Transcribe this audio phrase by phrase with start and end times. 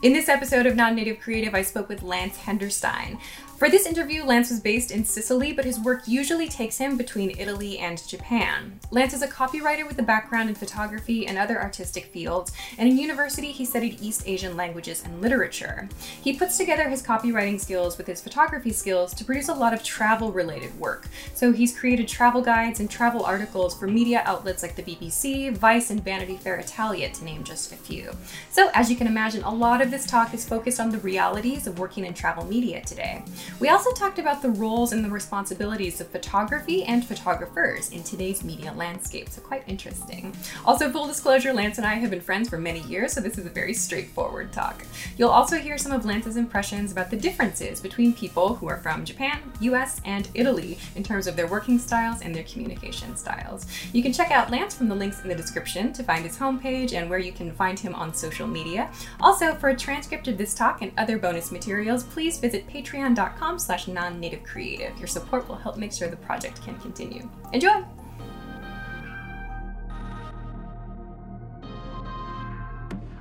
[0.00, 3.18] In this episode of Non Native Creative, I spoke with Lance Henderstein.
[3.58, 7.36] For this interview, Lance was based in Sicily, but his work usually takes him between
[7.40, 8.78] Italy and Japan.
[8.92, 12.96] Lance is a copywriter with a background in photography and other artistic fields, and in
[12.96, 15.88] university, he studied East Asian languages and literature.
[16.22, 19.82] He puts together his copywriting skills with his photography skills to produce a lot of
[19.82, 21.08] travel related work.
[21.34, 25.90] So he's created travel guides and travel articles for media outlets like the BBC, Vice,
[25.90, 28.12] and Vanity Fair Italia, to name just a few.
[28.52, 31.66] So, as you can imagine, a lot of this talk is focused on the realities
[31.66, 33.24] of working in travel media today.
[33.60, 38.44] We also talked about the roles and the responsibilities of photography and photographers in today's
[38.44, 40.32] media landscape, so quite interesting.
[40.64, 43.46] Also, full disclosure, Lance and I have been friends for many years, so this is
[43.46, 44.84] a very straightforward talk.
[45.16, 49.04] You'll also hear some of Lance's impressions about the differences between people who are from
[49.04, 53.66] Japan, US, and Italy in terms of their working styles and their communication styles.
[53.92, 56.92] You can check out Lance from the links in the description to find his homepage
[56.92, 58.88] and where you can find him on social media.
[59.20, 63.58] Also, for a transcript of this talk and other bonus materials, please visit patreon.com patreon.com
[63.58, 64.96] slash non-native creative.
[64.98, 67.28] Your support will help make sure the project can continue.
[67.52, 67.84] Enjoy!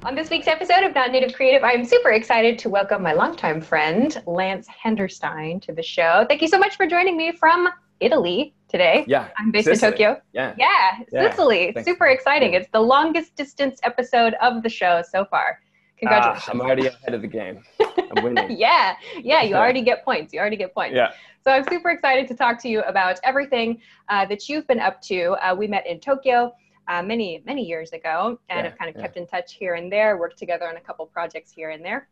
[0.03, 3.59] On this week's episode of Non Native Creative, I'm super excited to welcome my longtime
[3.59, 6.25] friend, Lance Henderstein, to the show.
[6.29, 7.67] Thank you so much for joining me from
[7.99, 9.03] Italy today.
[9.07, 9.27] Yeah.
[9.37, 9.87] I'm based Sicily.
[9.87, 10.21] in Tokyo.
[10.31, 10.53] Yeah.
[10.57, 11.29] Yeah, Yeah.
[11.31, 11.71] Sicily.
[11.73, 11.89] Thanks.
[11.89, 12.53] Super exciting.
[12.53, 12.59] Yeah.
[12.59, 15.59] It's the longest distance episode of the show so far.
[15.99, 16.43] Congratulations.
[16.47, 17.63] Ah, I'm already ahead of the game.
[17.79, 18.57] I'm winning.
[18.57, 20.33] yeah, yeah, you already get points.
[20.33, 20.95] You already get points.
[20.95, 21.11] yeah.
[21.43, 25.01] So I'm super excited to talk to you about everything uh, that you've been up
[25.03, 25.31] to.
[25.43, 26.53] Uh, we met in Tokyo
[26.87, 29.01] uh, many, many years ago and Yeah, have kind of yeah.
[29.01, 32.09] kept in touch here and there, worked together on a couple projects here and there.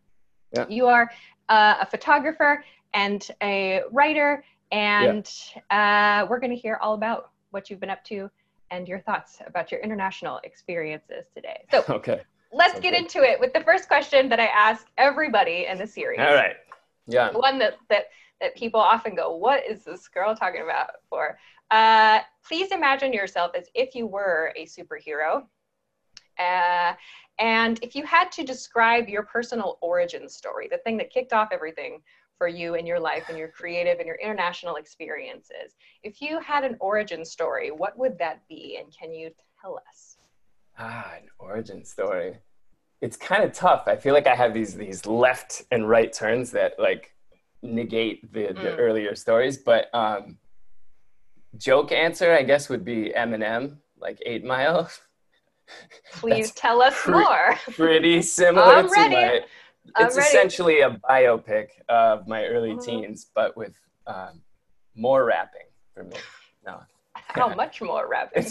[0.53, 0.65] Yeah.
[0.69, 1.11] You are
[1.49, 2.63] uh, a photographer
[2.93, 5.29] and a writer, and
[5.69, 8.29] uh, we're going to hear all about what you've been up to
[8.71, 11.65] and your thoughts about your international experiences today.
[11.71, 12.21] So Okay.
[12.51, 15.87] Let's Sounds get into it with the first question that I ask everybody in the
[15.87, 16.55] series All right.
[17.07, 17.31] Yeah.
[17.31, 18.05] the one that that
[18.41, 21.37] that people often go, "What is this girl talking about?" For
[21.71, 25.47] uh, please imagine yourself as if you were a superhero,
[26.39, 26.93] uh,
[27.39, 31.49] and if you had to describe your personal origin story, the thing that kicked off
[31.51, 32.01] everything
[32.37, 36.63] for you in your life and your creative and your international experiences, if you had
[36.63, 39.31] an origin story, what would that be, and can you
[39.61, 40.14] tell us?
[40.77, 42.37] Ah, an origin story.
[43.01, 43.83] It's kind of tough.
[43.87, 47.13] I feel like I have these these left and right turns that like
[47.61, 48.79] negate the, the Mm.
[48.79, 49.57] earlier stories.
[49.57, 50.37] But um,
[51.57, 54.89] joke answer, I guess, would be Eminem, like Eight Mile.
[56.13, 57.55] Please tell us pre- more.
[57.73, 59.41] Pretty similar I'm to my.
[59.99, 62.83] It's essentially a biopic of my early Mhm.
[62.83, 63.75] teens, but with
[64.07, 64.41] um,
[64.95, 66.17] more rapping for me.
[66.65, 66.81] No,
[67.13, 68.45] How much more rapping?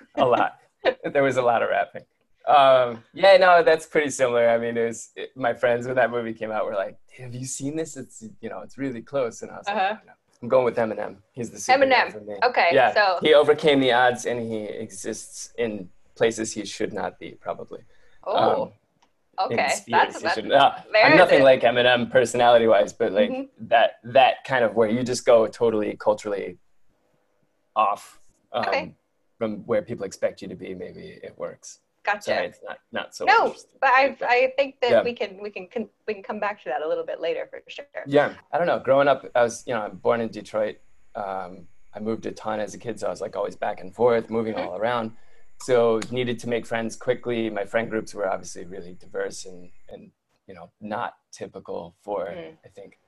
[0.16, 0.58] a lot.
[1.12, 2.02] There was a lot of rapping.
[2.46, 4.48] Um, yeah, no, that's pretty similar.
[4.48, 7.34] I mean, it was it, my friends when that movie came out were like, "Have
[7.34, 7.96] you seen this?
[7.96, 9.78] It's you know, it's really close." And I was Uh-huh.
[9.90, 10.12] like, no.
[10.42, 11.16] "I'm going with Eminem.
[11.32, 12.10] He's the Eminem.
[12.12, 16.64] for me." Okay, Yeah, so he overcame the odds, and he exists in places he
[16.64, 17.82] should not be, probably.
[18.26, 18.72] oh, um,
[19.40, 19.56] okay,
[19.90, 20.72] that's that's no,
[21.04, 21.44] I'm nothing is.
[21.44, 23.48] like Eminem personality wise, but like Mhm.
[23.72, 26.56] that that kind of where you just go totally culturally
[27.76, 28.20] off
[28.52, 28.94] um, Okay.
[29.38, 30.74] From where people expect you to be.
[30.74, 31.78] Maybe it works.
[32.04, 32.22] gotcha.
[32.22, 33.24] Sorry, it's not not so.
[33.24, 35.02] no, but I I think that Yeah.
[35.02, 35.68] we can we can
[36.06, 37.86] we can come back to that a little bit later for sure.
[38.06, 38.78] Yeah, I don't know.
[38.78, 40.76] Growing up, I was you know I'm born in Detroit.
[41.14, 43.94] Um, I moved a ton as a kid, so I was like always back and
[43.94, 44.66] forth, moving Mhm.
[44.66, 45.12] all around.
[45.60, 47.50] So needed to make friends quickly.
[47.50, 50.10] My friend groups were obviously really diverse and and
[50.46, 52.56] you know not typical for Mm.
[52.64, 52.98] I think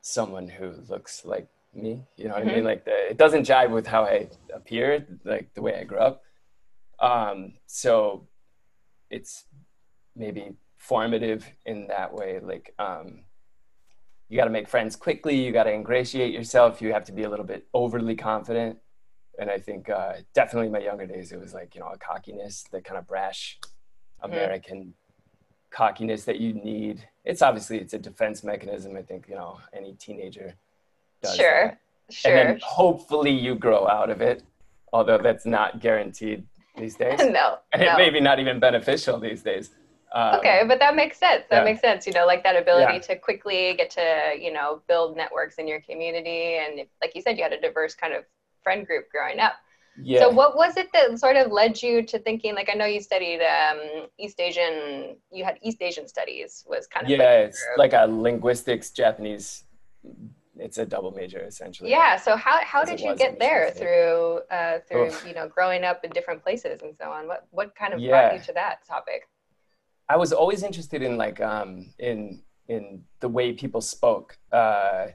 [0.00, 2.04] someone who looks like me.
[2.16, 2.50] You know what Mhm.
[2.50, 2.64] I mean?
[2.64, 6.22] Like the, it doesn't jive with how I appear, like the way I grew up.
[6.98, 8.26] Um, so
[9.10, 9.44] it's
[10.14, 12.40] maybe formative in that way.
[12.40, 13.24] Like um,
[14.28, 15.36] you got to make friends quickly.
[15.36, 16.80] You got to ingratiate yourself.
[16.82, 18.78] You have to be a little bit overly confident.
[19.38, 21.96] And I think uh, definitely in my younger days, it was like, you know, a
[21.98, 23.58] cockiness, the kind of brash
[24.20, 24.92] American
[25.70, 27.08] cockiness that you need.
[27.24, 28.96] It's obviously, it's a defense mechanism.
[28.96, 30.54] I think, you know, any teenager
[31.22, 32.14] does Sure, that.
[32.14, 32.36] sure.
[32.36, 34.42] And then hopefully you grow out of it,
[34.92, 36.46] although that's not guaranteed
[36.76, 37.18] these days.
[37.40, 37.94] no, And no.
[37.94, 39.70] it may be not even beneficial these days.
[40.12, 41.44] Um, okay, but that makes sense.
[41.50, 41.64] That yeah.
[41.64, 42.04] makes sense.
[42.06, 42.98] You know, like that ability Yeah.
[43.00, 47.36] to quickly get to you know build networks in your community, and like you said,
[47.38, 48.24] you had a diverse kind of
[48.64, 49.52] friend group growing up.
[50.02, 50.20] Yeah.
[50.20, 53.00] So what was it that sort of led you to thinking like I know you
[53.00, 57.64] studied um, East Asian you had East Asian studies was kind of yeah, like, it's
[57.76, 59.62] like a linguistics, Japanese.
[60.60, 61.90] It's a double major essentially.
[61.90, 65.24] yeah so how, how did you get there through uh, through Oof.
[65.26, 68.10] you know growing up in different places and so on what what kind of Yeah.
[68.10, 69.28] brought you to that topic
[70.10, 74.36] I was always interested in like um, in in the way people spoke.
[74.50, 75.06] Uh,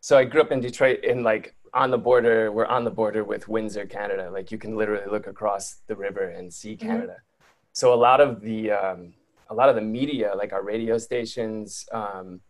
[0.00, 2.50] so I grew up in Detroit in like on the border.
[2.50, 4.30] We're on the border with Windsor, Canada.
[4.32, 6.88] Like you can literally look across the river and see mm-hmm.
[6.88, 7.16] Canada.
[7.18, 7.44] Mm-hmm.
[7.74, 9.12] So a lot of the um,
[9.50, 12.40] a lot of the media, like our radio stations, um,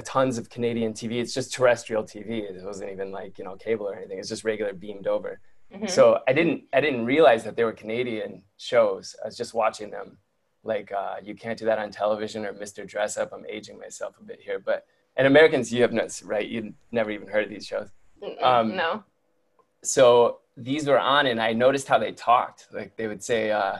[0.00, 1.20] tons of Canadian TV.
[1.20, 2.40] It's just terrestrial TV.
[2.48, 4.18] It wasn't even like you know cable or anything.
[4.18, 5.40] It's just regular beamed over.
[5.72, 5.86] Mm-hmm.
[5.86, 9.14] So I didn't I didn't realize that they were Canadian shows.
[9.22, 10.16] I was just watching them.
[10.64, 12.88] Like uh, you can't do that on television or Mr.
[12.88, 13.30] Dressup.
[13.32, 14.86] I'm aging myself a bit here, but
[15.16, 16.48] and Americans, you have no right.
[16.48, 17.88] You never even heard of these shows.
[18.40, 19.04] Um, no.
[19.82, 22.68] So these were on, and I noticed how they talked.
[22.72, 23.78] Like they would say uh,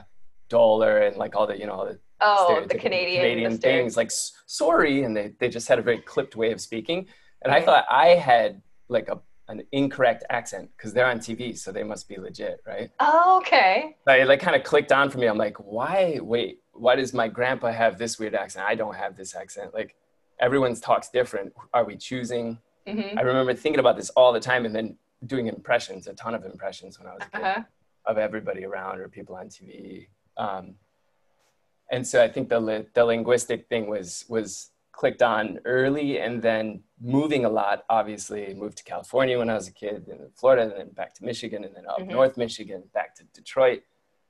[0.49, 3.97] dollar and like all the you know all the oh the Canadian Canadian the things
[3.97, 4.11] like
[4.45, 7.07] sorry, and they they just had a very clipped way of speaking.
[7.43, 11.71] And I thought I had like a an incorrect accent because they're on TV, so
[11.71, 12.89] they must be legit, right?
[12.99, 13.95] Oh, okay.
[14.07, 15.27] I like kind of clicked on for me.
[15.27, 16.19] I'm like, why?
[16.21, 18.65] Wait, why does my grandpa have this weird accent?
[18.67, 19.73] I don't have this accent.
[19.73, 19.95] Like,
[20.39, 21.53] everyone's talks different.
[21.73, 22.57] Are we choosing?
[22.87, 23.17] Mm-hmm.
[23.17, 26.45] I remember thinking about this all the time, and then doing impressions, a ton of
[26.45, 27.63] impressions when I was a kid, uh-huh.
[28.05, 30.07] of everybody around or people on TV.
[30.37, 30.75] Um,
[31.93, 36.81] and so I think the the linguistic thing was was clicked on early and then
[37.01, 40.61] moving a lot obviously moved to california when i was a kid and then florida
[40.61, 42.11] and then back to michigan and then up mm-hmm.
[42.11, 43.81] north michigan back to detroit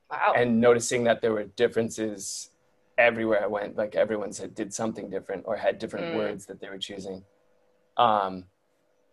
[0.09, 0.33] wow.
[0.35, 2.49] and noticing that there were differences
[2.97, 6.15] everywhere i went like everyone said did something different or had different mm.
[6.15, 7.23] words that they were choosing
[7.97, 8.45] um,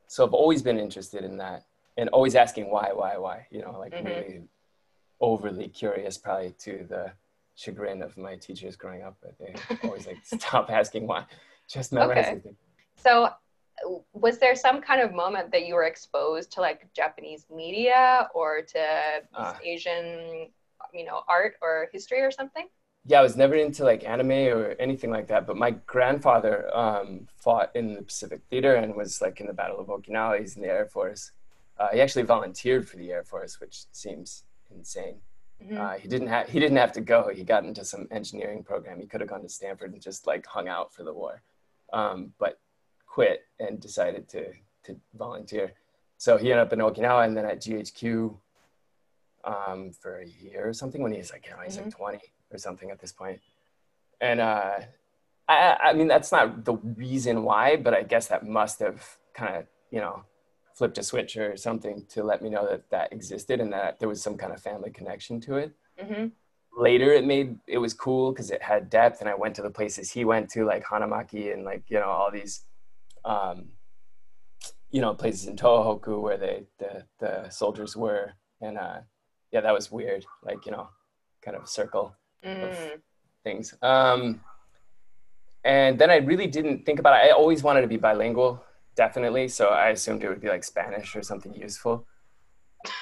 [0.06, 1.64] so i've always been interested in that
[1.96, 4.06] and always asking why why why you know like mm-hmm.
[4.06, 4.42] really
[5.20, 7.12] overly curious probably to the
[7.56, 9.54] chagrin of my teachers growing up, but they
[9.84, 11.24] always like stop asking why.
[11.68, 12.28] Just memorize okay.
[12.28, 12.56] everything.
[12.96, 13.30] So
[14.12, 18.62] was there some kind of moment that you were exposed to like Japanese media or
[18.62, 18.80] to
[19.34, 20.48] uh, Asian,
[20.92, 22.68] you know, art or history or something?
[23.06, 25.46] Yeah, I was never into like anime or anything like that.
[25.46, 29.80] But my grandfather um, fought in the Pacific Theater and was like in the Battle
[29.80, 30.38] of Okinawa.
[30.38, 31.32] He's in the Air Force.
[31.78, 35.16] Uh, he actually volunteered for the Air Force, which seems insane.
[35.62, 35.80] Mm-hmm.
[35.80, 37.30] Uh, he didn't have he didn't have to go.
[37.34, 39.00] He got into some engineering program.
[39.00, 41.42] He could have gone to Stanford and just like hung out for the war,
[41.92, 42.58] um, but
[43.06, 44.52] quit and decided to
[44.84, 45.72] to volunteer.
[46.16, 48.36] So he ended up in Okinawa and then at GHQ
[49.44, 51.86] um, for a year or something when he's like, you know, he's mm-hmm.
[51.86, 52.18] like 20
[52.52, 53.40] or something at this point.
[54.20, 54.80] And uh,
[55.48, 59.56] I, I mean, that's not the reason why, but I guess that must have kind
[59.56, 60.24] of, you know,
[60.80, 64.08] flipped a switch or something to let me know that that existed and that there
[64.08, 65.74] was some kind of family connection to it.
[66.02, 66.28] Mm-hmm.
[66.74, 69.68] Later, it made it was cool because it had depth, and I went to the
[69.68, 72.64] places he went to, like Hanamaki and like you know all these,
[73.26, 73.68] um,
[74.90, 78.32] you know, places in Tohoku where they the the soldiers were,
[78.62, 79.00] and uh,
[79.52, 80.24] yeah, that was weird.
[80.42, 80.88] Like you know,
[81.42, 82.70] kind of circle mm.
[82.70, 82.74] of
[83.44, 83.74] things.
[83.82, 84.40] Um,
[85.62, 87.28] and then I really didn't think about it.
[87.28, 88.64] I always wanted to be bilingual
[89.04, 89.48] definitely.
[89.48, 92.06] So I assumed it would be like Spanish or something useful.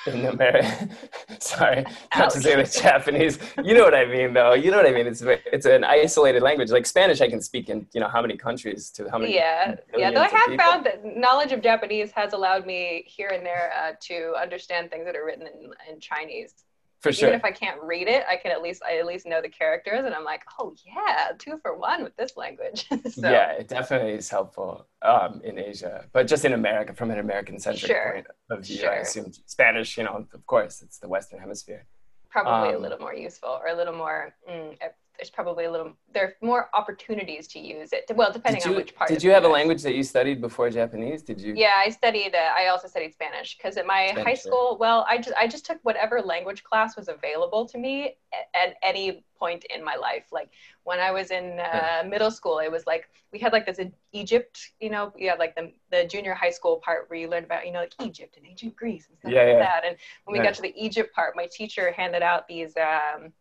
[0.06, 0.88] In America,
[1.40, 1.84] sorry,
[2.16, 3.38] not to say the Japanese.
[3.62, 4.54] You know what I mean, though.
[4.54, 5.06] You know what I mean.
[5.06, 5.22] It's
[5.56, 6.70] it's an isolated language.
[6.70, 9.34] Like Spanish, I can speak in you know how many countries to how many.
[9.34, 10.10] Yeah, yeah.
[10.10, 10.66] Though I have people.
[10.66, 15.04] found that knowledge of Japanese has allowed me here and there uh, to understand things
[15.06, 16.52] that are written in, in Chinese
[17.00, 17.28] for sure.
[17.28, 19.48] Even if I can't read it, I can at least I at least know the
[19.48, 22.86] characters, and I'm like, oh yeah, two for one with this language.
[23.10, 27.18] so, yeah, it definitely is helpful um, in Asia, but just in America, from an
[27.18, 28.12] American centric sure.
[28.12, 28.92] point of view, sure.
[28.92, 29.96] I assume Spanish.
[29.96, 31.86] You know, of course, it's the Western Hemisphere.
[32.30, 34.76] Probably um, a little more useful, or a little more mm,
[35.18, 38.76] there's probably a little there are more opportunities to use it well depending you, on
[38.76, 41.22] which part did you have a language that you studied before japanese?
[41.22, 44.34] Did you yeah i studied uh, i also studied spanish because at my spanish, high
[44.34, 48.68] school well i just i just took whatever language class was available to me at,
[48.68, 50.24] at any point in my life.
[50.32, 50.50] Like
[50.84, 53.78] when i was in uh, middle school it was like we had like this
[54.12, 57.44] egypt you know you had like the, the junior high school part where you learned
[57.44, 59.58] about you know like egypt and ancient greece and stuff yeah, like yeah.
[59.58, 59.84] that.
[59.84, 63.32] And when we got to the egypt part my teacher handed out these um,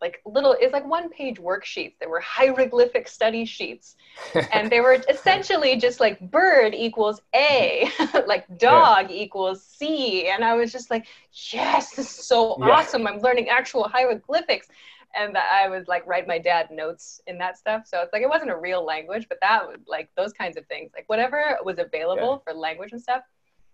[0.00, 1.98] like little it's like one page worksheets.
[2.00, 3.96] That were hieroglyphic study sheets.
[4.52, 7.90] And they were essentially just like bird equals a
[8.26, 9.16] like dog yeah.
[9.16, 10.28] equals c.
[10.28, 11.06] And i was just like
[11.52, 12.70] yes this is so yeah.
[12.70, 13.06] awesome.
[13.06, 14.68] I'm learning actual hieroglyphics.
[15.14, 17.86] And i would like write my dad notes in that stuff.
[17.86, 20.66] So it's like it wasn't a real language but that would like those kinds of
[20.66, 20.92] things.
[20.94, 22.52] Like whatever was available yeah.
[22.52, 23.22] for language and stuff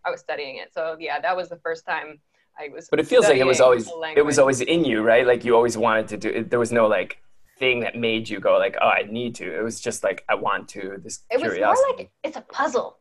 [0.04, 0.72] i was studying it.
[0.74, 2.20] So yeah that was the first time
[2.58, 2.88] I was.
[2.88, 5.26] But it feels like it was always it was always in you, right?
[5.26, 6.28] Like you always wanted to do.
[6.28, 6.50] it.
[6.50, 7.18] There was no like
[7.58, 9.58] thing that made you go like, oh, I need to.
[9.58, 11.00] It was just like I want to.
[11.02, 11.60] This it curiosity.
[11.62, 12.98] was more like it's a puzzle.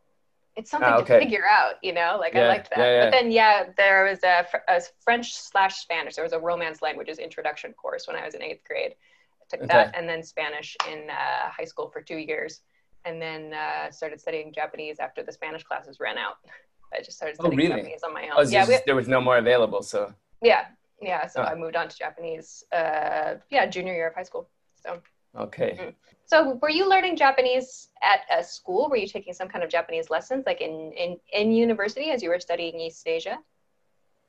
[0.56, 1.18] It's something ah, okay.
[1.18, 2.16] to figure out, you know.
[2.18, 2.78] Like yeah, I liked that.
[2.78, 3.04] Yeah, yeah.
[3.04, 6.14] But then, yeah, there was a, a French slash Spanish.
[6.14, 8.92] There was a Romance languages introduction course when I was in eighth grade.
[8.92, 9.68] I took okay.
[9.68, 12.62] that and then Spanish in uh, high school for two years,
[13.04, 16.36] and then uh, started studying Japanese after the Spanish classes ran out.
[16.92, 17.82] I just started oh, studying oh, really?
[17.82, 18.32] Japanese on my own.
[18.36, 20.14] Oh, yeah, just, we, there was no more available, so.
[20.42, 20.66] Yeah,
[21.00, 21.26] yeah.
[21.26, 21.44] So oh.
[21.44, 22.64] I moved on to Japanese.
[22.72, 24.48] Uh, yeah, junior year of high school.
[24.74, 25.00] So.
[25.36, 25.76] Okay.
[25.78, 25.90] Mm-hmm.
[26.26, 28.88] So were you learning Japanese at a school?
[28.88, 32.30] Were you taking some kind of Japanese lessons, like in in in university as you
[32.30, 33.38] were studying East Asia?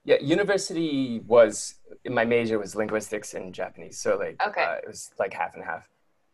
[0.03, 4.63] Yeah, university was my major was linguistics and Japanese, so like okay.
[4.63, 5.87] uh, it was like half and half.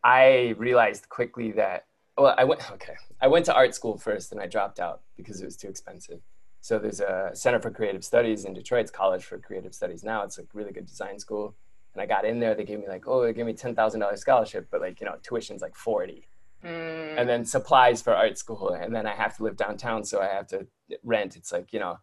[0.03, 1.85] I realized quickly that
[2.17, 2.95] well, I went okay.
[3.21, 6.19] I went to art school first, and I dropped out because it was too expensive.
[6.61, 8.81] So there's a Center for Creative Studies in Detroit.
[8.81, 10.23] It's College for Creative Studies now.
[10.23, 11.55] It's a really good design school.
[11.93, 12.55] And I got in there.
[12.55, 15.05] They gave me like, oh, they gave me ten thousand dollars scholarship, but like you
[15.05, 16.27] know, tuition's like forty.
[16.63, 17.19] Mm.
[17.19, 20.27] And then supplies for art school, and then I have to live downtown, so I
[20.27, 20.67] have to
[21.03, 21.35] rent.
[21.35, 21.97] It's like you know,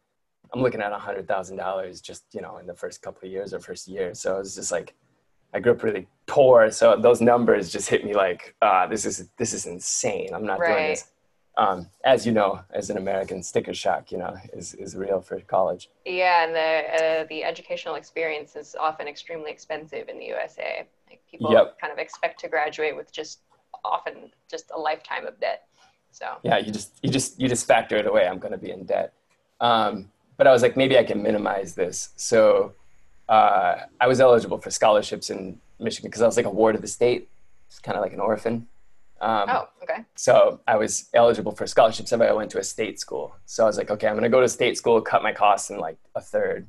[0.53, 3.33] I'm looking at a hundred thousand dollars just you know in the first couple of
[3.33, 4.15] years or first year.
[4.15, 4.95] So it's just like
[5.53, 9.29] I grew up really poor, so those numbers just hit me like, uh, this is
[9.37, 10.31] this is insane.
[10.33, 10.77] I'm not right.
[10.77, 11.11] doing this.
[11.57, 15.39] Um, as you know, as an American, sticker shock, you know, is, is real for
[15.41, 15.91] college.
[16.07, 20.87] Yeah, and the uh, the educational experience is often extremely expensive in the USA.
[21.09, 21.79] Like people yep.
[21.81, 23.41] kind of expect to graduate with just
[23.85, 25.65] often just a lifetime of debt.
[26.13, 28.27] So yeah, you just you just you just factor it away.
[28.27, 29.13] I'm going to be in debt.
[29.61, 32.11] Um, but I was like, maybe I can minimize this.
[32.17, 32.73] So
[33.31, 36.83] uh, I was eligible for scholarships in Michigan because I was like a ward of
[36.83, 37.29] the state.
[37.69, 38.67] It's kind of like an orphan.
[39.21, 40.05] Um, oh, okay.
[40.17, 43.37] So I was eligible for scholarships if I went to a state school.
[43.47, 45.71] So I was like, okay, I'm going to go to state school, cut my costs
[45.71, 46.67] in like a third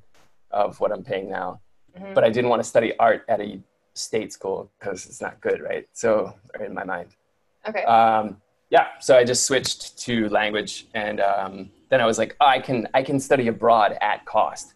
[0.51, 1.61] of what I'm paying now.
[1.97, 2.13] Mm-hmm.
[2.13, 3.59] But I didn't want to study art at a
[3.95, 5.87] state school because it's not good, right?
[5.93, 7.09] So in my mind.
[7.67, 7.83] Okay.
[7.85, 8.37] Um,
[8.69, 8.87] yeah.
[8.99, 12.87] So I just switched to language, and um, then I was like, oh, I can
[12.93, 14.73] I can study abroad at cost.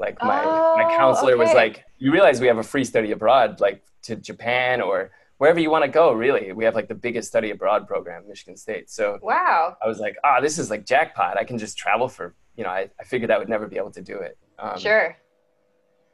[0.00, 1.44] Like my, oh, my counselor okay.
[1.44, 5.60] was like, you realize we have a free study abroad, like to Japan or wherever
[5.60, 6.52] you want to go, really.
[6.52, 8.90] We have like the biggest study abroad program, Michigan State.
[8.90, 11.36] So wow, I was like, ah, oh, this is like jackpot.
[11.38, 13.90] I can just travel for, you know, I, I figured I would never be able
[13.92, 14.38] to do it.
[14.58, 15.16] Um, sure.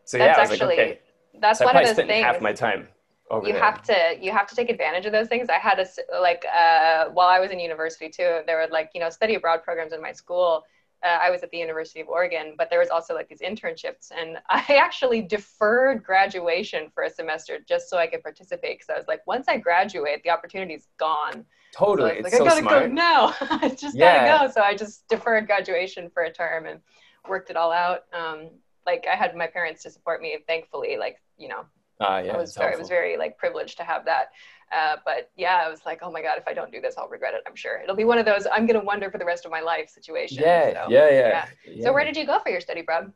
[0.05, 1.01] So that's yeah, I was actually, like, okay.
[1.41, 2.25] That's so one of those things.
[2.25, 2.89] Half my time.
[3.31, 3.61] you there.
[3.61, 5.49] have to you have to take advantage of those things.
[5.49, 5.87] I had a
[6.21, 8.41] like uh, while I was in university too.
[8.47, 10.65] There were like you know study abroad programs in my school
[11.07, 14.11] uh, I was at the University of Oregon, but there was also like these internships,
[14.17, 18.99] and I actually deferred graduation for a semester just so I could participate because I
[18.99, 21.45] was like, once I graduate, the opportunity's gone.
[21.73, 22.89] Totally, so I like, I gotta smart.
[22.89, 23.35] go now.
[23.41, 24.27] I just yeah.
[24.27, 24.53] gotta go.
[24.53, 26.81] So I just deferred graduation for a term and
[27.29, 28.05] worked it all out.
[28.13, 28.51] Um,
[28.87, 30.97] like I had my parents to support me, thankfully.
[30.99, 31.67] Like you know,
[32.01, 34.31] uh, yeah, I was very, I was very like privileged to have that.
[34.73, 37.09] Uh, but yeah, I was like, oh my God, if I don't do this, I'll
[37.09, 37.43] regret it.
[37.47, 39.51] I'm sure it'll be one of those I'm going to wonder for the rest of
[39.51, 40.41] my life situations.
[40.41, 43.13] Yeah, so, yeah, yeah, yeah, So where did you go for your study, Brad?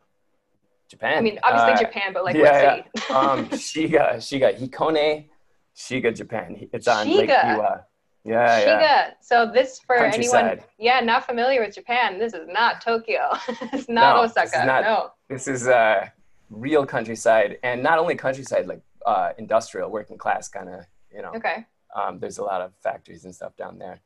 [0.89, 1.19] Japan.
[1.19, 3.15] I mean, obviously uh, Japan, but like yeah, what city?
[3.15, 5.29] um, Shiga, Shiga, Hikone,
[5.77, 6.69] Shiga, Japan.
[6.73, 7.17] It's on Shiga.
[7.17, 7.85] Lake Biwa.
[8.25, 8.81] Yeah, Shiga.
[8.81, 9.11] Yeah.
[9.21, 12.19] So this for anyone, yeah, not familiar with Japan.
[12.19, 13.31] This is not Tokyo.
[13.73, 14.51] it's not no, Osaka.
[14.51, 15.11] This not, no.
[15.29, 16.09] This is uh,
[16.51, 21.33] real countryside, and not only countryside, like uh, industrial, working class kind of you know.
[21.35, 21.67] Okay.
[21.95, 24.01] Um, there's a lot of factories and stuff down there.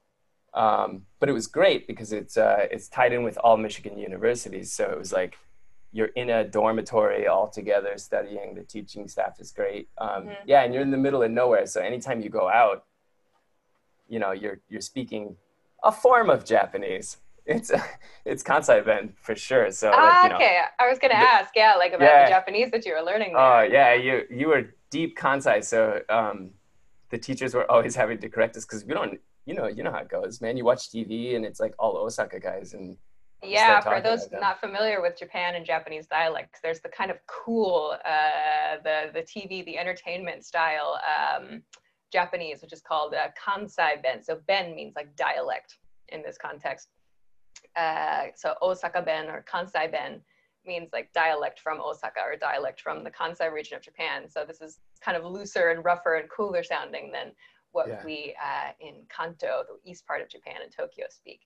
[0.55, 4.73] Um, but it was great because it's uh, it's tied in with all Michigan universities.
[4.73, 5.37] So it was like
[5.93, 8.55] you're in a dormitory all together studying.
[8.55, 9.89] The teaching staff is great.
[9.99, 10.33] Um, mm-hmm.
[10.47, 11.67] Yeah, and you're in the middle of nowhere.
[11.67, 12.85] So anytime you go out,
[14.09, 15.37] you know you're you're speaking
[15.83, 17.19] a form of Japanese.
[17.47, 17.73] It's
[18.25, 19.71] it's Kansai Ben for sure.
[19.73, 20.61] So ah, like, you know, okay.
[20.79, 22.25] I was gonna ask, yeah, like about yeah.
[22.25, 23.35] the Japanese that you were learning.
[23.37, 25.65] Oh yeah, you you were deep Kansai.
[25.65, 26.51] So um,
[27.11, 29.93] the teachers were always having to correct us because we don't, you know, you know
[29.93, 30.57] how it goes, man.
[30.57, 32.97] You watch TV and it's like all Osaka guys and
[33.43, 37.95] yeah for those not familiar with japan and japanese dialects there's the kind of cool
[38.03, 41.63] uh, the the tv the entertainment style um,
[42.15, 44.23] japanese which is called uh, kansai ben.
[44.23, 46.89] So ben means like dialect in this context.
[47.77, 50.21] Uh, so osaka ben or kansai ben
[50.67, 54.29] means like dialect from Osaka or dialect from the Kansai region of Japan.
[54.29, 57.33] So this is kind of looser and rougher and cooler sounding than
[57.73, 58.05] what yeah.
[58.05, 61.41] we uh, in Kanto, the east part of Japan and Tokyo speak.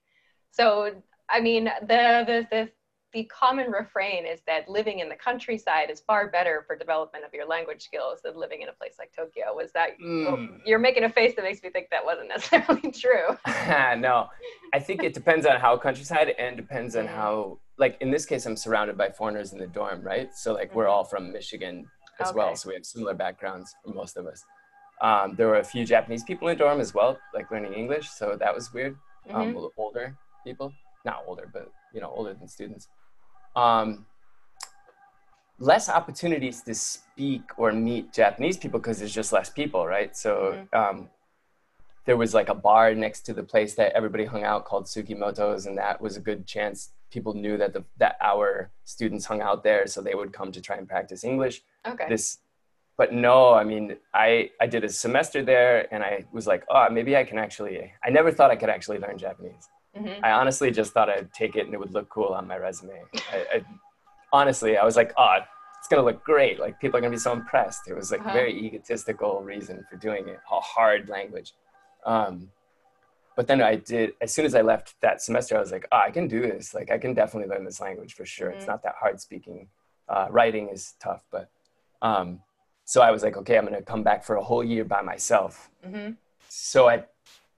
[0.51, 0.91] So
[1.29, 2.69] I mean, the, the the
[3.11, 7.33] the common refrain is that living in the countryside is far better for development of
[7.33, 9.55] your language skills than living in a place like Tokyo.
[9.55, 10.27] Was that mm.
[10.27, 13.35] oh, you're making a face that makes me think that wasn't necessarily true?
[13.99, 14.27] no,
[14.73, 18.45] I think it depends on how countryside and depends on how like in this case
[18.45, 20.29] I'm surrounded by foreigners in the dorm, right?
[20.35, 20.77] So like mm-hmm.
[20.77, 21.87] we're all from Michigan
[22.19, 22.37] as okay.
[22.37, 24.43] well, so we have similar backgrounds for most of us.
[25.01, 28.35] Um, there were a few Japanese people in dorm as well, like learning English, so
[28.37, 28.97] that was weird.
[29.31, 29.67] Um, mm-hmm.
[29.77, 30.73] older people,
[31.05, 32.89] not older, but you know, older than students.
[33.55, 34.05] Um,
[35.59, 40.15] less opportunities to speak or meet Japanese people because there's just less people, right?
[40.15, 40.73] So Mhm.
[40.77, 41.09] um,
[42.05, 45.65] there was like a bar next to the place that everybody hung out called Tsukimoto's,
[45.65, 46.91] and that was a good chance.
[47.11, 50.61] People knew that the that our students hung out there, so they would come to
[50.61, 51.61] try and practice English.
[51.85, 52.05] Okay.
[52.07, 52.37] This,
[52.97, 56.87] but no, I mean, I I did a semester there, and I was like, oh,
[56.91, 57.91] maybe I can actually.
[58.03, 59.67] I never thought I could actually learn Japanese.
[59.97, 60.19] Mhm.
[60.23, 63.01] I honestly just thought I'd take it and it would look cool on my resume.
[63.33, 63.65] I, I,
[64.31, 65.37] honestly, I was like, oh,
[65.79, 66.59] it's gonna look great.
[66.59, 67.87] Like people are gonna be so impressed.
[67.87, 68.29] It was like Uh-huh.
[68.29, 71.53] a very egotistical reason for doing it, a hard language.
[72.05, 72.51] Um,
[73.39, 74.07] but then I did.
[74.19, 76.73] As soon as I left that semester, I was like, oh, I can do this.
[76.73, 78.49] Like I can definitely learn this language for sure.
[78.49, 78.73] It's Mhm.
[78.73, 79.69] not that hard speaking.
[80.09, 81.45] Uh, writing is tough, but
[82.01, 82.27] um,
[82.83, 85.53] so I was like, okay, I'm gonna come back for a whole year by myself
[85.87, 86.17] Mhm.
[86.49, 87.05] so I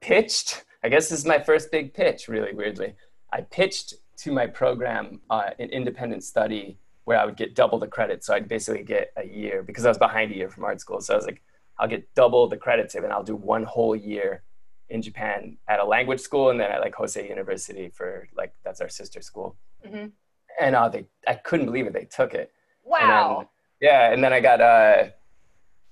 [0.02, 0.50] pitched.
[0.84, 2.96] I guess this is my first big pitch, really weirdly.
[3.34, 3.90] I pitched
[4.24, 8.24] to my program uh, an independent study where I would get double the credit.
[8.24, 11.02] So I'd basically get a year because I was behind a year from art school.
[11.02, 11.42] So I was like,
[11.80, 14.44] I'll get double the credits and I'll do one whole year
[14.92, 18.82] in Japan at a language school and then at like Hosei University for like that's
[18.82, 19.56] our sister school.
[19.88, 20.12] Mhm.
[20.60, 21.94] And uh, they, I couldn't believe it.
[21.94, 22.52] They took it.
[22.86, 23.50] And then- Wow.
[23.80, 25.14] yeah, and then I got a,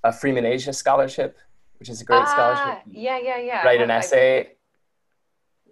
[0.04, 1.36] a Freeman Asia scholarship,
[1.78, 3.62] which is a great Ah, scholarship yeah, yeah, yeah.
[3.64, 4.52] write an essay.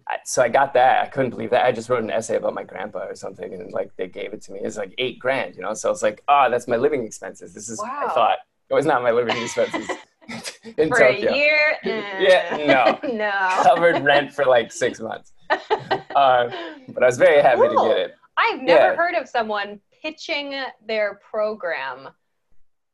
[0.09, 1.05] I, so I got that.
[1.05, 1.67] I couldn't believe that.
[1.67, 4.41] I just wrote an essay about my grandpa or something, and like they gave it
[4.43, 4.61] to me.
[4.63, 5.75] It's like eight grand, you know.
[5.75, 7.53] So it's like, ah, that's my living expenses.
[7.53, 7.79] This is.
[7.81, 8.39] I thought
[8.71, 9.87] it was not my living expenses
[10.77, 11.33] in for Tokyo.
[11.33, 11.77] a year.
[11.85, 12.57] Yeah,
[13.03, 13.31] no, no.
[13.63, 16.49] Covered rent for like six months, uh,
[16.89, 17.85] but I was very happy Cool.
[17.85, 18.15] to get it.
[18.37, 18.95] I've never Yeah.
[18.97, 20.55] heard of someone pitching
[20.87, 22.09] their program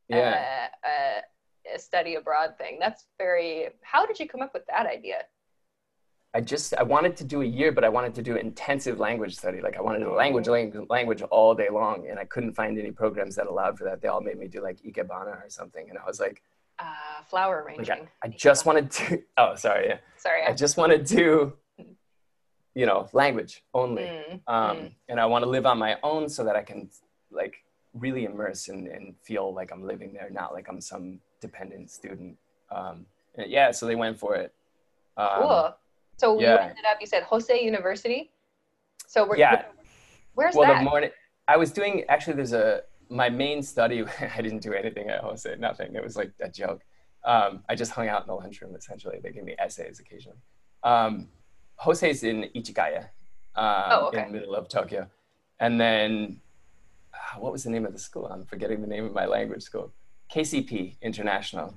[0.08, 0.68] Yeah.
[0.84, 1.20] uh, uh,
[1.74, 2.78] a study abroad thing.
[2.78, 3.68] That's very.
[3.82, 5.22] How did you come up with that idea?
[6.36, 9.36] I just I wanted to do a year, but I wanted to do intensive language
[9.36, 9.60] study.
[9.60, 12.90] Like I wanted to language lang- language all day long, and I couldn't find any
[12.90, 14.00] programs that allowed for that.
[14.02, 16.42] They all made me do like ikebana or something, and I was like,
[16.78, 18.08] Uh, flower like arranging.
[18.22, 19.22] I, I just wanted to.
[19.36, 19.88] Oh, sorry.
[19.88, 20.42] Yeah, Sorry.
[20.46, 21.52] I just want to do,
[22.74, 24.92] you know, language only, Mm, um, mm.
[25.08, 26.90] and I want to live on my own so that I can
[27.30, 27.56] like
[27.92, 32.36] really immerse and, and feel like I'm living there, not like I'm some dependent student.
[32.70, 33.06] Um,
[33.46, 34.52] yeah, so they went for it.
[35.16, 35.76] Um, cool.
[36.16, 36.98] So you ended up.
[37.00, 38.30] You said Hosei University.
[39.06, 39.64] So we're, Yeah.
[40.34, 40.78] Where's well, that?
[40.78, 41.10] the morning
[41.46, 42.34] I was doing actually.
[42.34, 44.04] There's a my main study.
[44.36, 45.58] I didn't do anything at Hosei.
[45.58, 45.94] Nothing.
[45.94, 46.82] It was like a joke.
[47.24, 48.74] Um, I just hung out in the lunchroom.
[48.76, 50.38] Essentially, they gave me essays occasionally.
[50.82, 51.28] Um,
[51.82, 53.04] Hosei's in Ichigaya,
[53.56, 54.22] um, Oh, okay.
[54.26, 55.08] in the middle of Tokyo,
[55.58, 56.40] and then
[57.14, 58.26] ah, what was the name of the school?
[58.26, 59.92] I'm forgetting the name of my language school.
[60.32, 61.68] KCP International,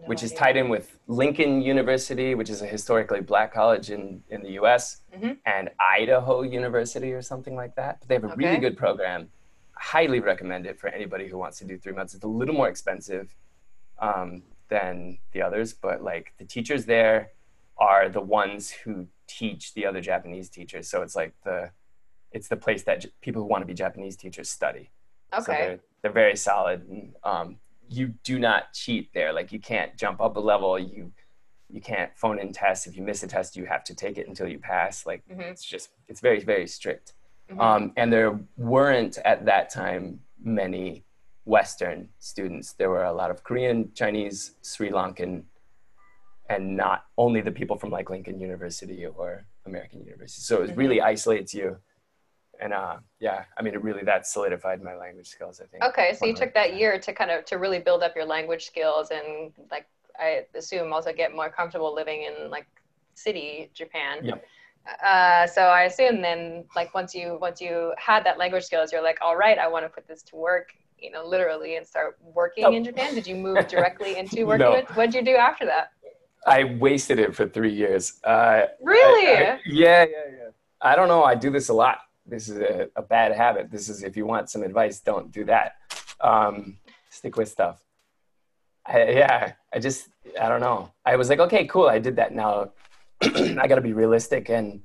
[0.00, 4.22] No which is tied in with Lincoln University, which is a historically black college in,
[4.28, 5.38] in the US, Mhm.
[5.46, 8.00] and Idaho University or something like that.
[8.00, 9.30] But they have a really good program.
[9.78, 12.14] Highly recommend it for anybody who wants to do three months.
[12.14, 13.34] It's a little more expensive
[13.98, 17.30] um, than the others, but like the teachers there
[17.78, 20.88] are the ones who teach the other Japanese teachers.
[20.88, 21.70] So it's like the
[22.32, 24.90] it's the place that J- people who want to be Japanese teachers study.
[25.32, 25.58] So Okay.
[25.62, 26.86] they're, they're very solid.
[26.88, 27.56] And, um,
[27.88, 29.32] you do not cheat there.
[29.32, 30.78] Like you can't jump up a level.
[30.78, 31.12] You
[31.70, 32.86] you can't phone in tests.
[32.86, 35.06] If you miss a test, you have to take it until you pass.
[35.06, 35.40] Like Mhm.
[35.50, 37.12] it's just it's very very strict.
[37.50, 37.60] Mhm.
[37.60, 41.04] Um, and there weren't at that time many
[41.44, 42.74] Western students.
[42.74, 45.44] There were a lot of Korean, Chinese, Sri Lankan,
[46.50, 50.42] and not only the people from like Lincoln University or American University.
[50.42, 51.78] So it really isolates you.
[52.60, 55.60] And uh, yeah, I mean, it really that solidified my language skills.
[55.60, 55.84] I think.
[55.84, 58.66] Okay, so you took that year to kind of to really build up your language
[58.66, 59.86] skills and like
[60.18, 62.66] I assume also get more comfortable living in like
[63.14, 64.18] city Japan.
[64.22, 64.44] Yep.
[65.04, 69.02] Uh, so I assume then like once you once you had that language skills, you're
[69.02, 72.16] like, all right, I want to put this to work, you know, literally and start
[72.22, 72.74] working Nope.
[72.74, 73.14] in Japan.
[73.14, 74.66] Did you move directly into working?
[74.66, 74.72] No.
[74.72, 75.90] With, what'd you do after that?
[76.46, 78.18] I wasted it for three years.
[78.24, 79.26] Uh, Really?
[79.28, 80.48] I- I- yeah, yeah, yeah.
[80.80, 81.24] I don't know.
[81.24, 81.98] I do this a lot.
[82.24, 83.70] This is a, a bad habit.
[83.70, 85.72] This is if you want some advice, don't do that.
[86.20, 86.78] Um,
[87.10, 87.82] stick with stuff.
[88.86, 90.08] I, yeah, I just
[90.40, 90.92] I don't know.
[91.04, 91.88] I was like, okay, cool.
[91.88, 92.34] I did that.
[92.34, 92.70] Now
[93.22, 94.80] I got to be realistic and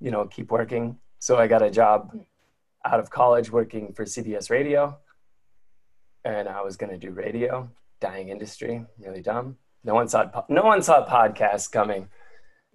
[0.00, 0.98] you know keep working.
[1.18, 2.16] So I got a job
[2.84, 4.98] out of college working for CBS Radio,
[6.24, 7.70] and I was gonna do radio.
[8.00, 9.56] Dying industry, really dumb.
[9.84, 12.08] No one saw po- no one saw podcasts coming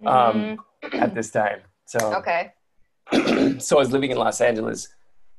[0.06, 0.58] um,
[0.92, 1.60] at this time.
[1.86, 2.16] So Mm-hmm.
[3.16, 3.58] okay.
[3.60, 4.88] so I was living in Los Angeles.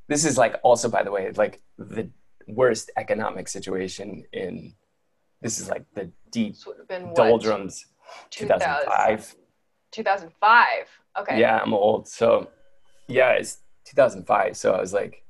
[0.07, 2.09] This is like also, by the way, like the
[2.47, 4.73] worst economic situation in.
[5.41, 7.15] This is like the deep This would have been what?
[7.15, 7.85] doldrums.
[8.31, 9.35] 2000 2005.
[9.95, 10.67] 2005.
[11.19, 11.39] Okay.
[11.39, 12.08] Yeah, I'm old.
[12.08, 12.49] So,
[13.08, 14.58] yeah, it's 2005.
[14.58, 15.23] So I was like,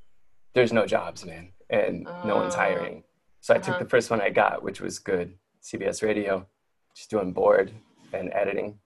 [0.53, 2.59] "There's no jobs, man." and no one's Oh.
[2.59, 3.03] hiring.
[3.41, 3.83] So I took Uh-huh.
[3.83, 6.45] the first one I got, which was good, CBS Radio,
[6.95, 7.73] just doing board
[8.13, 8.77] and editing.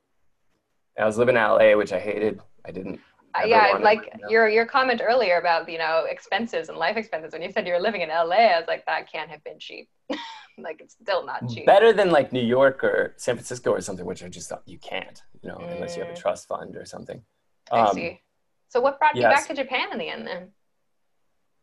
[0.95, 2.41] And I was living in LA, which I hated.
[2.65, 3.01] I didn't.
[3.35, 7.33] Uh, yeah, like live your your comment earlier about you know expenses and life expenses
[7.33, 9.59] when you said you were living in LA, I was like that can't have been
[9.59, 9.89] cheap.
[10.67, 11.65] like it's still not cheap.
[11.65, 14.77] better than like New York or San Francisco or something, which I just thought you
[14.79, 16.21] can't, you know, unless you have a Mm.
[16.21, 17.23] trust fund or something.
[17.71, 18.21] I Um, see.
[18.69, 20.51] So what brought you back to Japan in the end then?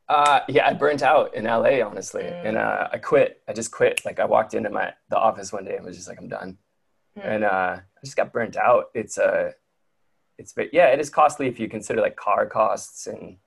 [0.09, 2.45] Uh, yeah, I burnt out in LA, honestly, Mm.
[2.45, 3.43] and uh, I quit.
[3.49, 4.05] I just quit.
[4.05, 6.59] Like I walked into my the office one day and was just like, I'm done,
[7.17, 7.23] Hmm.
[7.23, 8.87] and uh, I just got burnt out.
[8.95, 9.53] It's uh,
[10.39, 13.39] it's but yeah, it is costly if you consider like car costs and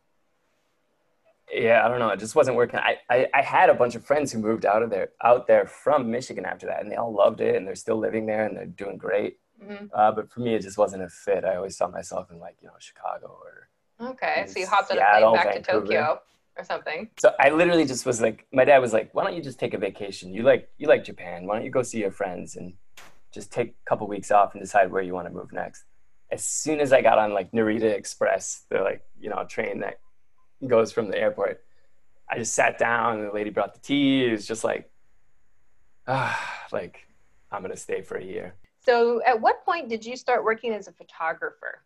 [1.51, 2.09] yeah, I don't know.
[2.09, 2.79] It just wasn't working.
[2.79, 5.65] I, I I had a bunch of friends who moved out of there out there
[5.65, 8.55] from Michigan after that, and they all loved it, and they're still living there, and
[8.55, 9.37] they're doing great.
[9.61, 11.43] hmm Uh, but for me, it just wasn't a fit.
[11.45, 13.69] I always saw myself in like you know Chicago or
[14.11, 16.21] Okay, so you hopped on a plane back to Tokyo
[16.57, 17.09] or something.
[17.17, 19.73] So I literally just was like, my dad was like, "Why don't you just take
[19.73, 20.33] a vacation?
[20.33, 21.45] You like you like Japan.
[21.45, 22.73] Why don't you go see your friends and
[23.33, 25.83] just take a couple weeks off and decide where you want to move next?"
[26.31, 29.99] As soon as I got on like Narita Express, the like you know train that
[30.67, 31.63] goes from the airport,
[32.29, 34.25] I just sat down and the lady brought the tea.
[34.25, 34.89] It was just like,
[36.07, 37.07] ah, like
[37.51, 38.55] I'm gonna stay for a year.
[38.85, 41.81] So at what point did you start working as a photographer?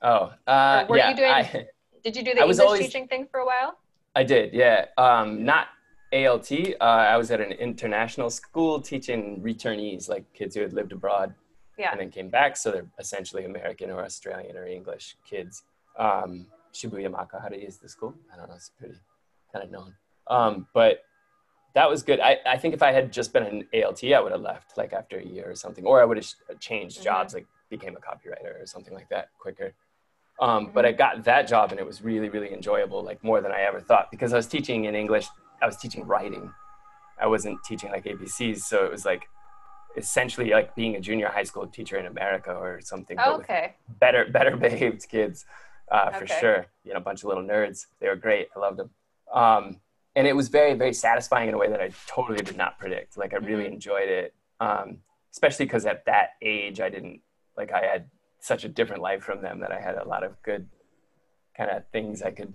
[0.00, 1.10] Oh, uh, were yeah.
[1.10, 1.66] you doing- I,
[2.02, 3.78] Did you do the I English always- teaching thing for a while?
[4.16, 4.86] I did, yeah.
[4.98, 5.68] Um, not
[6.12, 6.50] ALT.
[6.52, 11.32] Uh, I was at an international school teaching returnees, like kids who had lived abroad
[11.78, 11.92] Yeah.
[11.92, 12.56] and then came back.
[12.56, 15.62] So they're essentially American or Australian or English kids.
[15.96, 18.14] Um, Shibuya Makuhari is the school.
[18.32, 18.54] I don't know.
[18.54, 18.94] It's pretty
[19.52, 19.94] kind of known.
[20.28, 21.00] Um, but
[21.74, 22.20] that was good.
[22.20, 24.92] I, I think if I had just been an ALT, I would have left like
[24.92, 27.04] after a year or something, or I would have changed Mhm.
[27.04, 29.72] jobs, like became a copywriter or something like that quicker.
[30.40, 33.52] Um, But I got that job and it was really, really enjoyable, like more than
[33.52, 35.26] I ever thought, because I was teaching in English.
[35.60, 36.52] I was teaching writing.
[37.18, 39.28] I wasn't teaching like ABCs, so it was like
[39.96, 43.16] essentially like being a junior high school teacher in America or something.
[43.16, 43.74] with okay.
[44.00, 45.44] better better behaved kids
[45.90, 46.66] uh, for sure.
[46.84, 47.86] You know a bunch of little nerds.
[48.00, 48.48] They were great.
[48.56, 48.90] I loved them
[49.32, 49.80] um,
[50.14, 53.16] and it was very very satisfying in a way that i totally did not predict.
[53.16, 53.72] Like i really Mhm.
[53.74, 54.34] enjoyed it.
[54.60, 54.98] Um,
[55.32, 57.20] especially because at that age i didn't
[57.56, 60.40] like i had such a different life from them that i had a lot of
[60.42, 60.68] good
[61.56, 62.52] kind of things i could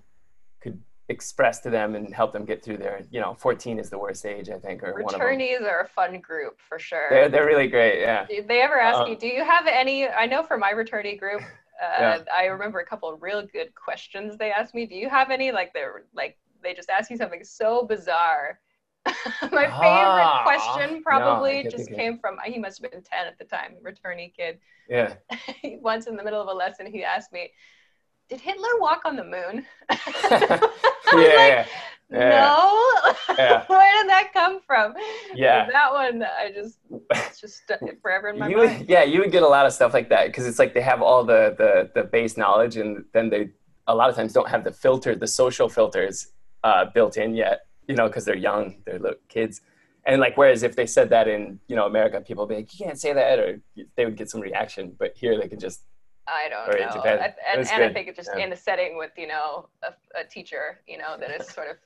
[0.61, 3.97] could express to them and help them get through their you know 14 is the
[3.97, 7.07] worst age i think or one of them Returnees are a fun group for sure.
[7.09, 8.25] they're, they're really great yeah.
[8.27, 10.07] Did they ever ask Uh, you, do you have any?
[10.07, 11.41] I know for my returnee group,
[11.83, 12.19] uh, Yeah.
[12.35, 14.85] I remember a couple of real good questions they asked me.
[14.85, 15.51] Do you have any?
[15.51, 18.59] Like they're like they just ask you something so bizarre.
[19.51, 23.45] my favorite Ah, question probably just came from he must have been 10 at the
[23.45, 24.59] time, returnee kid.
[24.89, 25.15] yeah
[25.81, 27.51] Once in the middle of a lesson, he asked me,
[28.29, 31.67] "Did Hitler walk on the moon?" I was yeah, like,
[32.09, 32.29] yeah.
[32.29, 33.13] no.
[33.37, 33.65] Yeah.
[33.67, 34.93] Where did that come from?
[35.35, 35.69] Yeah.
[35.69, 36.79] That one, I just,
[37.11, 38.79] it's just forever in my you mind.
[38.79, 40.81] would, yeah, you would get a lot of stuff like that because it's like they
[40.81, 43.49] have all the, the the base knowledge, and then they
[43.87, 47.61] a lot of times don't have the filter, the social filters uh, built in yet.
[47.87, 49.61] You know, because they're young, they're little kids,
[50.05, 52.77] and like whereas if they said that in you know America, people would be like,
[52.77, 53.61] you can't say that, or
[53.95, 54.93] they would get some reaction.
[54.99, 55.83] But here they can just
[56.27, 56.93] I don't Or know.
[56.93, 57.19] Japan.
[57.19, 58.45] I, and and I think it's just Yeah.
[58.45, 61.77] in a setting with, you know, a, a teacher, you know, that is sort of,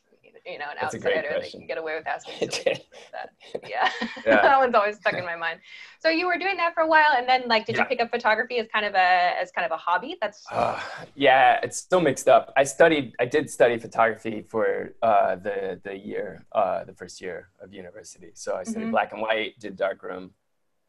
[0.46, 1.28] you know, an That's outsider.
[1.30, 1.60] Question.
[1.62, 3.30] can get away with asking like that.
[3.68, 3.90] Yeah.
[4.26, 4.42] Yeah.
[4.42, 5.60] that one's always stuck in my mind.
[6.00, 8.10] So you were doing that for a while and then like, did you pick up
[8.12, 10.18] photography as kind of a, as kind of a hobby?
[10.22, 10.80] That's, Uh,
[11.16, 12.54] yeah, it's still mixed up.
[12.58, 17.50] I studied, I did study photography for uh, the the year, uh, the first year
[17.62, 18.32] of university.
[18.34, 18.92] So I studied Mhm.
[18.92, 20.32] black and white, did darkroom,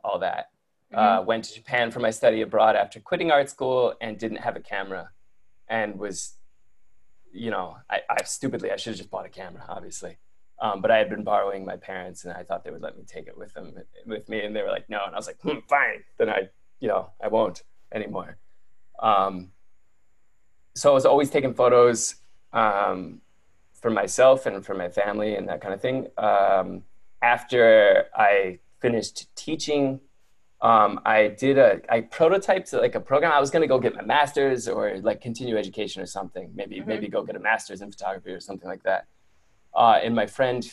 [0.05, 0.47] all that.
[0.93, 0.99] Mhm.
[0.99, 4.57] Uh, went to Japan for my study abroad after quitting art school and didn't have
[4.57, 5.11] a camera,
[5.69, 6.35] and was,
[7.33, 10.19] you know, I, I stupidly I should have just bought a camera, obviously.
[10.61, 13.05] Um, but I had been borrowing my parents, and I thought they would let me
[13.05, 13.75] take it with them
[14.07, 16.51] with me, and they were like, no, and I was like, hmm, fine, then I,
[16.79, 18.37] you know, I won't anymore.
[19.01, 19.53] Um,
[20.75, 22.17] so I was always taking photos
[22.53, 23.21] um,
[23.73, 26.09] for myself and for my family and that kind of thing.
[26.17, 26.85] Um,
[27.21, 30.01] after I finished teaching,
[30.63, 33.33] um, I did a I prototyped like a program.
[33.33, 36.51] I was going to go get my master's or like continue education or something.
[36.55, 36.87] Maybe Mhm.
[36.87, 39.07] maybe go get a master's in photography or something like that.
[39.75, 40.71] Uh, and my friend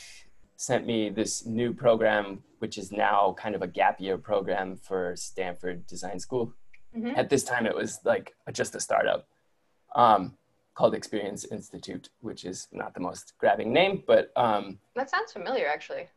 [0.57, 5.15] sent me this new program, which is now kind of a gap year program for
[5.15, 6.53] Stanford Design School
[6.95, 7.17] Mhm.
[7.17, 9.27] at this time it was like just a startup
[9.95, 10.35] um,
[10.73, 15.67] called experience institute which is not the most grabbing name but um, that sounds familiar
[15.67, 16.07] actually.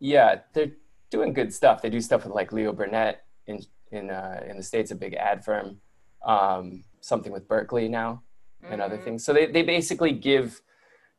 [0.00, 0.72] yeah they're
[1.10, 1.82] doing good stuff.
[1.82, 5.14] They do stuff with like leo burnett in in, uh, in the states a big
[5.14, 5.80] ad firm
[6.24, 8.22] um, something with berkeley now
[8.68, 9.04] and other Mm.
[9.04, 9.24] things.
[9.24, 10.60] So they, they basically give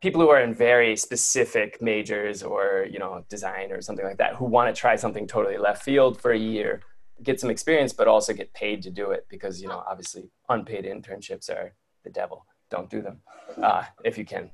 [0.01, 4.35] people who are in very specific majors or you know design or something like that
[4.35, 6.81] who want to try something totally left field for a year
[7.23, 10.85] get some experience but also get paid to do it because you know obviously unpaid
[10.85, 11.73] internships are
[12.03, 12.45] the devil.
[12.69, 13.19] Don't do them
[13.63, 14.51] uh, if you can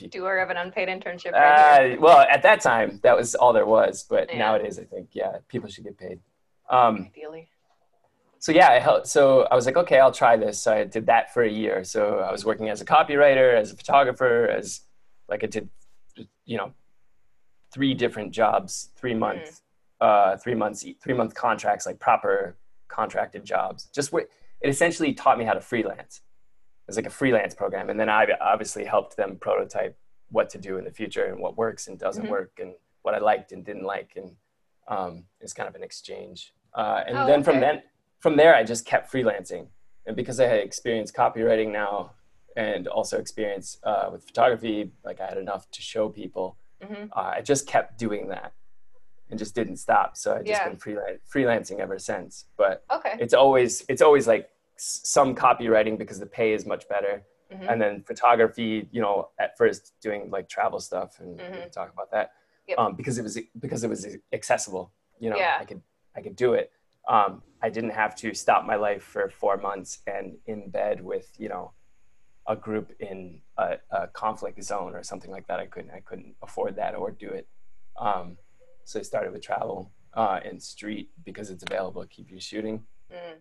[0.00, 3.52] you doer of an unpaid internship right uh, well at that time that was all
[3.52, 4.38] there was but yeah.
[4.38, 6.20] nowadays i think yeah people should get paid
[6.70, 7.48] um, ideally
[8.38, 11.06] so yeah i helped so i was like okay i'll try this so i did
[11.06, 14.82] that for a year so i was working as a copywriter as a photographer as
[15.28, 15.68] like I did,
[16.46, 16.72] you know,
[17.72, 19.20] three different jobs, three hmm.
[19.20, 19.62] months,
[20.00, 20.06] mm.
[20.06, 22.56] uh, three months, three month contracts, like proper
[22.88, 23.88] contracted jobs.
[23.94, 24.28] Just what
[24.60, 26.22] it essentially taught me how to freelance.
[26.88, 29.96] Was like a freelance program, and then I obviously helped them prototype
[30.30, 32.32] what to do in the future and what works and doesn't mm-hmm.
[32.32, 32.72] work, and
[33.02, 34.30] what I liked and didn't like, and
[34.88, 36.54] um, it's kind of an exchange.
[36.74, 37.44] Uh, and oh, then okay.
[37.44, 37.82] from then
[38.20, 39.66] from there, I just kept freelancing,
[40.06, 42.12] and because I had experience copywriting now,
[42.58, 44.90] and also experience uh, with photography.
[45.04, 46.56] Like I had enough to show people.
[46.82, 47.06] Mm-hmm.
[47.12, 48.52] Uh, I just kept doing that
[49.30, 50.16] and just didn't stop.
[50.16, 50.68] So I've just yeah.
[50.68, 52.46] been freelancing ever since.
[52.56, 53.16] But okay.
[53.20, 57.22] it's always it's always like some copywriting because the pay is much better.
[57.52, 57.68] Mm-hmm.
[57.68, 61.70] And then photography, you know, at first doing like travel stuff and mm-hmm.
[61.70, 62.32] talk about that
[62.68, 62.78] yep.
[62.78, 64.92] um, because it was because it was accessible.
[65.18, 65.56] You know, yeah.
[65.58, 65.82] I could
[66.16, 66.70] I could do it.
[67.08, 71.32] Um, I didn't have to stop my life for four months and in bed with
[71.38, 71.72] you know
[72.46, 75.58] a group in a, a, conflict zone or something like that.
[75.58, 77.48] I couldn't I couldn't afford that or do it.
[77.98, 78.36] Um,
[78.84, 82.84] so I started with travel uh, and street because it's available keep you shooting.
[83.12, 83.38] Mm.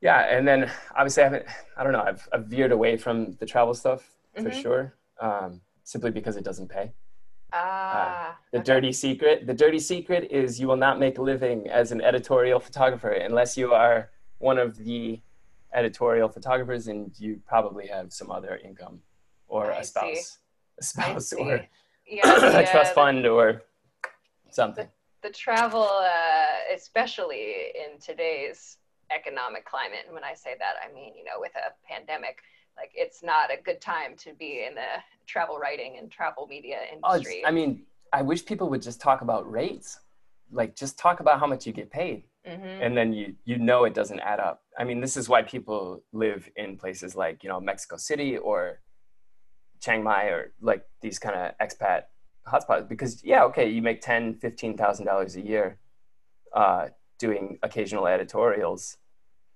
[0.00, 3.46] Yeah, and then obviously I haven't I don't know I've, I've veered away from the
[3.46, 4.60] travel stuff for mm-hmm.
[4.60, 6.92] sure um, simply because it doesn't pay.
[7.52, 8.64] Ah, uh, the okay.
[8.64, 9.46] dirty secret.
[9.46, 13.56] The dirty secret is you will not make a living as an editorial photographer unless
[13.56, 15.20] you are one of the
[15.72, 19.00] editorial photographers and you probably have some other income
[19.48, 20.38] or I a spouse see.
[20.78, 21.66] a spouse or
[22.06, 22.22] yeah,
[22.58, 23.62] a trust fund or
[24.50, 24.88] something
[25.22, 28.78] the, the travel uh, especially in today's
[29.14, 30.00] economic climate.
[30.06, 32.42] And when i say that i mean you know with a pandemic
[32.76, 36.78] like it's not a good time to be in the travel writing and travel media
[37.04, 37.42] oh, industry.
[37.44, 40.00] Oh, i mean i wish people would just talk about rates.
[40.52, 42.24] Like just talk about how much you get paid.
[42.48, 42.82] Mm-hmm.
[42.84, 44.62] and then you you know it doesn't add up.
[44.78, 48.80] I mean this is why people live in places like you know mexico city or
[49.80, 52.04] chiang mai or like these kind of expat
[52.50, 52.88] hotspots.
[52.88, 55.78] Because yeah okay you make 10 15000 dollars a year
[56.54, 56.88] uh,
[57.20, 58.96] doing occasional editorials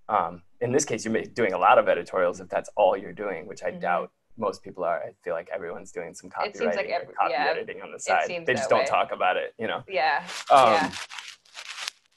[0.09, 3.47] um, in this case you're doing a lot of editorials if that's all you're doing
[3.47, 3.81] which i mm-hmm.
[3.81, 5.01] doubt most people are.
[5.01, 8.29] I feel like everyone's doing some copywriting like every, copy yeah, editing on the side.
[8.47, 8.87] They just don't way.
[8.87, 9.83] talk about it, you know.
[9.89, 10.25] Yeah.
[10.51, 10.93] Um, yeah.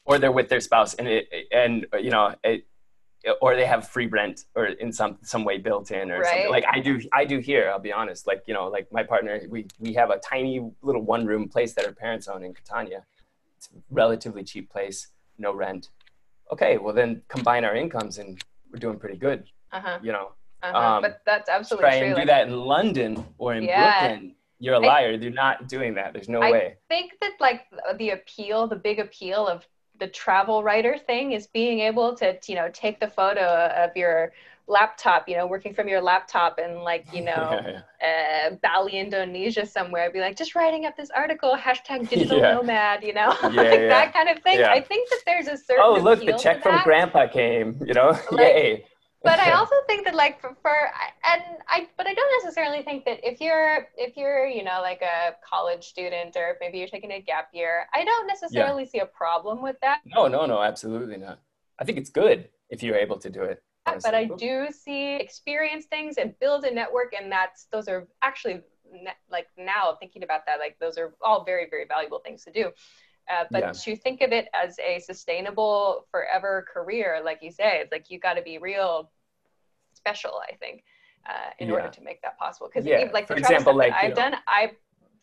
[0.05, 2.65] Or they're with their spouse, and it, and you know, it,
[3.41, 6.27] or they have free rent or in some some way built in or right.
[6.27, 6.49] something.
[6.49, 7.69] Like I do, I do here.
[7.69, 8.25] I'll be honest.
[8.25, 11.73] Like you know, like my partner, we we have a tiny little one room place
[11.73, 13.03] that our parents own in Catania.
[13.57, 15.89] It's a relatively cheap place, no rent.
[16.51, 19.45] Okay, well then combine our incomes and we're doing pretty good.
[19.71, 19.99] Uh-huh.
[20.01, 20.31] You know,
[20.63, 20.77] uh-huh.
[20.77, 22.07] Um, but that's absolutely try true.
[22.07, 24.07] and do that in London or in yeah.
[24.07, 24.35] Brooklyn.
[24.59, 25.13] You're a liar.
[25.13, 26.13] I, They're not doing that.
[26.13, 26.65] There's no I way.
[26.65, 29.65] I think that like the appeal, the big appeal of
[29.99, 34.33] the travel writer thing is being able to, you know, take the photo of your
[34.67, 38.49] laptop, you know, working from your laptop and like, you know, yeah, yeah.
[38.51, 42.53] Uh, Bali, Indonesia somewhere, be like, just writing up this article, hashtag digital yeah.
[42.53, 43.53] nomad, you know, like
[43.89, 44.61] that kind of thing.
[44.63, 45.83] I think that there's a certain.
[45.83, 48.85] Oh, look, the check from grandpa came, you know, like, yay
[49.23, 53.05] but I also think that like for, for and I but I don't necessarily think
[53.05, 57.11] that if you're if you're you know like a college student or maybe you're taking
[57.11, 59.99] a gap year, I don't necessarily see a problem with that.
[60.05, 61.39] No, no, no, absolutely not.
[61.79, 63.61] I think it's good if you're able to do it.
[64.03, 68.61] But I do see experience things and build a network, and that's those are actually
[69.29, 72.71] like now thinking about that, like those are all very very valuable things to do.
[73.29, 73.71] Uh, but yeah.
[73.73, 78.19] to think of it as a sustainable forever career, like you say, it's like you
[78.19, 79.11] got to be real
[79.93, 80.85] special, I think,
[81.27, 81.73] uh, in yeah.
[81.73, 82.69] order to make that possible.
[82.73, 83.09] Because yeah.
[83.11, 84.71] like the For example, like, I've know, done, I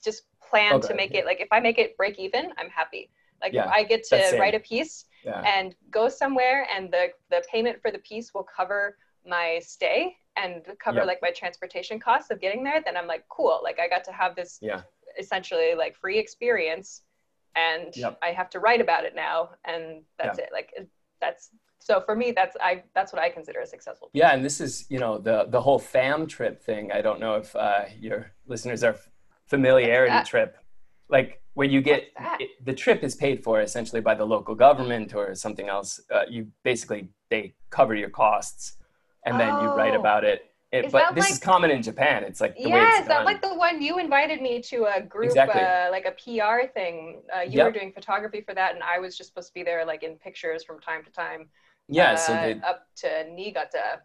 [0.04, 3.10] just plan okay, to make it like if I make it break even, I'm happy.
[3.40, 7.90] Like I get to write a piece and go somewhere, and the the payment for
[7.90, 11.06] the piece will cover my stay and cover yep.
[11.06, 12.82] like my transportation costs of getting there.
[12.84, 13.60] Then I'm like, cool.
[13.62, 14.82] Like I got to have this yeah.
[15.18, 17.02] essentially like free experience
[17.56, 18.18] and yep.
[18.22, 20.50] I have to write about it now, and that's it.
[20.52, 20.72] Like
[21.20, 24.10] that's so for me, that's I that's what I consider a successful.
[24.12, 26.90] Yeah, and this is you know the the whole fam trip thing.
[26.92, 28.96] I don't know if uh, your listeners are
[29.46, 30.56] familiarity trip,
[31.08, 32.08] like where you get
[32.40, 36.00] it, the trip is paid for essentially by the local government or something else.
[36.10, 38.76] Uh, you basically they cover your costs,
[39.24, 39.62] and then oh.
[39.62, 40.00] you write oh.
[40.00, 42.24] about it it, but this like, is common in Japan.
[42.24, 45.30] It's like the yeah, is that like the one you invited me to a group,
[45.30, 45.60] exactly.
[45.60, 47.22] uh, like a PR thing?
[47.34, 47.66] Uh, you yep.
[47.66, 50.16] were doing photography for that, and I was just supposed to be there, like in
[50.16, 51.48] pictures from time to time.
[51.88, 54.00] Yeah, uh, so they, up to Niigata.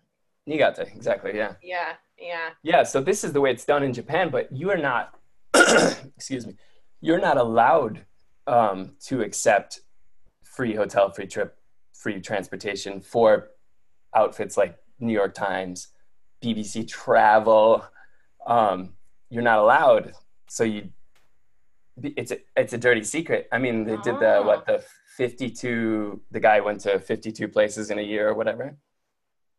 [0.45, 1.31] Niigata, exactly.
[1.35, 1.53] Yeah.
[1.63, 2.49] Yeah, yeah.
[2.61, 5.15] Yeah, so this is the way it's done in Japan, but you are not.
[6.15, 6.53] excuse me.
[7.01, 8.05] You're not allowed
[8.47, 9.81] um, to accept
[10.43, 11.57] free hotel, free trip,
[11.93, 13.49] free transportation for
[14.15, 15.89] outfits like New York Times
[16.43, 17.85] BBC Travel.
[18.45, 18.93] Um,
[19.29, 20.13] you're not allowed.
[20.47, 20.89] So you,
[22.01, 23.47] it's a, it's a dirty secret.
[23.51, 24.83] I mean, they did the what the
[25.17, 26.21] 52.
[26.31, 28.77] The guy went to 52 places in a year or whatever,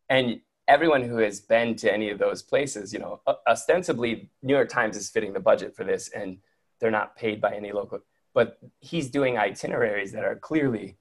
[0.09, 4.69] and everyone who has been to any of those places, you know, ostensibly New York
[4.69, 6.37] Times is fitting the budget for this, and
[6.81, 7.99] they're not paid by any local.
[8.33, 10.97] But he's doing itineraries that are clearly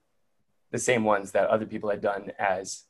[0.71, 2.85] the same ones that other people had done as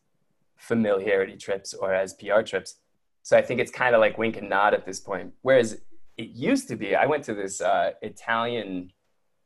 [0.56, 2.76] familiarity trips or as PR trips.
[3.22, 5.32] So I think it's kind of like wink and nod at this point.
[5.42, 5.80] Whereas
[6.16, 8.92] it used to be, I went to this uh, Italian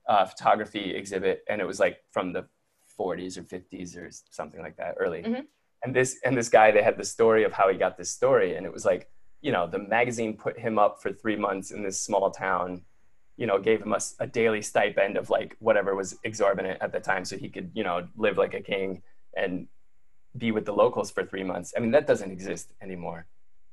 [0.09, 2.47] uh, photography exhibit, and it was like from the
[2.99, 5.23] 40s or 50s or something like that, early.
[5.23, 5.43] Mm-hmm.
[5.85, 8.57] And this and this guy, they had the story of how he got this story,
[8.57, 9.11] and it was like,
[9.43, 12.83] you know, the magazine put him up for three months in this small town,
[13.37, 17.01] you know, gave him a, a daily stipend of like whatever was exorbitant at the
[17.01, 19.03] time, so he could, you know, live like a king
[19.37, 19.67] and
[20.37, 21.75] be with the locals for three months.
[21.77, 23.27] I mean, that doesn't exist anymore.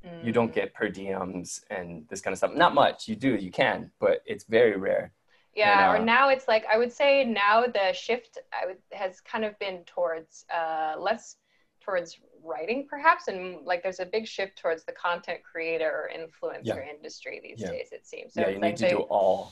[0.06, 0.26] Mm.
[0.26, 0.56] You don't mm.
[0.56, 2.54] get per diems and this kind of stuff.
[2.54, 3.08] Not much.
[3.08, 5.12] You do, you can, but it's very rare.
[5.54, 9.20] Yeah, and, uh, or now it's like I would say now the shift would, has
[9.20, 11.36] kind of been towards uh, less
[11.82, 16.62] towards writing perhaps and like there's a big shift towards the content creator or influencer
[16.64, 16.90] yeah.
[16.96, 17.72] industry these yeah.
[17.72, 19.52] days it seems so yeah you like need to they, do all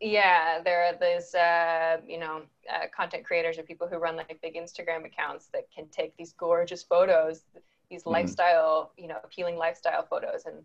[0.00, 2.42] yeah there are these uh, you know
[2.72, 6.32] uh, content creators or people who run like big instagram accounts that can take these
[6.32, 7.42] gorgeous photos
[7.90, 8.10] these mm-hmm.
[8.10, 10.56] lifestyle you know appealing lifestyle photos and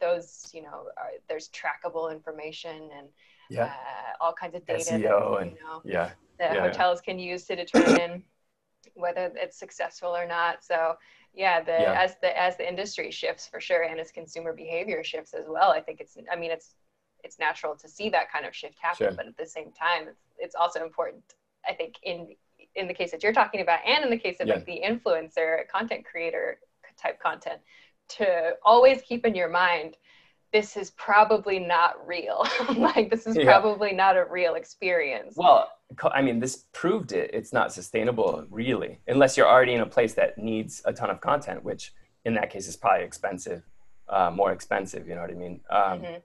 [0.00, 3.08] those you know are, there's trackable information and
[3.48, 3.64] yeah.
[3.64, 6.62] uh, all kinds of data SEO that, and, you know, yeah that yeah.
[6.62, 8.22] hotels can use to determine
[8.94, 10.94] whether it's successful or not so
[11.34, 12.00] yeah the yeah.
[12.00, 15.70] as the as the industry shifts for sure and as consumer behavior shifts as well
[15.70, 16.74] i think it's i mean it's
[17.24, 19.12] it's natural to see that kind of shift happen sure.
[19.16, 21.22] but at the same time it's, it's also important
[21.68, 22.28] i think in
[22.74, 24.54] in the case that you're talking about and in the case of yeah.
[24.54, 26.58] like the influencer content creator
[27.00, 27.60] type content
[28.08, 29.96] to always keep in your mind
[30.52, 33.44] this is probably not real like this is yeah.
[33.44, 35.70] probably not a real experience well
[36.12, 40.14] i mean this proved it it's not sustainable really unless you're already in a place
[40.14, 41.92] that needs a ton of content which
[42.24, 43.62] in that case is probably expensive
[44.08, 46.18] uh, more expensive you know what i mean um, mm-hmm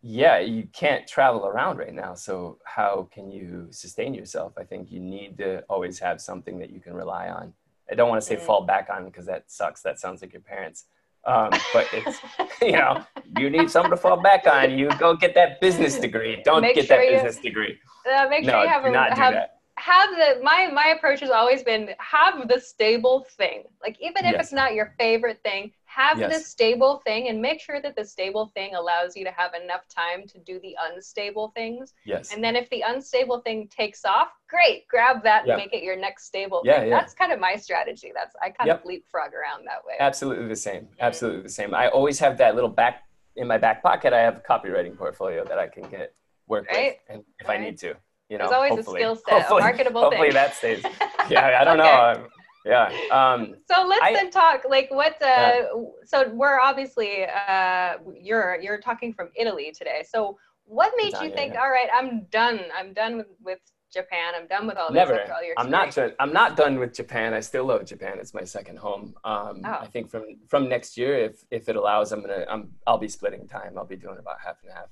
[0.00, 2.14] yeah, you can't travel around right now.
[2.14, 4.52] So how can you sustain yourself?
[4.56, 7.52] I think you need to always have something that you can rely on.
[7.90, 8.40] I don't want to say mm.
[8.40, 9.82] fall back on because that sucks.
[9.82, 10.84] That sounds like your parents.
[11.26, 12.18] Um, but it's
[12.62, 13.04] you know
[13.38, 14.78] you need something to fall back on.
[14.78, 16.40] You go get that business degree.
[16.44, 17.78] Don't make get sure that you, business degree.
[18.10, 19.34] Uh, make sure no, you have a, have,
[19.76, 23.64] have the my my approach has always been have the stable thing.
[23.82, 24.44] Like even if yes.
[24.44, 26.30] it's not your favorite thing, have yes.
[26.30, 29.80] this stable thing and make sure that the stable thing allows you to have enough
[29.88, 31.92] time to do the unstable things.
[32.04, 32.32] Yes.
[32.32, 35.54] And then if the unstable thing takes off, great, grab that yeah.
[35.54, 36.90] and make it your next stable yeah, thing.
[36.90, 37.00] Yeah.
[37.00, 38.12] That's kind of my strategy.
[38.14, 38.80] That's I kind yep.
[38.80, 39.94] of leapfrog around that way.
[39.98, 40.86] Absolutely the same.
[41.00, 41.74] Absolutely the same.
[41.74, 43.02] I always have that little back
[43.34, 44.12] in my back pocket.
[44.12, 46.14] I have a copywriting portfolio that I can get
[46.46, 46.98] work right?
[47.08, 47.58] with and if right.
[47.58, 47.96] I need to.
[48.28, 50.34] You know, There's always a skill set, a marketable hopefully thing.
[50.34, 50.84] that stays.
[51.28, 51.90] Yeah, I don't okay.
[52.16, 52.26] know
[52.64, 52.92] yeah.
[53.10, 55.20] Um, so let's I, then talk like what.
[55.22, 55.62] Uh,
[56.04, 60.04] so we're obviously uh, you're you're talking from Italy today.
[60.08, 61.54] So what made you think?
[61.54, 61.62] Yeah.
[61.62, 62.60] All right, I'm done.
[62.76, 63.58] I'm done with, with
[63.92, 64.34] Japan.
[64.36, 65.14] I'm done with all Never.
[65.14, 65.96] This, all I'm not.
[66.20, 67.32] I'm not done with Japan.
[67.32, 68.18] I still love Japan.
[68.20, 69.14] It's my second home.
[69.24, 69.78] Um, oh.
[69.80, 72.44] I think from from next year, if if it allows, I'm gonna.
[72.48, 72.72] I'm.
[72.86, 73.78] I'll be splitting time.
[73.78, 74.88] I'll be doing about half and half.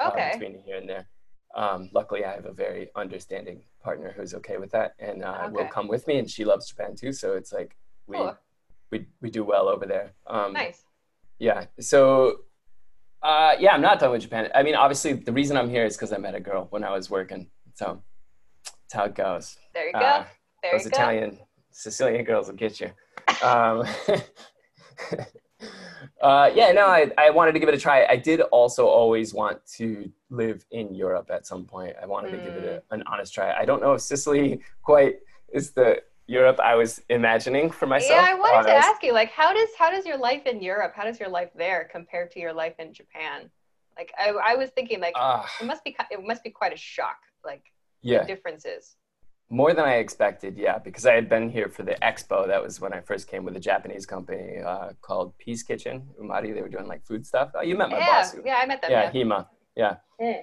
[0.00, 0.30] Uh, okay.
[0.30, 1.06] Uh, between here and there.
[1.56, 5.52] Um, luckily, I have a very understanding partner who's okay with that and uh, okay.
[5.52, 6.18] will come with me.
[6.18, 8.36] And she loves Japan too, so it's like we cool.
[8.90, 10.12] we we do well over there.
[10.26, 10.84] Um, nice.
[11.38, 11.66] Yeah.
[11.80, 12.40] So.
[13.22, 14.48] Uh, yeah, I'm not done with Japan.
[14.54, 16.90] I mean, obviously, the reason I'm here is because I met a girl when I
[16.90, 17.50] was working.
[17.74, 18.02] So
[18.64, 19.58] that's how it goes.
[19.74, 19.98] There you go.
[19.98, 20.24] Uh,
[20.62, 21.48] there those you Italian, go.
[21.70, 22.90] Sicilian girls will get you.
[23.42, 23.84] Um,
[26.20, 28.04] Uh, yeah, no, I, I wanted to give it a try.
[28.04, 31.94] I did also always want to live in Europe at some point.
[32.00, 32.38] I wanted mm.
[32.38, 33.00] to give it a, mm.
[33.00, 33.52] an honest try.
[33.52, 35.20] I don't know if Sicily quite
[35.52, 38.22] is the Europe I was imagining for myself.
[38.22, 40.92] Yeah, I wanted to ask you, like, how does how does your life in Europe,
[40.94, 43.50] how does your life there compare to your life in Japan?
[43.98, 46.76] Like, I, I was thinking, like, uh, it must be it must be quite a
[46.76, 47.64] shock, like,
[48.02, 48.96] yeah, differences.
[49.52, 52.46] More than I expected, yeah, because I had been here for the expo.
[52.46, 56.54] That was when I first came with a Japanese company uh, called Peace Kitchen, Umari.
[56.54, 57.50] They were doing like food stuff.
[57.54, 58.36] Oh, you met my yeah, boss.
[58.44, 58.90] Yeah, I met them.
[58.92, 59.24] Yeah, Yeah.
[59.24, 59.46] Hema.
[59.76, 59.96] Yeah.
[60.20, 60.42] Mm.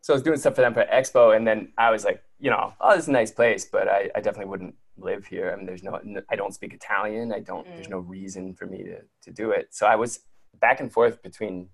[0.00, 2.50] So I was doing stuff for them for expo, and then I was like, you
[2.50, 5.50] know, oh, this is a nice place, but I, I definitely wouldn't live here.
[5.52, 7.32] I mean, there's no, I don't speak Italian.
[7.32, 7.64] I don't.
[7.74, 7.90] There's Mm.
[7.90, 9.68] no reason for me to to do it.
[9.70, 10.20] So I was
[10.60, 11.68] back and forth between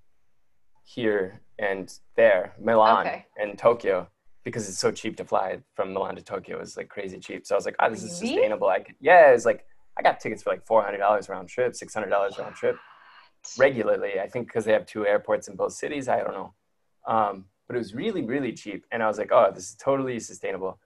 [0.82, 3.26] here and there, Milan Okay.
[3.38, 4.08] and Tokyo,
[4.44, 6.60] because it's so cheap to fly from Milan to Tokyo.
[6.60, 7.46] It's like crazy cheap.
[7.46, 8.68] So I was like, oh, this is sustainable.
[8.68, 9.64] I could, yeah, it's like
[9.98, 12.76] I got tickets for like four hundred dollars round trip, six hundred dollars round trip
[13.58, 14.20] regularly.
[14.20, 16.08] I think because they have two airports in both cities.
[16.08, 16.54] I don't know.
[17.06, 18.84] Um, but it was really, really cheap.
[18.92, 20.78] And I was like, oh, this is totally sustainable.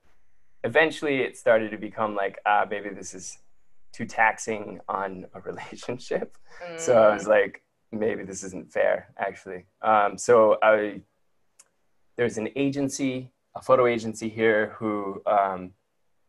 [0.64, 3.38] Eventually, it started to become like, ah, maybe this is
[3.92, 6.36] too taxing on a relationship.
[6.76, 9.66] So I was like, maybe this isn't fair, actually.
[9.82, 11.00] Um, so I,
[12.16, 15.72] there's an agency, a photo agency here who um,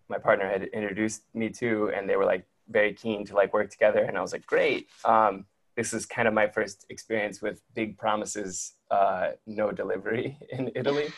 [0.09, 3.69] my partner had introduced me to, and they were like very keen to like work
[3.69, 4.03] together.
[4.03, 4.87] And I was like, great.
[5.05, 5.45] Um,
[5.75, 11.09] this is kind of my first experience with big promises, uh, no delivery in Italy.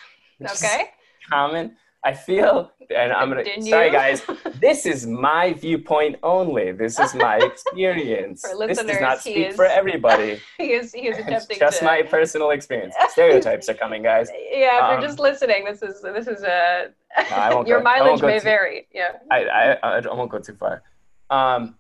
[0.41, 0.89] Okay.
[1.30, 1.76] common.
[2.04, 3.43] I feel, and I'm gonna.
[3.43, 3.91] Didn't sorry, you?
[3.91, 4.24] guys.
[4.60, 6.72] This is my viewpoint only.
[6.72, 8.41] This is my experience.
[8.41, 10.39] For this does not speak is- for everybody.
[10.58, 11.86] he is he is attempting just to.
[11.86, 12.95] my personal experience.
[13.10, 14.30] Stereotypes are coming, guys.
[14.52, 16.88] yeah, if um, you're just listening, this is this is a
[17.30, 18.88] No, I won't your go- mileage may too- vary.
[18.91, 19.12] Yeah.
[19.30, 20.82] I, I, I won't go too far.
[21.30, 21.76] Um,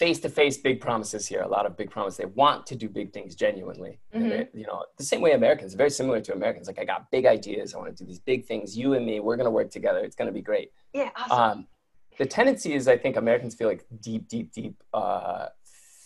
[0.00, 1.40] face-to-face big promises here.
[1.40, 2.18] A lot of big promises.
[2.18, 3.98] They want to do big things genuinely.
[4.14, 4.28] Mhm.
[4.30, 6.66] they- you know, the same way Americans, very similar to Americans.
[6.66, 7.74] Like I got big ideas.
[7.74, 8.76] I want to do these big things.
[8.76, 10.00] You and me, we're going to work together.
[10.00, 10.70] It's going to be great.
[10.92, 11.10] Yeah.
[11.16, 11.40] Awesome.
[11.60, 11.66] Um,
[12.18, 15.48] the tendency is, I think Americans feel like deep, deep, deep uh,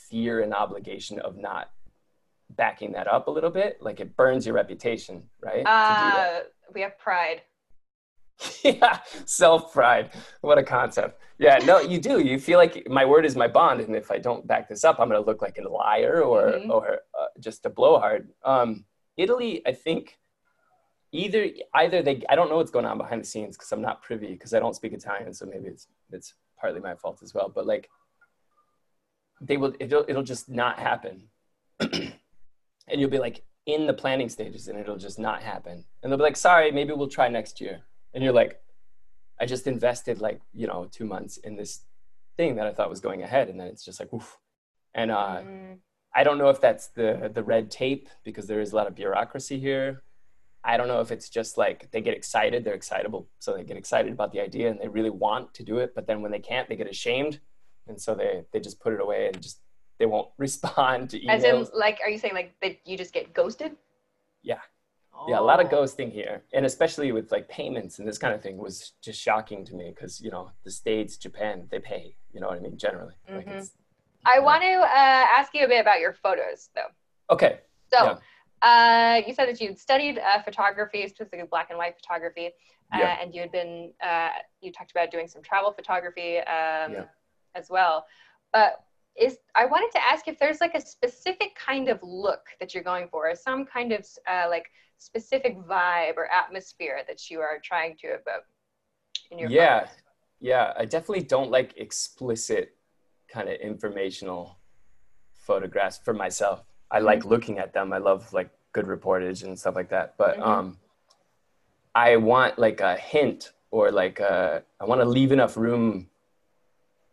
[0.08, 1.70] fear and obligation of not
[2.50, 3.80] backing that up a little bit.
[3.82, 5.64] Like it burns your reputation, right?
[5.64, 6.40] to uh,
[6.74, 7.42] we have pride.
[8.64, 10.10] yeah, self pride.
[10.40, 11.20] What a concept.
[11.38, 12.20] Yeah, no, you do.
[12.20, 14.98] You feel like my word is my bond, and if I don't back this up,
[15.00, 16.70] I'm going to look like a liar or Mhm.
[16.70, 18.28] or uh, just a blowhard.
[18.44, 18.84] Um,
[19.16, 20.18] Italy, I think
[21.12, 24.02] either either they I don't know what's going on behind the scenes because I'm not
[24.02, 27.48] privy because I don't speak Italian, so maybe it's it's partly my fault as well.
[27.54, 27.88] But like
[29.40, 31.28] they will it'll it'll just not happen,
[31.80, 32.12] and
[32.88, 36.22] you'll be like in the planning stages, and it'll just not happen, and they'll be
[36.22, 37.82] like, sorry, maybe we'll try next year
[38.14, 38.60] and you're like
[39.40, 41.82] i just invested like you know two months in this
[42.36, 43.48] thing that i thought was going ahead.
[43.48, 44.38] And then it's just like oof.
[44.94, 45.78] And uh, Mm,
[46.14, 48.94] i don't know if that's the the red tape because there is a lot of
[48.94, 50.02] bureaucracy here.
[50.62, 53.28] I don't know if it's just like they get excited they're excitable.
[53.38, 55.94] So they get excited about the idea and they really want to do it.
[55.94, 57.40] But then when they can't they get ashamed.
[57.88, 59.60] And so they they just put it away and just
[59.98, 63.12] they won't respond to emails As in, like, are you saying like that you just
[63.12, 63.72] get ghosted?
[64.42, 64.60] Yeah.
[65.28, 65.76] Yeah a lot of Oh.
[65.76, 69.64] ghosting here and especially with like payments and this kind of thing was just shocking
[69.64, 72.76] to me because you know the states japan they pay you know what i mean
[72.76, 73.58] generally like Mhm.
[73.58, 73.72] it's
[74.26, 76.90] I want to uh, ask you a bit about your photos, though.
[77.30, 77.60] okay
[77.90, 78.18] So,
[78.60, 82.48] uh, you said that you'd studied uh, photography, specifically black and white photography,
[82.92, 83.16] uh, Yeah.
[83.18, 84.28] and you had been, uh,
[84.60, 87.04] you talked about doing some travel photography um, Yeah.
[87.54, 88.04] as well.
[88.52, 88.84] But
[89.16, 92.84] is I wanted to ask if there's like a specific kind of look that you're
[92.84, 94.70] going for, or some kind of uh, like
[95.00, 98.44] specific vibe or atmosphere that you are trying to evoke
[99.30, 99.80] in your yeah.
[99.80, 99.94] photos.
[100.40, 102.76] yeah i definitely don't like explicit
[103.28, 104.58] kind of informational
[105.32, 106.62] photographs for myself.
[106.90, 107.92] I like looking at them.
[107.92, 110.16] I love like good reportage and stuff like that.
[110.16, 110.46] But Mhm.
[110.46, 110.78] um
[111.94, 116.08] i want like a hint or like uh, i want to leave enough room.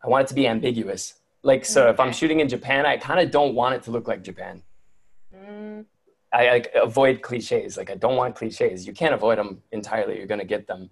[0.04, 1.14] I want it to be ambiguous.
[1.42, 4.06] Like so if i'm shooting in japan i kind of don't want it to look
[4.06, 4.62] like japan.
[5.34, 5.84] Mm,
[6.32, 7.76] I like avoid cliches.
[7.76, 8.86] Like I don't want cliches.
[8.86, 10.18] You can't avoid them entirely.
[10.18, 10.90] You're gonna get them.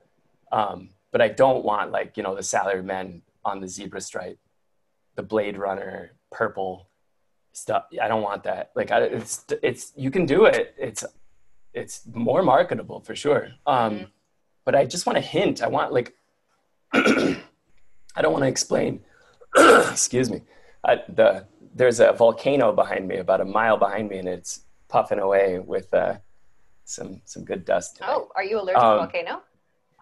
[0.53, 4.39] Um, but I don't want like you know the salary men on the zebra stripe,
[5.15, 6.89] the Blade Runner purple
[7.53, 7.85] stuff.
[8.03, 8.71] I don't want that.
[8.75, 10.75] Like I, it's it's you can do it.
[10.79, 11.05] It's
[11.75, 13.49] it's more marketable for sure.
[13.67, 14.11] Um, Mhm.
[14.65, 15.63] But I just want a hint.
[15.63, 16.15] I want like
[16.93, 19.01] I don't want to explain.
[19.57, 20.43] Excuse me.
[20.85, 25.19] I, the there's a volcano behind me, about a mile behind me, and it's puffing
[25.19, 26.15] away with uh,
[26.85, 27.97] some some good dust.
[27.97, 28.11] tonight.
[28.13, 29.43] Oh, are you allergic Um, to volcano?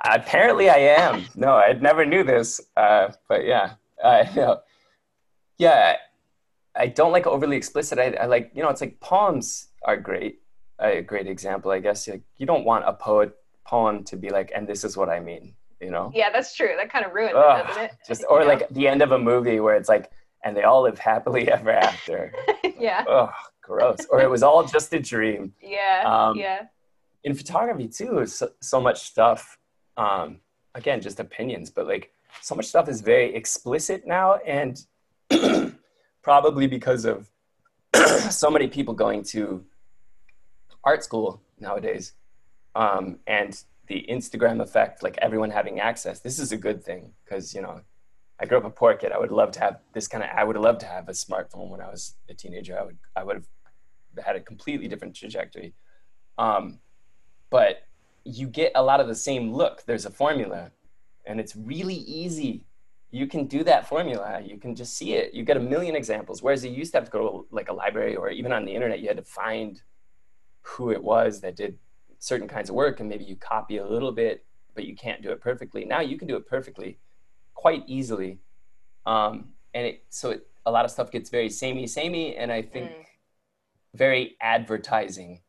[0.05, 1.24] Apparently, I am.
[1.35, 4.61] No, I never knew this, uh, but yeah, uh, no.
[5.59, 5.97] yeah.
[6.76, 7.99] I don't like overly explicit.
[7.99, 10.41] I, I like you know, it's like poems are great.
[10.80, 12.09] A great example, I guess.
[12.09, 13.32] Like, you don't want a poet
[13.64, 15.55] poem to be like, and this is what I mean.
[15.80, 16.72] You know, Yeah, that's true.
[16.76, 17.91] That kind of ruins Ugh, it, doesn't it?
[18.09, 18.47] just You or know?
[18.47, 20.11] like the end of a movie where it's like,
[20.43, 22.32] and they all live happily ever after.
[22.78, 23.05] yeah,
[23.67, 24.07] gross.
[24.11, 25.55] Or it was all just a dream.
[25.62, 26.67] yeah, Um, yeah.
[27.25, 29.59] In photography too, so, so much stuff.
[29.97, 30.41] Um,
[30.75, 32.11] again just opinions but like
[32.43, 34.87] so much stuff is very explicit now and
[36.23, 37.31] probably because of
[38.31, 39.65] so many people going to
[40.83, 42.12] art school nowadays
[42.75, 47.55] um, and the instagram effect like everyone having access this is a good thing because
[47.55, 47.81] you know
[48.41, 49.12] i grew up a poor kid.
[49.12, 51.68] I would love to have this kind of i would loved to have a smartphone
[51.68, 52.78] when i was a teenager.
[52.78, 53.47] I would i would have
[54.24, 55.74] had a completely different trajectory.
[56.39, 56.78] Um,
[57.51, 57.87] but
[58.24, 59.85] you get a lot of the same look.
[59.87, 60.72] There's a formula
[61.26, 62.64] and it's really easy.
[63.11, 64.41] You can do that formula.
[64.45, 65.35] You can just see it.
[65.35, 66.43] You get a million examples.
[66.43, 68.74] Whereas you used to have to go to like a library or even on the
[68.74, 69.82] internet you had to find
[70.62, 71.78] who it was that did
[72.18, 75.30] certain kinds of work and maybe you copy a little bit but you can't do
[75.30, 75.85] it perfectly.
[75.85, 76.99] Now you can do it perfectly
[77.55, 78.39] quite easily
[79.07, 82.63] um, and it so it, a lot of stuff gets very samey samey and i
[82.63, 83.05] think mm.
[83.95, 85.41] very advertising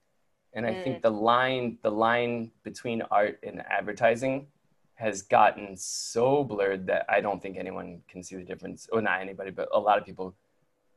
[0.53, 0.83] and i mm.
[0.83, 4.47] think the line the line between art and advertising
[4.95, 8.87] has gotten so blurred that I don't think anyone can see the difference.
[8.91, 10.35] Or not anybody, but a lot of people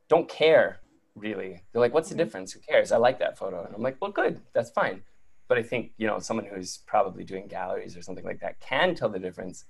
[0.07, 0.79] don't care
[1.15, 1.61] really.
[1.71, 2.23] They're like, what's the mm-hmm.
[2.23, 2.53] difference?
[2.53, 2.91] Who cares?
[2.91, 3.65] I like that photo.
[3.65, 5.03] And I'm like, well, good, that's fine.
[5.49, 8.95] But I think, you know, someone who's probably doing galleries or something like that can
[8.95, 9.65] tell the difference.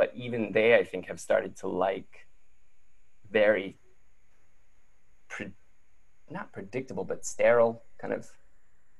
[0.00, 2.26] But even they, I think, have started to like
[3.30, 3.76] very,
[5.28, 5.52] pre-
[6.30, 8.22] not predictable, but sterile kind of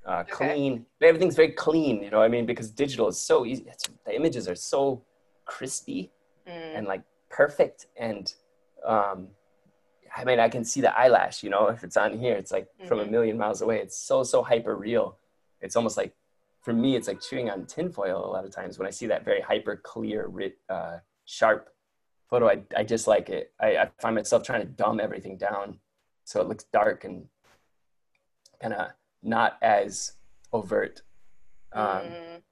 [0.06, 0.30] uh, okay.
[0.30, 0.72] clean.
[1.00, 2.20] Everything's very clean, you know.
[2.20, 3.64] I mean, because digital is so easy.
[3.66, 5.02] It's, the images are so
[5.46, 6.12] crispy
[6.46, 6.76] mm.
[6.76, 8.24] and like perfect, and
[8.86, 9.28] um,
[10.14, 11.42] I mean, I can see the eyelash.
[11.42, 12.88] You know, if it's on here, it's like mm-hmm.
[12.88, 13.12] from a mm-hmm.
[13.12, 13.78] million miles away.
[13.80, 15.16] It's so so hyper real.
[15.62, 16.12] It's almost like,
[16.70, 19.24] for me, it's like chewing on tinfoil a lot of times when I see that
[19.24, 20.30] very hyper clear,
[20.68, 21.68] uh, sharp
[22.28, 22.48] photo.
[22.48, 23.52] I I just like it.
[23.60, 25.80] I, I find myself trying to dumb everything down
[26.24, 27.26] so it looks dark and
[28.62, 28.90] kind of
[29.20, 30.12] not as
[30.52, 31.02] overt.
[31.72, 32.42] Um, mm.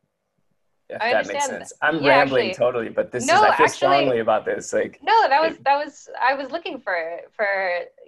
[0.90, 1.72] If I that makes sense.
[1.82, 4.72] I'm yeah, rambling actually, totally, but this no, is I feel actually, strongly about this.
[4.72, 7.46] Like No, that was that was I was looking for for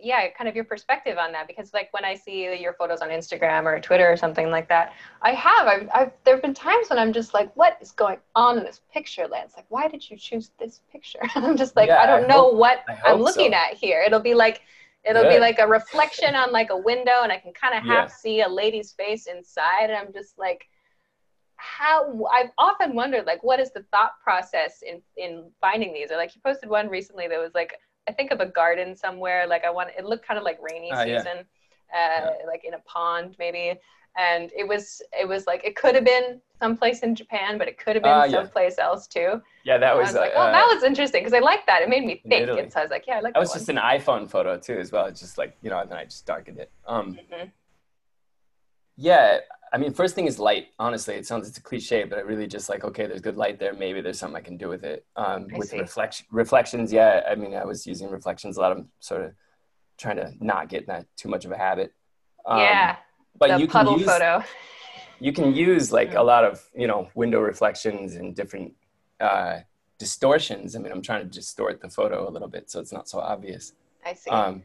[0.03, 3.11] yeah, kind of your perspective on that because like when I see your photos on
[3.11, 6.89] Instagram or Twitter or something like that, I have I've, I've there have been times
[6.89, 9.53] when I'm just like, what is going on in this picture, Lance?
[9.57, 11.21] Like, why did you choose this picture?
[11.35, 13.59] I'm just like, yeah, I don't I know hope, what I'm looking so.
[13.59, 14.01] at here.
[14.01, 14.63] It'll be like
[15.03, 18.11] It'll be like a reflection on like a window, and I can kind of half
[18.11, 18.15] yeah.
[18.15, 19.85] see a lady's face inside.
[19.85, 20.69] And I'm just like,
[21.61, 26.11] how I've often wondered, like, what is the thought process in in finding these?
[26.11, 27.75] Or like, you posted one recently that was like,
[28.09, 29.47] I think of a garden somewhere.
[29.47, 31.47] Like, I want it looked kind of like rainy uh, season,
[31.93, 32.23] yeah.
[32.23, 32.47] Uh, yeah.
[32.47, 33.79] like in a pond maybe
[34.17, 37.79] and it was it was like it could have been someplace in Japan, but it
[37.79, 38.43] could have been uh, yeah.
[38.43, 39.41] someplace else too.
[39.65, 41.83] Yeah, that was, was, like, uh, oh, that was interesting because I like that.
[41.83, 43.35] It made me think, and so I was like, yeah, I like.
[43.35, 45.07] That was just an iPhone photo too, as well.
[45.07, 46.71] It's just like you know, and then I just darkened it.
[46.87, 47.49] Um, mm-hmm.
[48.97, 49.39] yeah,
[49.73, 50.69] I mean, first thing is light.
[50.79, 53.59] Honestly, it sounds it's a cliche, but I really just like okay, there's good light
[53.59, 53.73] there.
[53.73, 55.07] Maybe there's something I can do with it.
[55.17, 57.23] Um, with reflection reflections, yeah.
[57.31, 58.73] I mean, I was using reflections a lot.
[58.73, 59.33] I'm sort of
[59.99, 61.93] trying to not get that too much of a habit.
[62.47, 62.97] Um, yeah
[63.39, 64.45] but the you puddle can use, photo.
[65.19, 68.75] You can use like a lot of you know window reflections and different
[69.21, 69.61] uh,
[69.99, 70.77] distortions.
[70.77, 73.19] I mean, I'm trying to distort the photo a little bit so it's not so
[73.19, 73.73] obvious.
[74.05, 74.31] I see.
[74.31, 74.63] Um,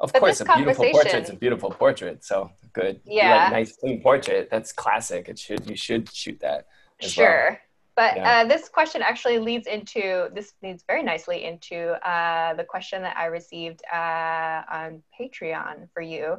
[0.00, 1.02] of but course, a beautiful portrait.
[1.02, 2.24] portrait's a beautiful portrait.
[2.24, 3.00] So good.
[3.04, 3.44] Yeah.
[3.44, 4.48] Like, nice clean portrait.
[4.50, 5.28] That's classic.
[5.28, 6.66] It should you should shoot that.
[7.00, 7.48] Sure.
[7.50, 7.58] Well.
[7.96, 8.40] But yeah.
[8.40, 13.16] uh, this question actually leads into this leads very nicely into uh, the question that
[13.16, 16.38] I received uh, on Patreon for you.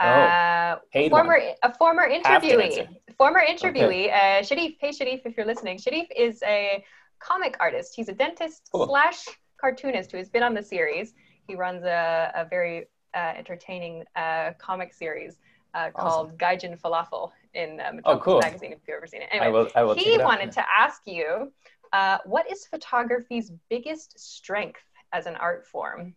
[0.00, 0.78] Oh, uh,
[1.08, 1.54] former one.
[1.62, 4.40] a former interviewee, former interviewee, okay.
[4.40, 4.74] uh, Sharif.
[4.80, 6.84] Hey Sharif, if you're listening, Sharif is a
[7.20, 7.94] comic artist.
[7.94, 8.86] He's a dentist cool.
[8.88, 9.24] slash
[9.60, 11.14] cartoonist who has been on the series.
[11.46, 15.38] He runs a, a very uh, entertaining uh, comic series
[15.74, 16.38] uh, called awesome.
[16.38, 18.40] Gaijin Falafel in uh, oh, cool.
[18.40, 18.72] magazine.
[18.72, 21.52] If you've ever seen it, anyway, I will, I will he wanted to ask you,
[21.92, 26.14] uh, what is photography's biggest strength as an art form,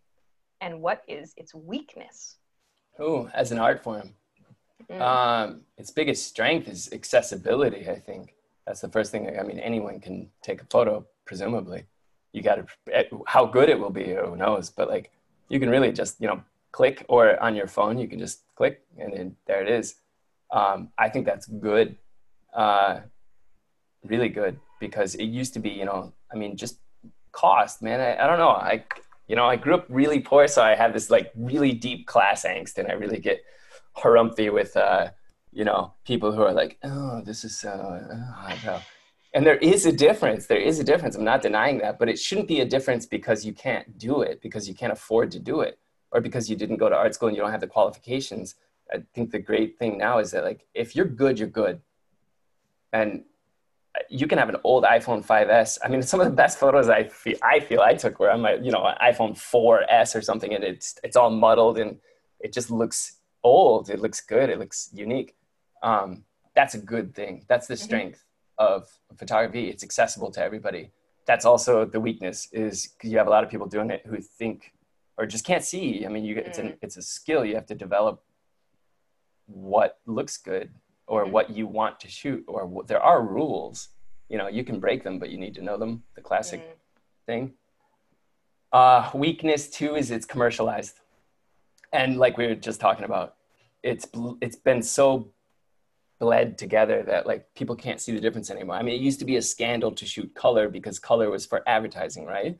[0.60, 2.36] and what is its weakness?
[2.98, 4.14] Oh, as an art form,
[4.90, 5.00] mm.
[5.00, 7.88] um, its biggest strength is accessibility.
[7.88, 8.34] I think
[8.66, 9.38] that's the first thing.
[9.38, 11.84] I mean, anyone can take a photo, presumably.
[12.32, 14.70] You got to eh, how good it will be, who knows?
[14.70, 15.10] But like,
[15.48, 16.42] you can really just you know
[16.72, 19.96] click, or on your phone, you can just click, and then there it is.
[20.52, 21.96] Um, I think that's good,
[22.54, 23.00] uh,
[24.04, 26.78] really good, because it used to be, you know, I mean, just
[27.32, 28.00] cost, man.
[28.00, 28.50] I, I don't know.
[28.50, 28.84] I
[29.28, 32.44] you know, I grew up really poor, so I have this like really deep class
[32.44, 33.44] angst, and I really get
[33.96, 35.10] harumphy with, uh,
[35.52, 38.80] you know, people who are like, oh, this is so, uh,
[39.32, 40.46] and there is a difference.
[40.46, 41.14] There is a difference.
[41.14, 44.42] I'm not denying that, but it shouldn't be a difference because you can't do it,
[44.42, 45.78] because you can't afford to do it,
[46.12, 48.56] or because you didn't go to art school and you don't have the qualifications.
[48.92, 51.80] I think the great thing now is that like if you're good, you're good,
[52.92, 53.24] and
[54.08, 55.78] you can have an old iPhone 5s.
[55.84, 58.40] I mean, some of the best photos I feel I feel I took were on
[58.40, 61.98] my you know iPhone 4s or something, and it's it's all muddled and
[62.40, 63.90] it just looks old.
[63.90, 64.50] It looks good.
[64.50, 65.36] It looks unique.
[65.82, 67.44] Um, that's a good thing.
[67.48, 67.84] That's the mm-hmm.
[67.84, 68.24] strength
[68.58, 68.74] mm-hmm.
[68.74, 69.68] of photography.
[69.68, 70.90] It's accessible to everybody.
[71.26, 74.72] That's also the weakness is you have a lot of people doing it who think
[75.20, 76.06] or just can't see.
[76.06, 76.76] I mean, you, it's, an, mm.
[76.80, 78.22] it's a skill you have to develop
[79.46, 80.70] what looks good
[81.06, 81.32] or mm-hmm.
[81.32, 83.88] what you want to shoot or what, there are rules
[84.28, 86.72] you know you can break them but you need to know them the classic mm-hmm.
[87.26, 87.52] thing
[88.72, 91.00] uh, weakness too is it's commercialized
[91.92, 93.34] and like we were just talking about
[93.82, 94.06] it's
[94.40, 95.28] it's been so
[96.20, 99.24] bled together that like people can't see the difference anymore i mean it used to
[99.24, 102.58] be a scandal to shoot color because color was for advertising right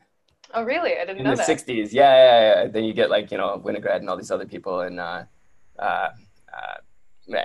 [0.53, 1.47] oh really i didn't in know the that.
[1.47, 4.45] 60s yeah, yeah yeah then you get like you know Winogrand and all these other
[4.45, 5.23] people and uh,
[5.79, 6.09] uh,
[6.53, 6.77] uh,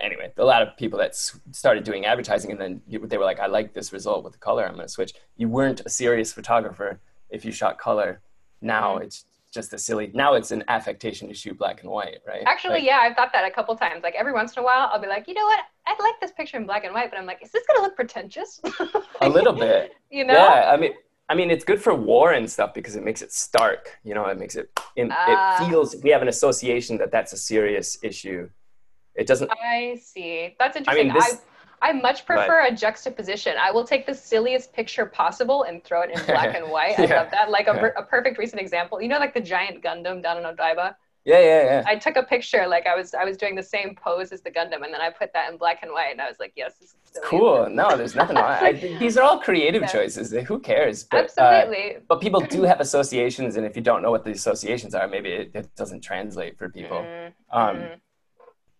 [0.02, 3.46] anyway, a lot of people that started doing advertising and then they were like, I
[3.46, 5.14] like this result with the color, I'm going to switch.
[5.36, 7.00] You weren't a serious photographer
[7.30, 8.20] if you shot color.
[8.61, 9.04] Now mm-hmm.
[9.04, 12.42] it's just a silly, now it's an affectation to shoot black and white, right?
[12.46, 14.02] Actually, like, yeah, I've thought that a couple times.
[14.02, 15.61] Like every once in a while, I'll be like, you know what?
[15.86, 17.82] I like this picture in black and white, but I'm like, is this going to
[17.82, 18.61] look pretentious?
[19.20, 19.92] a little bit.
[20.11, 20.34] You know?
[20.34, 20.92] Yeah, I mean,
[21.28, 23.98] I mean, it's good for war and stuff because it makes it stark.
[24.04, 24.70] You know, it makes it.
[24.94, 25.66] It, uh, it ah.
[25.68, 28.48] feels we have an association that that's a serious issue
[29.16, 29.50] it doesn't.
[29.50, 30.54] I see.
[30.58, 31.10] That's interesting.
[31.10, 31.40] I, mean, this,
[31.82, 33.54] I, I much prefer a juxtaposition.
[33.58, 36.98] I will take the silliest picture possible and throw it in black and white.
[36.98, 37.22] I yeah.
[37.22, 37.50] love that.
[37.50, 37.90] Like a, yeah.
[37.96, 39.00] a perfect recent example.
[39.00, 40.94] You know, like the giant Gundam down in Odaiba.
[41.26, 41.82] Yeah, yeah, yeah.
[41.86, 44.50] I took a picture, like I was, I was doing the same pose as the
[44.50, 46.74] Gundam, and then I put that in black and white, and I was like, "Yes,
[46.80, 48.44] this is cool." No, there's nothing wrong.
[48.44, 49.88] I, these are all creative yeah.
[49.88, 50.30] choices.
[50.30, 51.02] Who cares?
[51.02, 51.96] But, Absolutely.
[51.96, 55.08] Uh, but people do have associations, and if you don't know what the associations are,
[55.08, 56.98] maybe it, it doesn't translate for people.
[56.98, 57.58] Mm-hmm.
[57.58, 57.84] Um,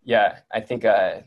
[0.05, 1.22] yeah, I think, uh,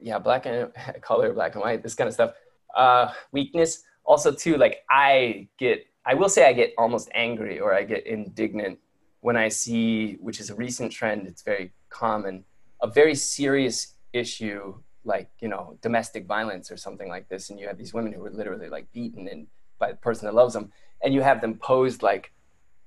[0.00, 0.72] yeah, black and
[1.02, 2.32] color, black and white, this kind of stuff.
[2.74, 7.74] Uh, weakness also too, like I get, I will say I get almost angry or
[7.74, 8.78] I get indignant
[9.22, 12.44] when I see, which is a recent trend, it's very common,
[12.82, 17.48] a very serious issue like, you know, domestic violence or something like this.
[17.48, 19.46] And you have these women who are literally like beaten and
[19.78, 20.72] by the person that loves them.
[21.02, 22.32] And you have them posed like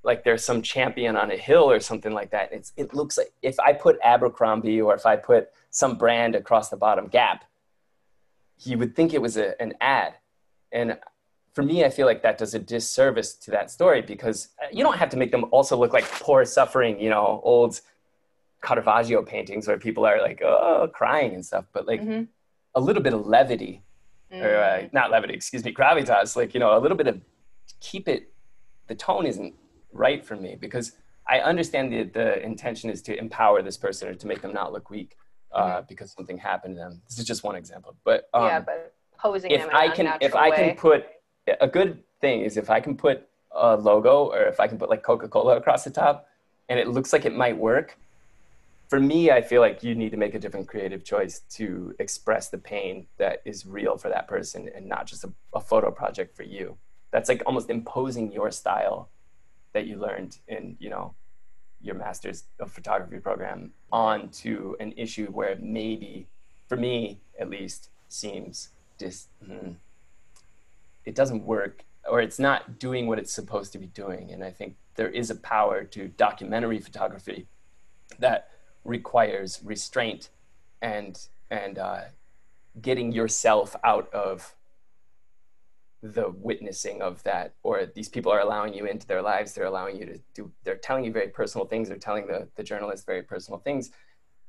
[0.04, 2.54] like there's some champion on a hill or something like that.
[2.54, 6.70] It's, it looks like if I put Abercrombie or if I put some brand across
[6.70, 7.44] the bottom Gap,
[8.60, 10.14] you would think it was a, an ad.
[10.72, 11.00] And
[11.56, 14.84] for me, I feel like that does a disservice to that story because uh, you
[14.84, 17.80] don't have to make them also look like poor, suffering, you know, old
[18.62, 21.66] Caravaggio paintings where people are like, oh, crying and stuff.
[21.72, 22.24] But like mm-hmm.
[22.76, 23.84] a little bit of levity,
[24.32, 24.44] mm.
[24.44, 24.94] or uh, mm.
[24.94, 27.22] not levity, excuse me, gravitas, like, you know, a little bit of
[27.80, 28.34] keep it,
[28.88, 29.56] the tone isn't
[29.94, 30.92] right for me because
[31.26, 34.74] I understand the, the intention is to empower this person or to make them not
[34.74, 35.16] look weak
[35.54, 35.86] uh, mm-hmm.
[35.88, 37.02] because something happened to them.
[37.08, 40.52] This is just one example, but um, yeah, but posing if I can if I
[40.52, 41.06] can put
[41.48, 44.90] a good thing is if I can put a logo or if I can put
[44.90, 46.28] like Coca Cola across the top
[46.70, 47.98] and it looks like it might work.
[48.88, 52.50] For me, I feel like you need to make a different creative choice to express
[52.50, 56.36] the pain that is real for that person and not just a, a photo project
[56.36, 56.78] for you.
[57.12, 59.10] That's like almost imposing your style
[59.74, 61.14] that you learned in you know
[61.82, 66.28] your master's of photography program onto an issue where maybe
[66.68, 69.76] for me at least seems dis mm,
[71.06, 74.32] it doesn't work or it's not doing what it's supposed to be doing.
[74.32, 77.48] And i think there is a power to documentary photography
[78.20, 78.50] that
[78.84, 80.30] requires restraint
[80.82, 82.02] and and uh,
[82.82, 84.56] getting yourself out of
[86.02, 89.54] the witnessing of that or these people are allowing you into their lives.
[89.54, 91.90] They're allowing you to do they're telling you very personal things.
[91.90, 93.92] They're telling the, the journalist very personal things.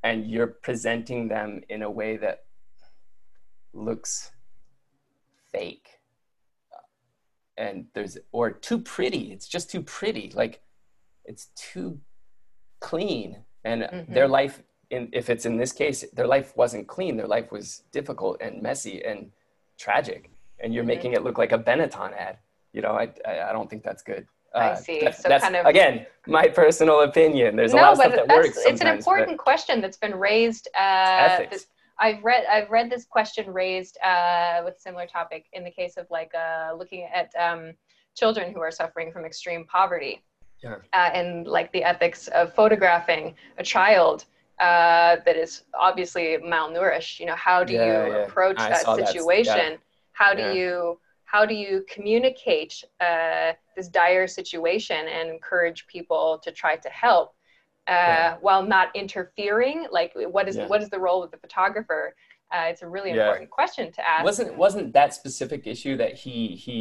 [0.03, 2.45] And you're presenting them in a way that
[3.73, 4.31] looks
[5.51, 5.96] fake
[7.59, 10.61] and there's or too pretty it's just too pretty like
[11.25, 11.99] it's too
[12.81, 14.13] clean and mm-hmm.
[14.13, 17.83] their life in if it's in this case their life wasn't clean their life was
[17.93, 19.31] difficult and messy and
[19.79, 20.31] tragic
[20.61, 20.89] and you're mm-hmm.
[20.89, 22.39] making it look like a Benetton ad.
[22.73, 24.27] You know, I, I, I don't think that's good.
[24.55, 25.01] Uh, I see.
[25.01, 27.57] That, so that's, kind of again my personal opinion.
[27.57, 28.57] There's a no, lot of stuff that works.
[28.59, 30.69] It's an important question that's been raised.
[30.79, 31.67] Uh, this,
[31.99, 36.07] I've read I've read this question raised uh, with similar topic in the case of
[36.11, 37.73] like uh, looking at um,
[38.15, 40.23] children who are suffering from extreme poverty,
[40.63, 40.77] yeah.
[40.93, 44.27] uh, and like the ethics of photographing a child
[44.61, 47.21] uh, that is obviously malnourished.
[47.21, 48.19] You know, how do yeah, you yeah.
[48.25, 49.79] approach I that situation?
[50.13, 56.51] how do you how do you communicate uh, this dire situation and encourage people to
[56.51, 57.36] try to help
[57.89, 58.37] uh, yeah.
[58.41, 60.67] while not interfering like what is yeah.
[60.67, 62.15] what is the role of the photographer
[62.53, 63.23] Uh, it's a really yeah.
[63.23, 64.25] important question to ask.
[64.25, 66.77] Wasn't wasn't that specific issue that he he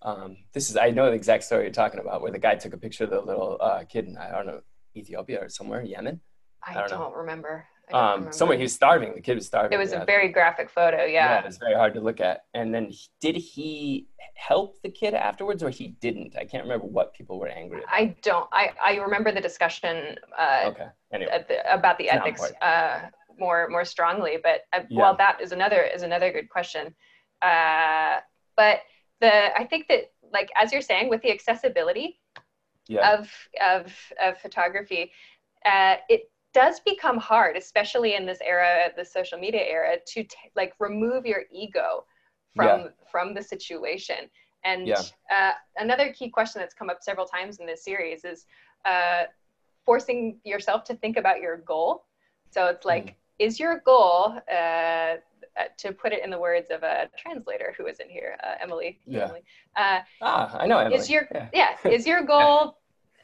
[0.00, 2.72] um, this is I know the exact story you're talking about where the guy took
[2.72, 4.60] a picture of the little uh, kid in I don't know
[4.96, 6.20] Ethiopia or somewhere Yemen.
[6.66, 7.66] I, I don't, don't remember.
[7.92, 9.14] Um, somewhere he was starving.
[9.14, 9.72] The kid was starving.
[9.72, 10.02] It was yeah.
[10.02, 11.04] a very graphic photo.
[11.04, 11.30] Yeah.
[11.30, 12.44] Yeah, it was very hard to look at.
[12.54, 16.36] And then did he help the kid afterwards, or he didn't?
[16.36, 17.78] I can't remember what people were angry.
[17.78, 17.92] About.
[17.92, 18.48] I don't.
[18.52, 20.16] I I remember the discussion.
[20.38, 20.86] Uh, okay.
[21.12, 23.00] Anyway, the, about the ethics uh,
[23.38, 25.00] more more strongly, but uh, yeah.
[25.00, 26.94] well, that is another is another good question.
[27.42, 28.18] Uh,
[28.56, 28.80] but
[29.20, 32.20] the I think that like as you're saying with the accessibility
[32.88, 33.18] yeah.
[33.18, 33.30] of
[33.60, 35.12] of of photography,
[35.64, 40.36] uh, it does become hard, especially in this era, the social media era, to t-
[40.56, 42.04] like remove your ego
[42.54, 42.86] from yeah.
[43.10, 44.28] from the situation.
[44.64, 45.00] And yeah.
[45.34, 48.46] uh, another key question that's come up several times in this series is
[48.84, 49.24] uh,
[49.86, 52.04] forcing yourself to think about your goal.
[52.50, 53.14] So it's like, mm.
[53.38, 55.16] is your goal, uh,
[55.58, 58.54] uh, to put it in the words of a translator who is in here, uh,
[58.60, 58.98] Emily.
[59.06, 59.24] Yeah.
[59.24, 59.42] Emily,
[59.76, 60.96] uh, ah, I know Emily.
[60.96, 62.78] Is your yeah, yeah is your goal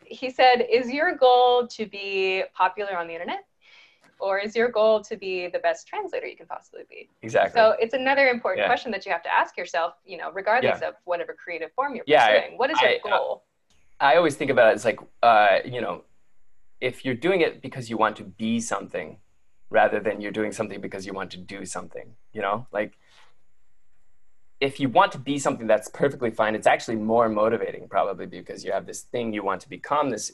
[0.06, 3.44] he said, Is your goal to be popular on the internet?
[4.18, 7.10] Or is your goal to be the best translator you can possibly be?
[7.20, 7.58] Exactly.
[7.58, 8.66] So it's another important yeah.
[8.66, 10.88] question that you have to ask yourself, you know, regardless yeah.
[10.88, 12.54] of whatever creative form you're yeah, pursuing.
[12.54, 13.44] I, what is your I, goal?
[14.00, 16.04] I, I, always think about it as like, uh, you know,
[16.80, 19.18] if you're doing it because you want to be something
[19.68, 22.96] rather than you're doing something because you want to do something, you know, like
[24.58, 28.64] if you want to be something that's perfectly fine it's actually more motivating probably because
[28.64, 30.32] you have this thing you want to become this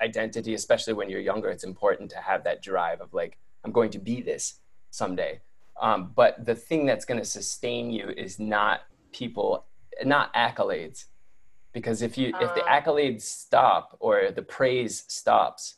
[0.00, 3.90] identity especially when you're younger it's important to have that drive of like i'm going
[3.90, 4.60] to be this
[4.96, 5.40] someday.
[5.80, 8.80] Um, but the thing that's going to sustain you is not
[9.12, 9.66] people
[10.04, 11.04] not accolades.
[11.72, 12.80] Because if you if the uh.
[12.80, 15.76] accolades stop or the praise stops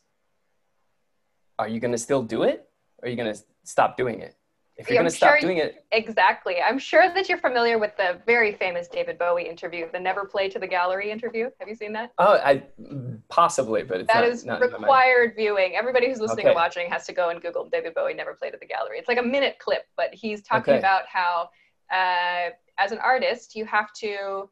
[1.59, 2.69] are you going to still do it?
[2.99, 4.37] Or are you going to stop doing it
[4.79, 5.85] if you're going to stop doing it.
[5.91, 6.57] Exactly.
[6.65, 10.49] I'm sure that you're familiar with the very famous david bowie interview the never play
[10.49, 11.51] to the gallery interview.
[11.59, 12.13] Have you seen that?
[12.19, 12.63] Oh i
[13.29, 15.75] possibly but that not, is not required viewing.
[15.75, 16.49] Everybody who's listening okay.
[16.51, 18.99] and watching has to go and google david bowie never played at the gallery.
[18.99, 20.79] It's like a minute clip but he's talking okay.
[20.79, 21.51] about how
[21.93, 24.49] uh, as an artist you have to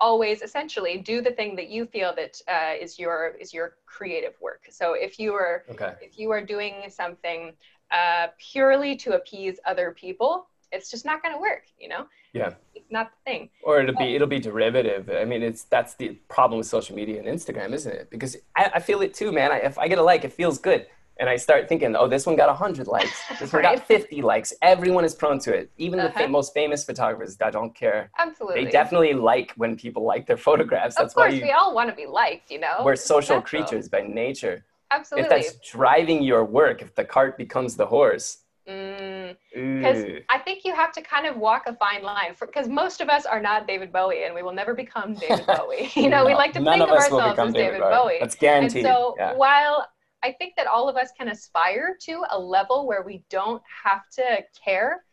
[0.00, 4.34] always essentially do the thing that you feel that uh, is your is your creative
[4.40, 4.66] work.
[4.70, 5.94] So if you are okay.
[6.00, 7.52] if you are doing something
[7.90, 11.64] uh, purely to appease other people, it's just not going to work.
[11.78, 12.06] You know.
[12.32, 12.54] Yeah.
[12.74, 13.50] It's not the thing.
[13.62, 15.10] Or it'll be it'll be derivative.
[15.10, 18.10] I mean, it's that's the problem with social media and Instagram, isn't it?
[18.10, 19.50] Because I, I feel it too, man.
[19.50, 20.86] I, if I get a like, it feels good.
[21.20, 23.10] And I start thinking, oh, this one got 100 likes.
[23.40, 24.52] This one got 50 likes.
[24.62, 25.70] Everyone is prone to it.
[25.76, 26.08] Even uh-huh.
[26.08, 28.10] the fa- most famous photographers that don't care.
[28.18, 28.64] Absolutely.
[28.64, 30.94] They definitely like when people like their photographs.
[30.94, 32.82] That's of course, why you, we all want to be liked, you know?
[32.84, 34.64] We're social creatures by nature.
[34.90, 35.38] Absolutely.
[35.38, 38.38] If that's driving your work, if the cart becomes the horse.
[38.64, 43.00] Because mm, I think you have to kind of walk a fine line because most
[43.00, 45.90] of us are not David Bowie and we will never become David Bowie.
[45.96, 47.90] You know, no, we like to think of, of ourselves as David, David Bowie.
[47.90, 48.16] Bowie.
[48.20, 48.84] That's guaranteed.
[48.84, 49.34] And so yeah.
[49.34, 49.86] while
[50.22, 54.08] I think that all of us can aspire to a level where we don't have
[54.16, 55.04] to care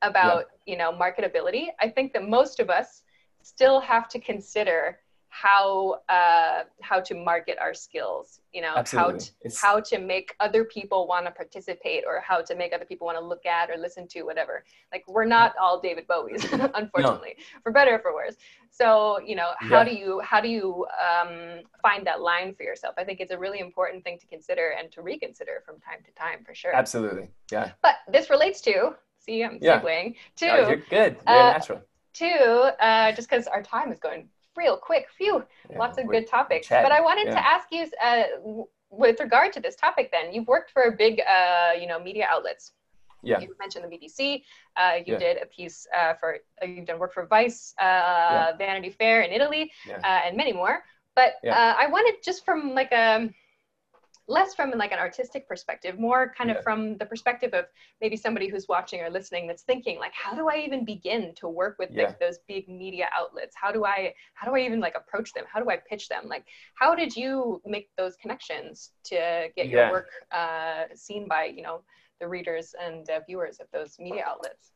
[0.00, 0.72] about, yeah.
[0.72, 3.02] you know, marketability, I think that most of us
[3.42, 4.98] still have to consider
[5.32, 9.12] how uh, how to market our skills you know Absolutely.
[9.12, 12.84] how to, how to make other people want to participate or how to make other
[12.84, 14.62] people want to look at or listen to whatever.
[14.92, 17.60] Like we're not all david bowies unfortunately no.
[17.62, 18.36] for better or for worse.
[18.70, 19.84] So you know how yeah.
[19.84, 22.94] do you how do you um, find that line for yourself?
[22.98, 26.12] I think it's a really important thing to consider and to reconsider from time to
[26.12, 26.76] time for sure.
[26.76, 27.30] Absolutely.
[27.50, 27.70] Yeah.
[27.80, 29.80] But this relates to see i'm yeah.
[29.80, 31.16] segueing to oh, you're good.
[31.24, 31.80] Very uh, natural.
[32.12, 32.26] two
[32.80, 35.06] uh, just because our time is going real quick.
[35.16, 36.68] Phew, yeah, lots of good topics.
[36.68, 36.88] Chatting.
[36.88, 37.34] But I wanted yeah.
[37.34, 41.70] to ask you, uh, with regard to this topic, then you've worked for big, uh,
[41.80, 42.72] you know, media outlets.
[43.22, 43.40] Yeah.
[43.40, 44.42] You mentioned the BBC.
[44.76, 45.18] Uh, you yeah.
[45.18, 49.30] did a piece uh, for uh, you've done work for Vice, uh, Vanity Fair in
[49.30, 49.70] Italy,
[50.04, 50.82] and many more.
[51.14, 53.34] But I wanted just from like a um,
[54.28, 57.64] less from like an artistic perspective more kind of from the perspective of
[58.00, 61.48] maybe somebody who's watching or listening that's thinking like how do i even begin to
[61.48, 62.04] work with yeah.
[62.04, 65.44] like those big media outlets how do i how do i even like approach them
[65.52, 66.44] how do i pitch them like
[66.74, 71.82] how did you make those connections to get your work uh, seen by you know
[72.20, 74.70] the readers and uh, viewers of those media outlets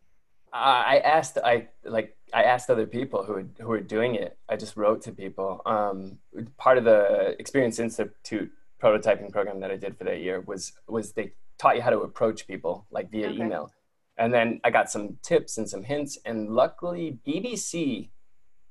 [0.53, 4.39] I asked I like I asked other people who who were doing it.
[4.49, 5.61] I just wrote to people.
[5.67, 6.19] Um,
[6.57, 8.51] part of the Experience Institute
[8.87, 12.01] prototyping program that I did for that year was was they taught you how to
[12.01, 13.37] approach people like via okay.
[13.37, 13.73] email.
[14.19, 16.19] And then I got some tips and some hints.
[16.25, 18.09] And luckily, BBC,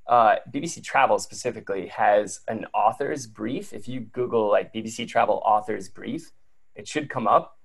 [0.07, 3.73] uh, BBC Travel specifically, has an author's brief.
[3.73, 6.31] If you Google like BBC Travel author's brief,
[6.75, 7.57] it should come up.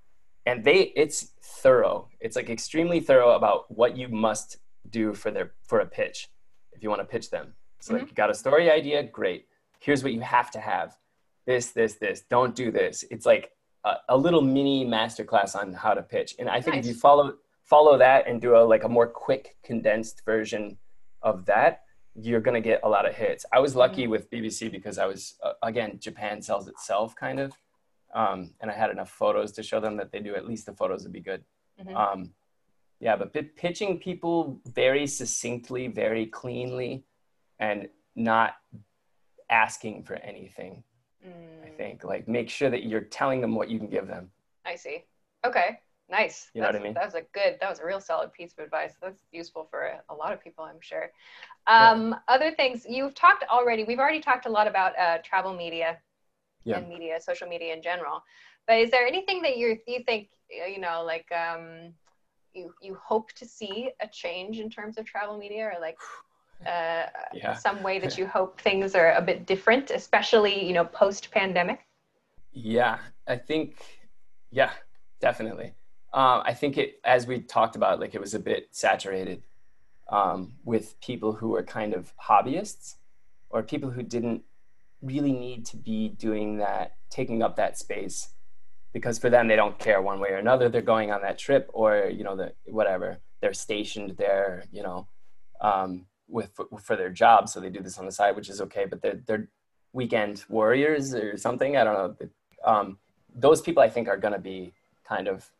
[0.46, 2.08] and they it's thorough.
[2.20, 6.30] It's like extremely thorough about what you must do for their for a pitch
[6.72, 7.54] if you want to pitch them.
[7.80, 8.00] So mm-hmm.
[8.00, 9.46] like you got a story idea, great.
[9.78, 10.96] Here's what you have to have.
[11.46, 12.22] This, this, this.
[12.28, 13.04] Don't do this.
[13.10, 13.52] It's like
[13.84, 16.34] a, a little mini masterclass on how to pitch.
[16.38, 16.84] And I think nice.
[16.84, 17.34] if you follow
[17.64, 20.76] follow that and do a like a more quick condensed version
[21.22, 21.82] of that,
[22.14, 23.44] you're going to get a lot of hits.
[23.52, 24.10] I was lucky mm-hmm.
[24.10, 27.52] with BBC because I was uh, again Japan sells itself kind of.
[28.12, 30.72] Um, and I had enough photos to show them that they do at least the
[30.72, 31.44] photos would be good.
[31.80, 31.96] Mm-hmm.
[31.96, 32.30] Um,
[32.98, 37.04] yeah, but p- pitching people very succinctly, very cleanly,
[37.60, 38.54] and not
[39.48, 40.82] asking for anything.
[41.26, 41.66] Mm.
[41.66, 44.30] I think like make sure that you're telling them what you can give them.
[44.64, 45.04] I see.
[45.44, 45.80] Okay.
[46.10, 46.50] Nice.
[46.54, 46.94] You know That's, what I mean?
[46.94, 48.94] That was a good, that was a real solid piece of advice.
[49.00, 51.12] That's useful for a, a lot of people, I'm sure.
[51.68, 52.18] Um, yeah.
[52.34, 55.98] Other things you've talked already, we've already talked a lot about uh, travel media
[56.64, 56.78] yeah.
[56.78, 58.24] and media, social media in general.
[58.66, 61.94] But is there anything that you you think, you know, like um,
[62.52, 65.96] you you hope to see a change in terms of travel media or like
[66.66, 67.54] uh, yeah.
[67.54, 71.86] some way that you hope things are a bit different especially you know post pandemic
[72.52, 72.98] yeah
[73.28, 73.76] i think
[74.50, 74.70] yeah
[75.20, 75.72] definitely.
[76.12, 79.42] Uh, i think it as we talked about like it was a bit saturated
[80.10, 82.96] um, with people who were kind of hobbyists
[83.48, 84.42] or people who didn't
[85.02, 88.30] really need to be doing that taking up that space
[88.92, 90.68] because for them they don't care one way or another.
[90.68, 93.18] They're going on that trip or you know the whatever.
[93.40, 95.06] They're stationed there you know
[95.60, 96.50] um, with
[96.82, 99.20] for their job so they do this on the side which is okay but they're
[99.26, 99.48] they're
[99.92, 102.28] weekend warriors or something i don't know
[102.64, 102.98] um,
[103.34, 104.72] those people i think are going to be
[105.04, 105.50] kind of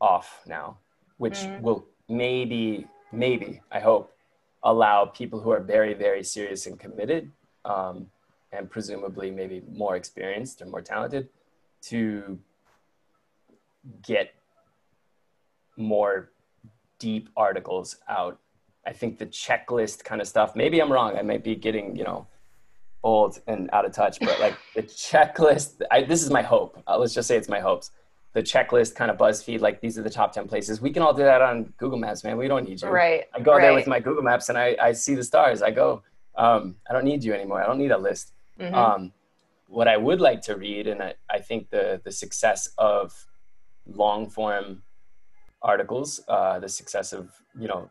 [0.00, 0.76] off now
[1.18, 1.60] which mm.
[1.60, 4.12] will maybe maybe i hope
[4.64, 7.30] allow people who are very very serious and committed
[7.64, 8.06] um,
[8.52, 11.28] and presumably maybe more experienced or more talented
[11.82, 12.38] to
[14.02, 14.34] get
[15.76, 16.30] more
[16.98, 18.38] deep articles out.
[18.86, 21.16] I think the checklist kind of stuff, maybe I'm wrong.
[21.16, 22.26] I might be getting, you know,
[23.02, 26.82] old and out of touch, but like the checklist, I, this is my hope.
[26.86, 27.90] Uh, let's just say it's my hopes.
[28.32, 30.80] The checklist kind of BuzzFeed, like these are the top 10 places.
[30.80, 32.36] We can all do that on Google Maps, man.
[32.36, 32.88] We don't need you.
[32.88, 33.24] Right.
[33.34, 33.62] I go right.
[33.62, 35.62] there with my Google Maps and I, I see the stars.
[35.62, 36.02] I go,
[36.36, 37.62] um, I don't need you anymore.
[37.62, 38.32] I don't need a list.
[38.60, 38.74] Mm-hmm.
[38.74, 39.12] Um,
[39.68, 43.26] what I would like to read, and I, I think the the success of
[43.86, 44.82] long form
[45.62, 47.90] articles, uh, the success of you know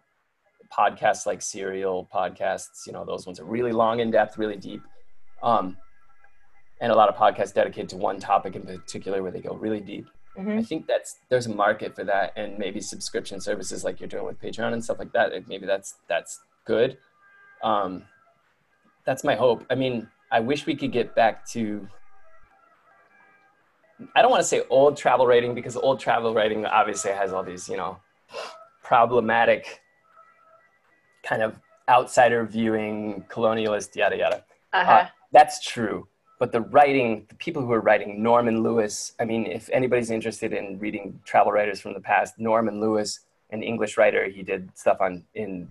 [0.71, 4.81] podcasts like Serial podcasts, you know those ones are really long, in depth, really deep,
[5.43, 5.77] um,
[6.81, 9.79] and a lot of podcasts dedicated to one topic in particular where they go really
[9.79, 10.07] deep.
[10.37, 10.59] Mm-hmm.
[10.59, 14.25] I think that's there's a market for that, and maybe subscription services like you're doing
[14.25, 15.31] with Patreon and stuff like that.
[15.47, 16.97] Maybe that's that's good.
[17.63, 18.03] Um,
[19.05, 19.65] that's my hope.
[19.69, 21.87] I mean, I wish we could get back to
[24.15, 27.43] I don't want to say old travel writing because old travel writing obviously has all
[27.43, 27.97] these, you know,
[28.83, 29.81] problematic
[31.25, 31.59] kind of
[31.89, 34.43] outsider viewing, colonialist, yada yada.
[34.73, 34.91] Uh-huh.
[34.91, 36.07] Uh, that's true.
[36.39, 40.51] But the writing, the people who are writing, Norman Lewis, I mean, if anybody's interested
[40.53, 43.21] in reading travel writers from the past, Norman Lewis,
[43.51, 45.69] an English writer, he did stuff on in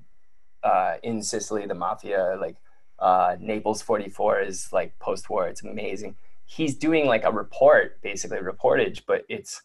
[0.63, 2.57] uh, in Sicily, the mafia, like
[2.99, 5.47] uh, Naples 44 is like post war.
[5.47, 6.17] It's amazing.
[6.47, 9.63] He's doing like a report, basically reportage, but it's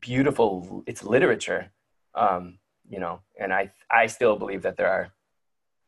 [0.00, 0.82] beautiful.
[0.86, 1.72] It's literature,
[2.14, 2.58] um,
[2.90, 3.20] you know.
[3.38, 5.10] And I I still believe that there are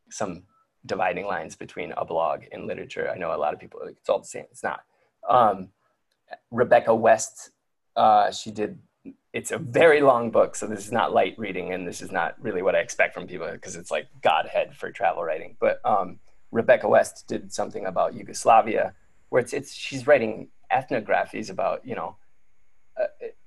[0.09, 0.43] some
[0.85, 3.09] dividing lines between a blog and literature.
[3.13, 4.45] I know a lot of people it's all the same.
[4.49, 4.81] It's not.
[5.29, 5.69] Um,
[6.51, 7.51] Rebecca West,
[7.95, 8.79] uh, she did.
[9.33, 12.35] It's a very long book, so this is not light reading, and this is not
[12.41, 15.57] really what I expect from people because it's like Godhead for travel writing.
[15.59, 16.19] But um,
[16.51, 18.93] Rebecca West did something about Yugoslavia,
[19.29, 22.15] where it's, it's she's writing ethnographies about you know,
[22.99, 23.37] uh, it,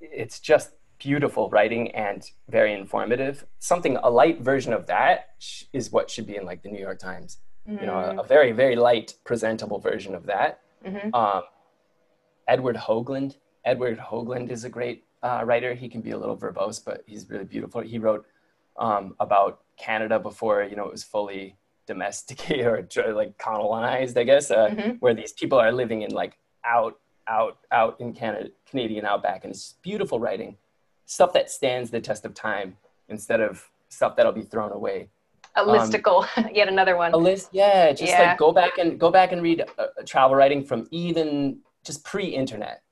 [0.00, 0.70] it's just
[1.00, 3.44] beautiful writing and very informative.
[3.58, 5.30] Something a light version of that
[5.72, 7.38] is what should be in like the New York Times.
[7.68, 7.80] Mm-hmm.
[7.80, 10.60] You know, a, a, very very light, presentable version of that.
[10.86, 11.14] Mm-hmm.
[11.14, 11.42] Um,
[12.46, 13.36] Edward Hoagland.
[13.64, 15.74] Edward Hoagland is a great uh, writer.
[15.74, 17.80] He can be a little verbose, but he's really beautiful.
[17.80, 18.24] He wrote
[18.78, 21.56] um, about Canada before you know it was fully
[21.90, 24.90] domesticated or like colonized, I guess, uh, mm-hmm.
[25.00, 29.52] where these people are living in like out, out, out in Canada, Canadian outback, and
[29.52, 30.56] it's beautiful writing,
[31.10, 32.76] stuff that stands the test of time
[33.08, 35.08] instead of stuff that'll be thrown away.
[35.56, 37.12] A listicle, um, yet another one.
[37.12, 37.90] A list, yeah.
[37.90, 38.28] Just yeah.
[38.28, 42.82] like go back and go back and read uh, travel writing from even just pre-internet,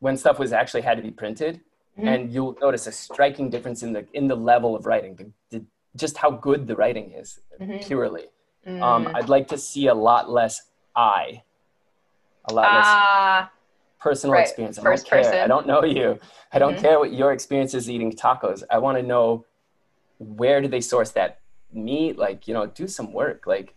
[0.00, 1.60] when stuff was actually had to be printed,
[1.96, 2.08] mm-hmm.
[2.08, 5.14] and you'll notice a striking difference in the in the level of writing.
[5.14, 5.64] The, the
[5.94, 7.78] just how good the writing is mm-hmm.
[7.86, 8.24] purely.
[8.66, 8.82] Um, mm.
[8.82, 10.62] Um, I'd like to see a lot less
[10.96, 11.42] I,
[12.46, 13.50] a lot uh, less.
[14.00, 14.42] Personal Right.
[14.42, 14.78] experience.
[14.78, 15.30] I First don't care.
[15.30, 15.40] person.
[15.40, 16.18] I don't know you.
[16.52, 16.80] I don't Mhm.
[16.80, 18.62] care what your experience is eating tacos.
[18.70, 19.44] I want to know
[20.18, 21.40] where do they source that
[21.72, 22.18] meat?
[22.18, 23.46] Like, you know, do some work.
[23.46, 23.74] Like,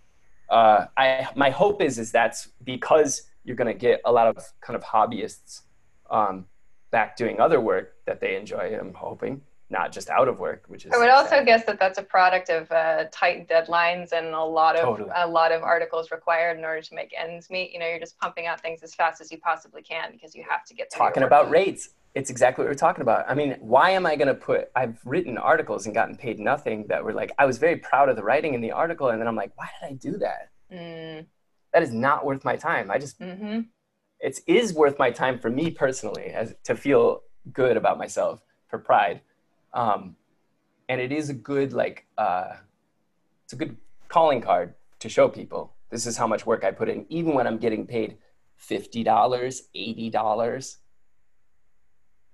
[0.49, 4.75] uh, I my hope is is that's because you're gonna get a lot of kind
[4.75, 5.61] of hobbyists
[6.09, 6.47] um,
[6.91, 8.77] back doing other work that they enjoy.
[8.79, 10.93] I'm hoping, not just out of work, which is.
[10.93, 14.75] I would also guess that that's a product of uh, tight deadlines and a lot
[14.75, 15.09] of Totally.
[15.15, 17.71] a lot of articles required in order to make ends meet.
[17.73, 20.43] You know, you're just pumping out things as fast as you possibly can because you
[20.49, 21.89] have to get talking about rates.
[22.13, 23.25] It's exactly what we're talking about.
[23.27, 24.69] I mean, why am I going to put?
[24.75, 28.15] I've written articles and gotten paid nothing that were like, I was very proud of
[28.15, 30.51] the writing in the article, and then I'm like, why did I do that?
[30.71, 31.25] Mm,
[31.73, 32.91] That is not worth my time.
[32.91, 33.61] I just, hmm
[34.19, 38.79] it is worth my time for me personally, as to feel good about myself for
[38.79, 39.19] pride,
[39.73, 40.15] um,
[40.89, 42.53] and it is a good like, uh,
[43.43, 46.89] it's a good calling card to show people this is how much work I put
[46.89, 48.17] in, even when I'm getting paid
[48.55, 50.79] fifty dollars, eighty dollars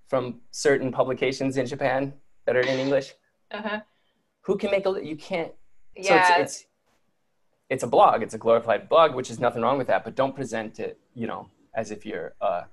[0.07, 2.13] from certain publications in Japan
[2.45, 3.13] that are in English.
[3.51, 3.81] Uh-huh.
[4.41, 4.91] Who can make a?
[5.03, 5.51] You can't.
[5.95, 6.25] Yeah.
[6.25, 6.65] So it's, it's
[7.69, 8.23] it's a blog.
[8.23, 10.05] It's a glorified blog, which is nothing wrong with that.
[10.05, 12.63] But don't present it, you know, as if you're uh,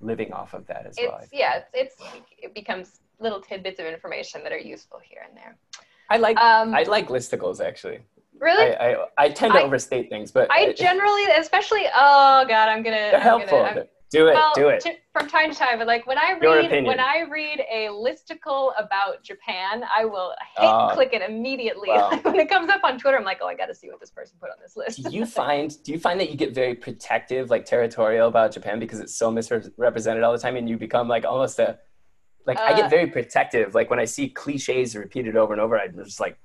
[0.00, 1.20] living off of that as well.
[1.32, 2.02] yeah, it's, it's
[2.36, 5.56] it becomes little tidbits of information that are useful here and there.
[6.08, 8.00] I like Um, I like listicles actually.
[8.38, 12.68] really, I, I I tend to I- overstate things, but I generally, especially, oh god,
[12.68, 12.96] I'm gonna.
[12.96, 13.58] they're I'm helpful.
[13.58, 14.34] Gonna, I'm, do it.
[14.34, 14.84] well, do it.
[15.12, 19.22] from time to time, but like when I read when I read a listicle about
[19.22, 21.90] Japan, I will hit Uh, click it immediately.
[21.90, 22.08] wow.
[22.10, 24.00] Like when it comes up on Twitter, I'm like, oh, I got to see what
[24.00, 25.04] this person put on this list.
[25.08, 28.80] do you find do you find that you get very protective like territorial about japan
[28.80, 31.78] because it's so misrepresented all the time and you become like almost a
[32.50, 35.78] like i Uh, get very protective like when i see cliches repeated over and over
[35.78, 36.36] i'm just like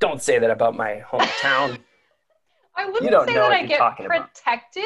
[0.00, 1.78] don't say that about my hometown
[2.76, 4.34] I wouldn't don't say know that I get talking about.
[4.34, 4.82] protective,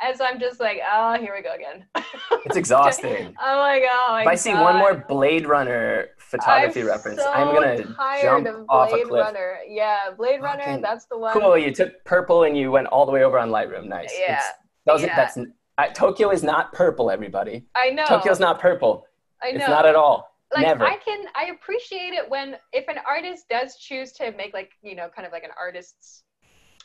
[0.00, 1.84] as I'm just like, oh, here we go again.
[2.46, 4.20] it's exhausting oh my god.
[4.20, 8.46] if i see one more blade runner photography I'm reference so i'm gonna tired jump
[8.46, 9.58] of off a Blade cliff Runner.
[9.66, 10.62] Yeah, Blade Runner.
[10.64, 11.32] Fucking That's the one.
[11.32, 14.34] cool you took purple and you went all the way over on lightroom nice Yeah,
[14.34, 14.52] It's-
[14.86, 15.16] those are- yeah.
[15.16, 15.36] that's
[15.78, 18.06] I, tokyo is not purple everybody I know.
[18.06, 19.05] tokyo's not purple
[19.42, 19.58] I know.
[19.58, 23.46] it's not at all like never I can I appreciate it when if an artist
[23.50, 26.22] does choose to make like you know kind of like an artist's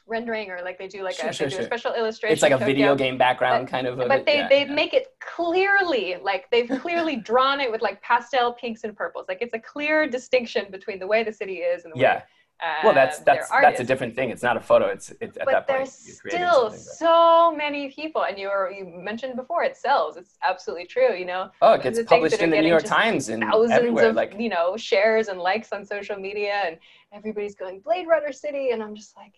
[0.07, 1.63] rendering or like they do like Sure, a, sure, they do sure.
[1.63, 2.33] a special illustration.
[2.33, 3.97] it's like a video game background kind of.
[3.97, 4.73] But they yeah, they yeah.
[4.73, 9.25] make it clearly like they've clearly drawn it with like pastel pinks and purples.
[9.27, 12.15] Like it's a clear distinction between the way the city is and the yeah.
[12.15, 12.23] way
[12.61, 14.29] uh, Well, that's that's that's a different thing.
[14.29, 14.85] It's not a photo.
[14.87, 15.93] It's it's at but that point there's
[16.33, 21.13] still so many people and you were you mentioned before it sells it's absolutely true
[21.15, 24.09] you know Oh, it gets published in the New York Times and thousands everywhere.
[24.09, 26.77] of Like, you know shares and likes on social media and
[27.13, 29.33] everybody's going blade runner city and i'm just like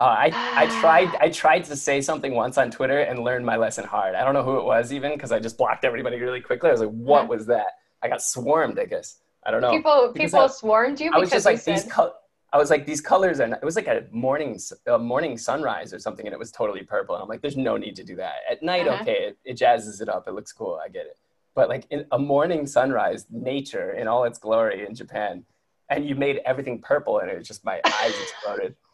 [0.00, 0.26] uh, I
[0.62, 4.16] I tried I tried to say something once on Twitter and learned my lesson hard.
[4.16, 6.68] I don't know who it was even because I just blocked everybody really quickly.
[6.68, 7.68] I was like, what was that?
[8.02, 8.76] I got swarmed.
[8.80, 9.70] I guess I don't know.
[9.70, 11.82] people people I- swarmed you I was because just like you these.
[11.84, 12.14] said Col-
[12.54, 15.98] I was like these colors, and it was like a morning, a morning sunrise or
[15.98, 17.16] something, and it was totally purple.
[17.16, 18.86] And I'm like, there's no need to do that at night.
[18.86, 19.02] Uh-huh.
[19.02, 20.28] Okay, it, it jazzes it up.
[20.28, 20.80] It looks cool.
[20.82, 21.18] I get it.
[21.56, 25.44] But like in a morning sunrise, nature in all its glory in Japan,
[25.90, 28.76] and you made everything purple, and it was just my eyes exploded.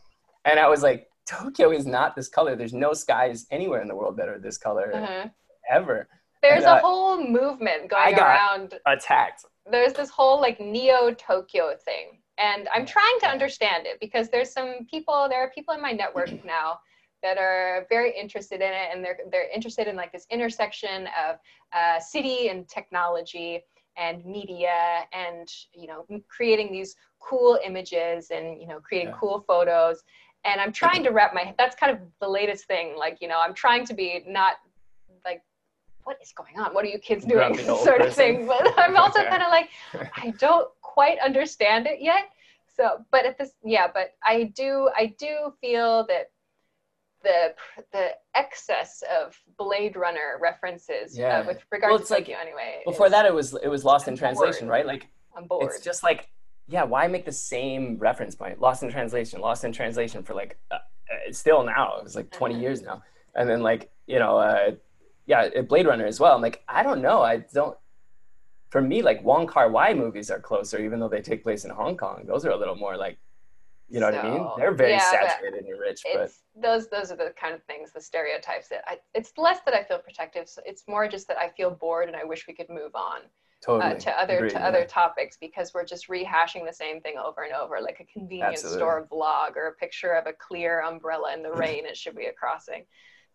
[0.47, 2.57] And I was like, Tokyo is not this color.
[2.57, 5.29] There's no skies anywhere in the world that are this color uh-huh.
[5.71, 6.09] ever.
[6.41, 9.45] there's And, a uh, whole movement I going got- around Attacked.
[9.71, 12.20] there's this whole like neo Tokyo thing.
[12.41, 15.93] And I'm trying to understand it because there's some people, there are people in my
[15.93, 16.80] network now
[17.22, 21.36] that are very interested in it and they're they're interested in like this intersection of
[21.72, 23.61] uh, city and technology
[23.97, 29.18] and media and you know creating these cool images and you know creating Yeah.
[29.20, 30.03] cool photos
[30.45, 33.38] and i'm trying to wrap my that's kind of the latest thing like you know
[33.38, 34.55] i'm trying to be not
[36.05, 38.37] what is going on what are you kids doing Grumpy old sort of person.
[38.37, 39.69] thing but i'm also kind of like
[40.17, 42.25] I don't quite understand it yet.
[42.77, 46.31] So, but at this, yeah, but I do, I do feel that
[47.23, 47.55] the
[47.93, 51.47] the excess of Blade Runner references uh, Yeah.
[51.47, 52.81] with regard Well, to it's like, Tokyo anyway.
[52.87, 54.71] Before is- that, it was it was lost in I'm translation, bored.
[54.79, 54.87] right?
[54.87, 55.71] Like I'm bored.
[55.71, 56.29] it's just like
[56.69, 60.57] yeah why make the same reference point lost in translation lost in translation for like
[60.71, 62.61] uh, uh, still now it was like 20 Mhm.
[62.61, 63.03] years now
[63.35, 64.71] and then like you know uh,
[65.31, 66.35] yeah uh, blade runner as well.
[66.37, 67.22] I'm like i don't know.
[67.22, 67.76] I don't
[68.68, 71.70] for me like wong kar wai movies are closer even though they take place in
[71.70, 72.24] hong kong.
[72.26, 73.16] Those are a little more like
[73.93, 74.47] you know what i mean?
[74.57, 76.31] They're very yeah, saturated and rich but
[76.66, 79.83] those those are the kind of things the stereotypes that I, it's less that i
[79.83, 82.70] feel protective so it's more just that i feel bored and i wish we could
[82.70, 83.22] move on
[83.64, 83.93] totally.
[83.93, 84.68] uh, to other Agreed, to yeah.
[84.68, 88.64] other topics because we're just rehashing the same thing over and over like a convenience
[88.64, 88.78] Absolutely.
[88.78, 92.85] store vlog or a picture of a clear umbrella in the rain at shibuya crossing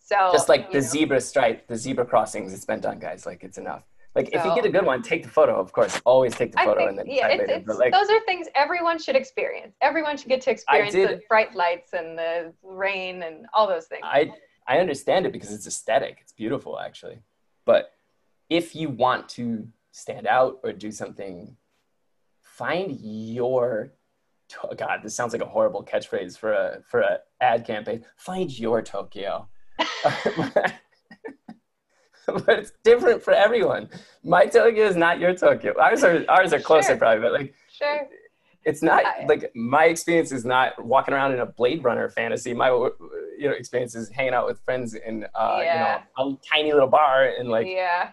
[0.06, 0.82] So just like the know.
[0.82, 3.26] zebra stripe, the zebra crossings, it's been done, guys.
[3.26, 3.84] Like it's enough.
[4.14, 5.60] Like so, if you get a good one, take the photo.
[5.60, 7.54] Of course, always take the photo think, and then yeah, it's, later.
[7.54, 9.76] It's, but like, those are things everyone should experience.
[9.82, 14.04] Everyone should get to experience the bright lights and the rain and all those things.
[14.06, 14.32] I
[14.68, 16.20] I understand it because it's aesthetic.
[16.22, 17.24] It's beautiful, actually.
[17.66, 17.92] But
[18.48, 21.58] if you want to stand out or do something,
[22.44, 23.92] find your
[24.64, 25.00] oh God.
[25.02, 28.06] This sounds like a horrible catchphrase for a for a ad campaign.
[28.18, 29.50] Find your Tokyo.
[32.26, 33.90] but it's different for everyone.
[34.24, 35.74] My Tokyo is not your Tokyo.
[35.80, 36.98] Ours are ours are closer sure.
[36.98, 38.08] probably, but like sure.
[38.64, 42.54] It's not I, like my experience is not walking around in a Blade Runner fantasy.
[42.54, 42.92] My you
[43.42, 46.02] know experience is hanging out with friends in uh, yeah.
[46.18, 48.12] you know a tiny little bar and like yeah.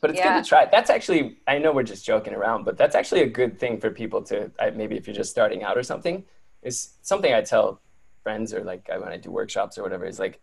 [0.00, 0.34] But it's yeah.
[0.34, 0.68] good to try.
[0.70, 3.90] That's actually I know we're just joking around, but that's actually a good thing for
[3.90, 6.24] people to maybe if you're just starting out or something.
[6.62, 7.80] Is something I tell
[8.22, 10.40] friends or like when I do workshops or whatever is like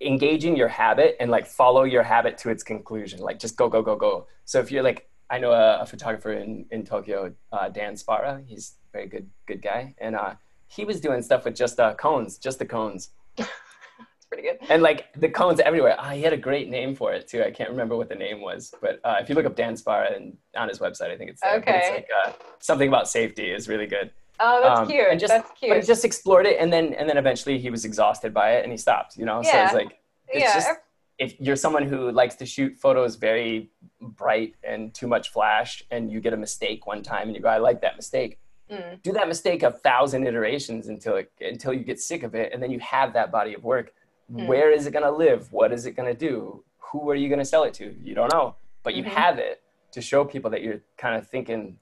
[0.00, 3.20] engaging your habit and like follow your habit to its conclusion.
[3.20, 4.26] Like just go, go, go, go.
[4.44, 8.44] So if you're like, I know a, a photographer in, in Tokyo, uh, Dan Spara,
[8.46, 9.94] he's a very good, good guy.
[9.98, 10.34] And uh,
[10.66, 13.10] he was doing stuff with just uh, cones, just the cones.
[13.98, 14.70] It's pretty good.
[14.70, 15.96] And like the cones everywhere.
[15.98, 17.42] Oh, he had a great name for it too.
[17.42, 20.14] I can't remember what the name was, but uh, if you look up Dan Spara
[20.14, 21.56] and on his website, I think it's there.
[21.56, 21.80] Okay.
[21.82, 24.12] It's like uh, something about safety is really good.
[24.40, 25.06] Oh, that's um, cute.
[25.10, 25.70] And just, that's cute.
[25.70, 28.62] But he just explored it, and then and then eventually he was exhausted by it,
[28.64, 29.16] and he stopped.
[29.16, 29.50] You know, yeah.
[29.52, 30.54] so it's like it's yeah.
[30.54, 30.70] just
[31.18, 33.70] if you're someone who likes to shoot photos very
[34.00, 37.48] bright and too much flash, and you get a mistake one time, and you go,
[37.48, 38.38] I like that mistake.
[38.70, 39.02] Mm.
[39.02, 42.62] Do that mistake a thousand iterations until it, until you get sick of it, and
[42.62, 43.92] then you have that body of work.
[44.32, 44.46] Mm.
[44.46, 45.52] Where is it going to live?
[45.52, 46.64] What is it going to do?
[46.78, 47.94] Who are you going to sell it to?
[48.02, 49.08] You don't know, but you Mhm.
[49.08, 49.62] have it
[49.92, 51.78] to show people that you're kind of thinking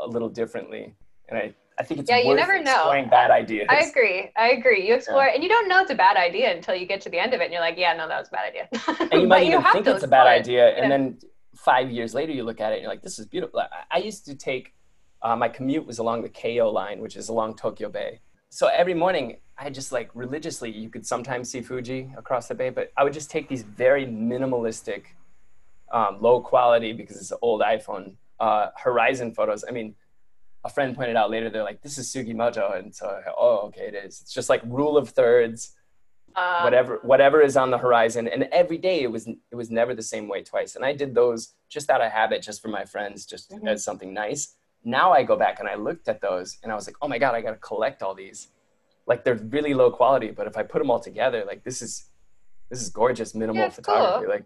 [0.00, 0.94] a little differently.
[1.28, 2.72] And I, I think it's Yeah, you never know.
[2.72, 3.66] exploring bad ideas.
[3.70, 4.30] I agree.
[4.36, 4.86] I agree.
[4.86, 7.18] You explore and you don't know it's a bad idea until you get to the
[7.18, 8.68] end of it and you're like, yeah, no, that was a bad idea.
[9.12, 10.40] and you might even have think it's a bad it.
[10.40, 10.82] idea, Yeah.
[10.82, 11.18] and then
[11.56, 13.60] five years later you look at it and you're like, this is beautiful.
[13.60, 14.74] I, I used to take
[15.22, 18.20] uh, my commute was along the Keiyo line, which is along Tokyo Bay.
[18.50, 22.68] So every morning I just like religiously, you could sometimes see Fuji across the bay,
[22.70, 25.02] but I would just take these very minimalistic,
[25.92, 29.64] um, low quality because it's an old iPhone uh, horizon photos.
[29.68, 29.94] I mean,
[30.64, 32.78] a friend pointed out later, they're like, this is Sugimoto.
[32.78, 34.20] And so, oh, okay, it is.
[34.20, 35.74] It's just like rule of thirds,
[36.36, 38.28] Um, whatever, whatever is on the horizon.
[38.28, 40.76] And every day it was, it was never the same way twice.
[40.76, 43.68] And I did those just out of habit, just for my friends, just Mhm.
[43.68, 44.56] as something nice.
[44.84, 47.18] Now I go back and I looked at those and I was like, oh my
[47.18, 48.48] God, I got to collect all these.
[49.06, 52.04] Like they're really low quality, but if I put them all together, like this is,
[52.70, 54.26] this is gorgeous minimal Yeah, photography.
[54.26, 54.34] cool.
[54.34, 54.44] Like,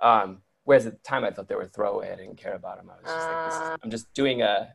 [0.00, 2.12] um, whereas at the time I thought they were throwaway.
[2.12, 2.88] I didn't care about them.
[2.90, 3.76] I was just like, this is, Uh.
[3.82, 4.74] I'm just doing a,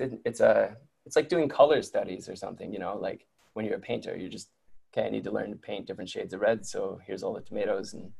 [0.00, 0.76] it's, it's a,
[1.06, 4.28] it's like doing color studies or something, you know, like when you're a painter, you're
[4.30, 4.48] just,
[4.92, 6.66] okay, I need to learn to paint different shades of red.
[6.66, 8.10] So here's all the tomatoes and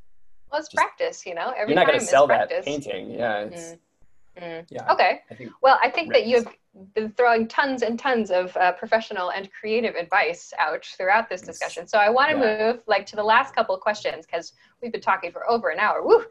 [0.51, 1.53] well, it's just- practice, you know.
[1.57, 2.65] Every you're not going to sell that practice.
[2.65, 3.11] painting.
[3.13, 3.41] Yeah.
[3.43, 3.77] It's,
[4.41, 4.65] Mm.
[4.71, 4.93] yeah.
[4.93, 5.21] Okay.
[5.29, 6.47] I Well, I think that you've
[6.95, 11.89] been throwing tons and tons of uh, professional and creative advice out throughout this discussion.
[11.89, 12.73] So I want to Yeah.
[12.73, 15.81] move like to the last couple of questions because we've been talking for over an
[15.81, 16.07] hour.
[16.07, 16.25] Woo!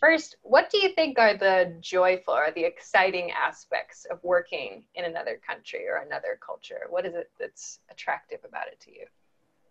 [0.00, 5.04] First, what do you think are the joyful or the exciting aspects of working in
[5.04, 6.86] another country or another culture?
[6.90, 9.06] What is it that's attractive about it to you?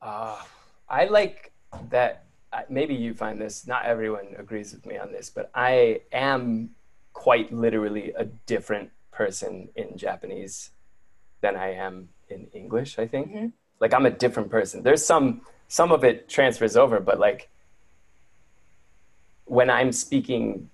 [0.02, 0.42] Uh,
[0.90, 1.52] I like
[1.90, 2.26] that.
[2.70, 3.68] Maybe you find this.
[3.68, 6.76] Not everyone agrees with me on this, but I am
[7.14, 10.72] quite literally a different person in Japanese
[11.42, 12.98] than I am in English.
[13.00, 13.32] I think.
[13.32, 13.52] Mhm.
[13.80, 14.84] Like I'm a different person.
[14.84, 17.50] There's some some of it transfers over, but like
[19.46, 20.70] when I'm speaking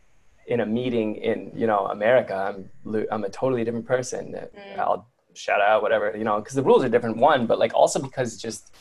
[0.47, 4.33] in a meeting in you know America, I'm I'm a totally different person.
[4.33, 4.79] Mm.
[4.79, 7.17] I'll shout out whatever you know because the rules are different.
[7.17, 8.73] One, but like also because just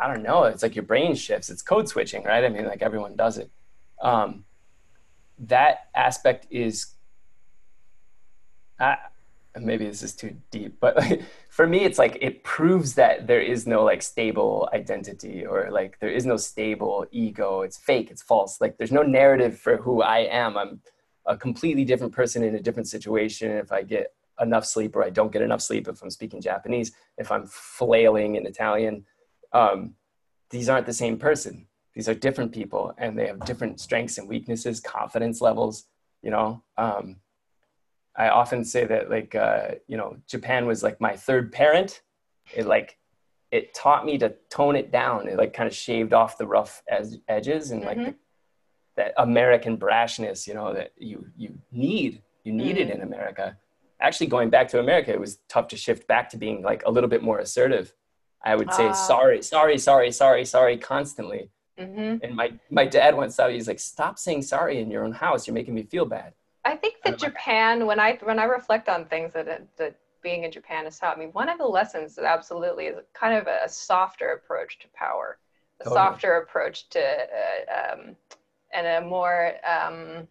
[0.00, 0.44] I don't know.
[0.44, 1.50] It's like your brain shifts.
[1.50, 2.44] It's code switching, right?
[2.44, 3.50] I mean, like everyone does it.
[4.00, 4.44] Um,
[5.40, 6.94] that aspect is.
[8.80, 8.96] I,
[9.58, 13.40] maybe this is too deep, but like, for me, it's like it proves that there
[13.40, 17.62] is no like stable identity or like there is no stable ego.
[17.62, 18.10] It's fake.
[18.10, 18.60] It's false.
[18.60, 20.56] Like there's no narrative for who I am.
[20.56, 20.80] I'm
[21.26, 23.50] a completely different person in a different situation.
[23.52, 26.92] If I get enough sleep or I don't get enough sleep, if I'm speaking Japanese,
[27.16, 29.04] if I'm flailing in Italian,
[29.52, 29.94] um,
[30.50, 31.66] these aren't the same person.
[31.94, 35.86] These are different people, and they have different strengths and weaknesses, confidence levels.
[36.22, 37.16] You know, um,
[38.18, 42.02] I often say that like uh, you know Japan was like my third parent.
[42.54, 42.98] It like
[43.52, 45.28] it taught me to tone it down.
[45.28, 48.00] It like kind of shaved off the rough as, edges and mm-hmm.
[48.00, 48.14] like the,
[48.96, 52.22] that American brashness, you know, that you you need.
[52.42, 52.90] You need mm-hmm.
[52.90, 53.56] it in America.
[54.00, 56.90] Actually, going back to America, it was tough to shift back to being like a
[56.90, 57.94] little bit more assertive.
[58.42, 61.50] I would say uh, sorry, sorry, sorry, sorry, sorry constantly.
[61.78, 62.24] Mm-hmm.
[62.24, 65.46] And my my dad once said he's like, stop saying sorry in your own house.
[65.46, 66.34] You're making me feel bad.
[66.64, 70.50] I think that Japan, when I when I reflect on things that that being in
[70.50, 74.32] Japan has taught me, one of the lessons that absolutely is kind of a softer
[74.32, 75.38] approach to power,
[75.80, 75.96] a totally.
[75.96, 78.16] softer approach to, uh, um,
[78.74, 80.26] and a more um,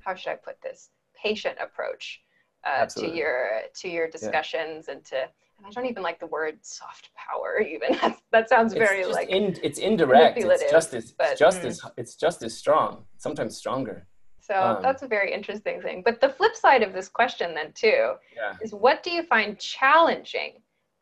[0.00, 2.20] how should I put this, patient approach
[2.66, 4.94] uh, to your to your discussions yeah.
[4.94, 5.28] and to
[5.58, 7.60] and I don't even like the word soft power.
[7.66, 7.96] Even
[8.32, 10.38] that sounds very it's like in, it's indirect.
[10.38, 11.66] It's just as but, it's just mm.
[11.66, 13.04] as it's just as strong.
[13.18, 14.06] Sometimes stronger.
[14.46, 16.02] So um, that's a very interesting thing.
[16.04, 18.56] But the flip side of this question, then, too, yeah.
[18.60, 20.60] is what do you find challenging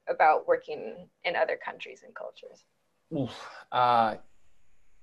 [0.08, 2.64] about working in other countries and cultures?
[3.72, 4.14] Uh,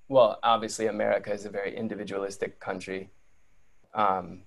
[0.07, 3.10] well, obviously, America is a very individualistic country.
[3.94, 4.44] Um,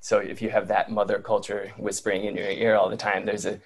[0.00, 3.44] so if you have that mother culture whispering in your ear all the time, there's
[3.44, 3.58] a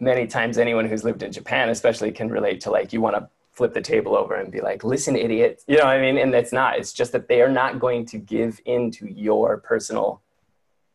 [0.00, 3.28] many times anyone who's lived in Japan, especially, can relate to like you want to
[3.54, 5.62] flip the table over and be like, listen, idiot.
[5.68, 6.18] You know what I mean?
[6.18, 6.76] And it's not.
[6.76, 10.22] It's just that they are not going to give in to your personal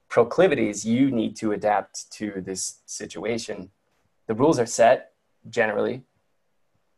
[0.09, 0.85] proclivities.
[0.85, 3.71] You need to adapt to this situation.
[4.27, 5.13] The rules are set
[5.49, 6.03] generally.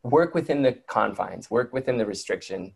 [0.03, 2.73] Work within the confines, work within the restriction.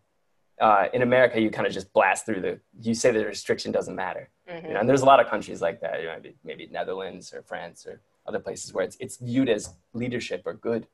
[0.62, 3.96] Uh, in America, you kind of just blast through the, you say the restriction doesn't
[3.96, 4.30] matter.
[4.48, 4.68] Mm-hmm.
[4.68, 7.34] You know, and there's a lot of countries like that, you know, maybe, maybe Netherlands
[7.34, 10.86] or France or other places where it's, it's viewed as leadership or good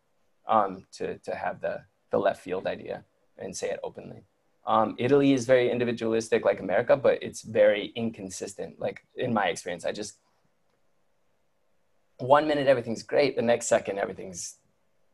[0.48, 1.82] um, to, to have the,
[2.12, 3.04] the left field idea
[3.38, 4.24] and say it openly.
[4.66, 8.80] Um, Italy is very individualistic like America, but it's very inconsistent.
[8.80, 10.18] Like in my experience, I just,
[12.18, 14.58] one minute everything's great, the next second everything's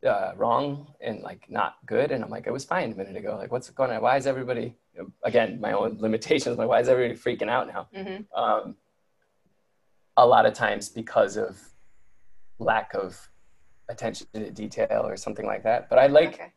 [0.06, 2.12] uh, wrong and like not good.
[2.12, 3.36] And I'm like, it was fine a minute ago.
[3.38, 4.02] Like, what's going on?
[4.02, 4.76] Why is everybody,
[5.24, 7.88] again, my own limitations, like, why is everybody freaking out now?
[7.95, 8.40] Mm-hmm.
[8.40, 8.76] Um,
[10.18, 11.58] a lot of times because of
[12.60, 13.30] lack of
[13.89, 15.89] attention to detail or something like that.
[15.89, 16.53] But I like okay.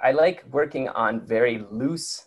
[0.00, 2.26] I like working on very loose.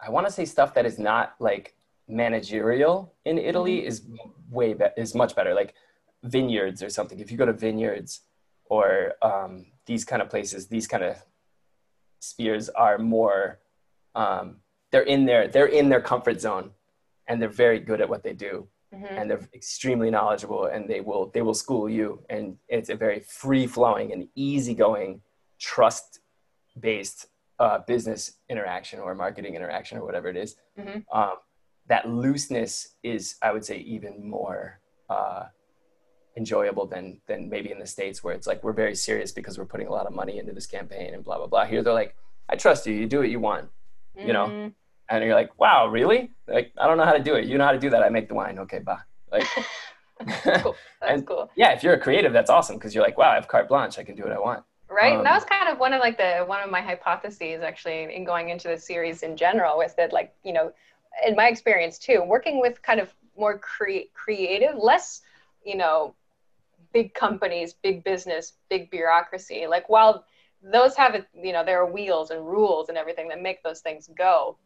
[0.00, 1.74] I want to say stuff that is not like
[2.08, 3.88] managerial in Italy mm-hmm.
[3.88, 4.06] is
[4.50, 5.54] way be- is much better.
[5.54, 5.74] Like
[6.22, 7.18] vineyards or something.
[7.18, 8.20] If you go to vineyards
[8.66, 11.16] or um, these kind of places, these kind of
[12.20, 13.58] spheres are more.
[14.14, 14.56] Um,
[14.90, 16.72] they're in their they're in their comfort zone,
[17.26, 19.04] and they're very good at what they do mm-hmm.
[19.04, 23.20] and they're extremely knowledgeable and they will they will school you and it's a very
[23.20, 25.20] free flowing and easygoing
[25.58, 26.20] trust
[26.80, 27.26] based
[27.58, 30.56] uh, business interaction or marketing interaction or whatever it is.
[30.78, 31.00] Mm-hmm.
[31.16, 31.34] Um,
[31.88, 35.44] that looseness is i would say even more uh,
[36.36, 39.66] enjoyable than than maybe in the states where it's like we're very serious because we're
[39.66, 42.14] putting a lot of money into this campaign and blah blah blah here they're like
[42.48, 43.68] i trust you you do what you want
[44.16, 44.68] you know mm-hmm
[45.12, 46.30] and you're like, wow, really?
[46.48, 47.44] Like, I don't know how to do it.
[47.44, 48.02] You know how to do that.
[48.02, 48.58] I make the wine.
[48.60, 48.98] Okay, bye.
[49.30, 49.46] Like,
[50.24, 50.76] that's cool.
[51.00, 51.50] That's and, cool.
[51.54, 53.98] Yeah, if you're a creative, that's awesome because you're like, wow, I have carte blanche.
[53.98, 54.64] I can do what I want.
[54.88, 55.12] Right.
[55.12, 58.14] Um, and that was kind of one of like the one of my hypotheses actually
[58.14, 60.72] in going into the series in general was that like you know,
[61.26, 65.22] in my experience too, working with kind of more cre- creative, less
[65.64, 66.14] you know,
[66.92, 69.66] big companies, big business, big bureaucracy.
[69.66, 70.24] Like while
[70.62, 73.80] those have it, you know, there are wheels and rules and everything that make those
[73.80, 74.58] things go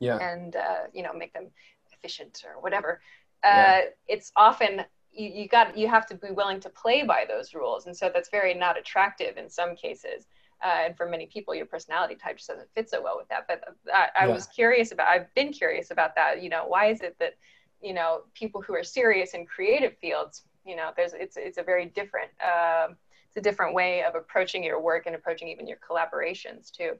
[0.00, 0.18] yeah.
[0.18, 1.46] and uh, you know make them
[1.92, 3.00] efficient or whatever
[3.44, 3.80] uh, yeah.
[4.08, 4.82] it's often
[5.12, 8.10] you, you got you have to be willing to play by those rules and so
[8.12, 10.26] that's very not attractive in some cases
[10.64, 13.46] uh, and for many people your personality type just doesn't fit so well with that
[13.48, 13.62] but
[13.92, 14.34] I, I yeah.
[14.34, 17.34] was curious about i've been curious about that you know why is it that
[17.82, 21.62] you know people who are serious in creative fields you know there's it's it's a
[21.62, 22.88] very different uh,
[23.28, 26.92] it's a different way of approaching your work and approaching even your collaborations too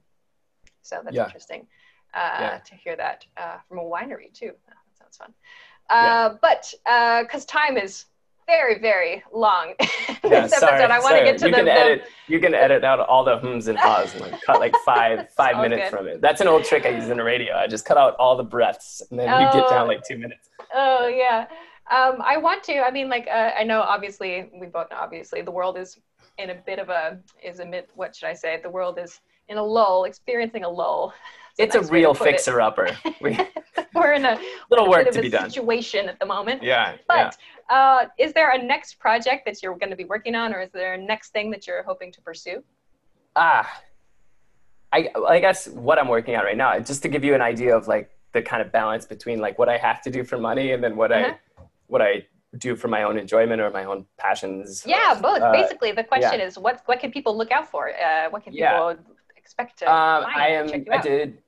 [0.81, 1.25] so that's yeah.
[1.25, 1.65] interesting uh,
[2.17, 2.59] yeah.
[2.65, 4.51] to hear that uh, from a winery too.
[4.53, 5.33] Oh, that sounds fun.
[5.89, 6.37] Uh, yeah.
[6.41, 6.73] But
[7.25, 8.05] because uh, time is
[8.47, 9.73] very, very long.
[10.23, 12.03] yeah, sorry, I want to get to you the, can edit.
[12.27, 15.57] You can edit out all the hums and ahs and like cut like five five
[15.57, 15.97] minutes good.
[15.97, 16.21] from it.
[16.21, 17.55] That's an old trick I use in the radio.
[17.55, 19.39] I just cut out all the breaths and then oh.
[19.39, 19.87] you get down oh.
[19.87, 20.49] like two minutes.
[20.73, 21.47] Oh yeah.
[21.91, 22.79] Um, I want to.
[22.79, 23.81] I mean, like uh, I know.
[23.81, 24.97] Obviously, we both know.
[24.97, 25.99] Obviously, the world is
[26.37, 27.89] in a bit of a is a bit.
[27.95, 28.59] What should I say?
[28.61, 31.13] The world is in a lull, experiencing a lull
[31.57, 32.95] it's a real fixer upper.
[33.21, 33.37] We,
[33.95, 36.61] are in a little work to be done situation at the moment.
[36.61, 36.97] Yeah.
[37.07, 37.35] But
[37.69, 37.75] yeah.
[37.75, 40.71] Uh, is there a next project that you're going to be working on, or is
[40.71, 42.63] there a next thing that you're hoping to pursue?
[43.35, 43.81] Ah,
[44.93, 47.75] I, I guess what I'm working on right now, just to give you an idea
[47.75, 50.73] of like the kind of balance between like what I have to do for money
[50.73, 51.33] and then what uh-huh.
[51.33, 54.83] I what I do for my own enjoyment or my own passions.
[54.85, 55.41] Yeah, both.
[55.41, 56.45] Uh, Basically, the question yeah.
[56.45, 57.89] is what what can people look out for?
[57.89, 58.93] Uh, what can people yeah.
[59.47, 60.65] Expect to um, I am.
[60.91, 61.41] I did.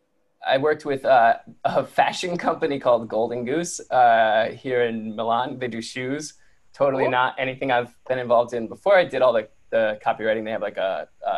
[0.47, 5.59] I worked with uh, a fashion company called Golden Goose uh, here in Milan.
[5.59, 6.35] They do shoes.
[6.71, 7.11] Totally cool.
[7.11, 8.95] not anything I've been involved in before.
[8.97, 10.45] I did all the, the copywriting.
[10.45, 11.29] They have like a, a,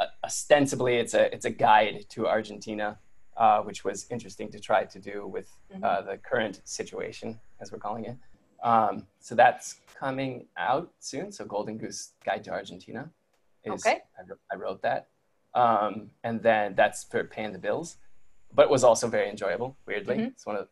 [0.00, 2.98] a ostensibly it's a it's a guide to Argentina,
[3.38, 5.82] uh, which was interesting to try to do with mm-hmm.
[5.82, 8.16] Uh, the current situation, as we're calling it.
[8.62, 11.32] Um, so that's coming out soon.
[11.32, 13.08] So Golden Goose Guide to Argentina
[13.64, 14.00] is okay.
[14.18, 15.08] I, I wrote that.
[15.54, 17.96] Um, and then that's for paying the bills
[18.54, 19.76] but it was also very enjoyable.
[19.86, 20.24] Weirdly, mm-hmm.
[20.26, 20.68] it's one of the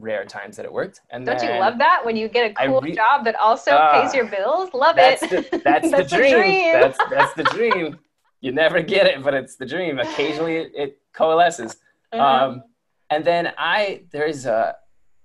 [0.00, 1.00] rare times that it worked.
[1.10, 4.02] And don't you love that when you get a cool re- job that also uh,
[4.02, 4.72] pays your bills?
[4.74, 5.50] Love that's it.
[5.50, 6.32] The, that's, that's the, dream.
[6.32, 6.72] the, dream.
[6.72, 7.98] That's that's the dream.
[8.40, 9.98] You never get it, but it's the dream.
[9.98, 11.76] Occasionally, it, it coalesces.
[12.12, 12.20] Mm-hmm.
[12.20, 12.62] Um,
[13.10, 14.76] and then I there's a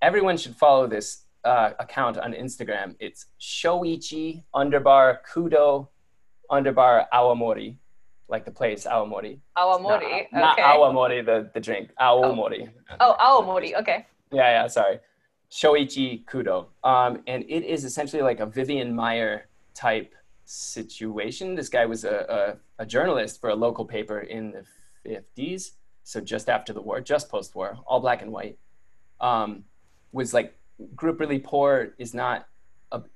[0.02, 2.96] everyone should follow this uh, account on Instagram.
[3.00, 5.90] It's Shoichi underbar Kudo
[6.52, 7.78] underbar Aomori
[8.30, 9.40] like the place Aomori.
[9.58, 9.82] Awamori.
[9.84, 10.28] Not, okay.
[10.34, 11.92] not Awamori, the, the drink.
[12.00, 12.70] Awamori.
[13.00, 13.80] Oh, oh Awamori.
[13.80, 14.06] Okay.
[14.32, 14.68] Yeah, yeah.
[14.68, 15.00] Sorry.
[15.52, 16.68] Shoichi Kudo.
[16.84, 19.44] Um, and it is essentially like a Vivian Maier
[19.74, 20.14] type
[20.46, 21.56] situation.
[21.56, 25.72] This guy was a, a, a journalist for a local paper in the 50s,
[26.04, 28.58] so just after the war, just post war, all black and white.
[29.20, 29.64] Um,
[30.12, 30.58] was like
[30.96, 32.48] group really poor, is not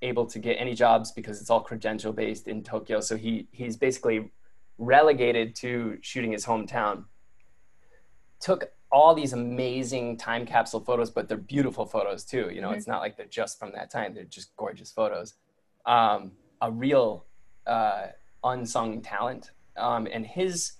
[0.01, 2.99] able to get any jobs because it's all credential based in Tokyo.
[2.99, 4.31] So he he's basically
[4.77, 7.05] relegated to shooting his hometown.
[8.39, 12.49] Took all these amazing time capsule photos, but they're beautiful photos too.
[12.51, 12.77] You know, mm-hmm.
[12.77, 15.35] it's not like they're just from that time; they're just gorgeous photos.
[15.85, 17.25] Um, a real
[17.65, 18.07] uh,
[18.43, 20.73] unsung talent, um, and his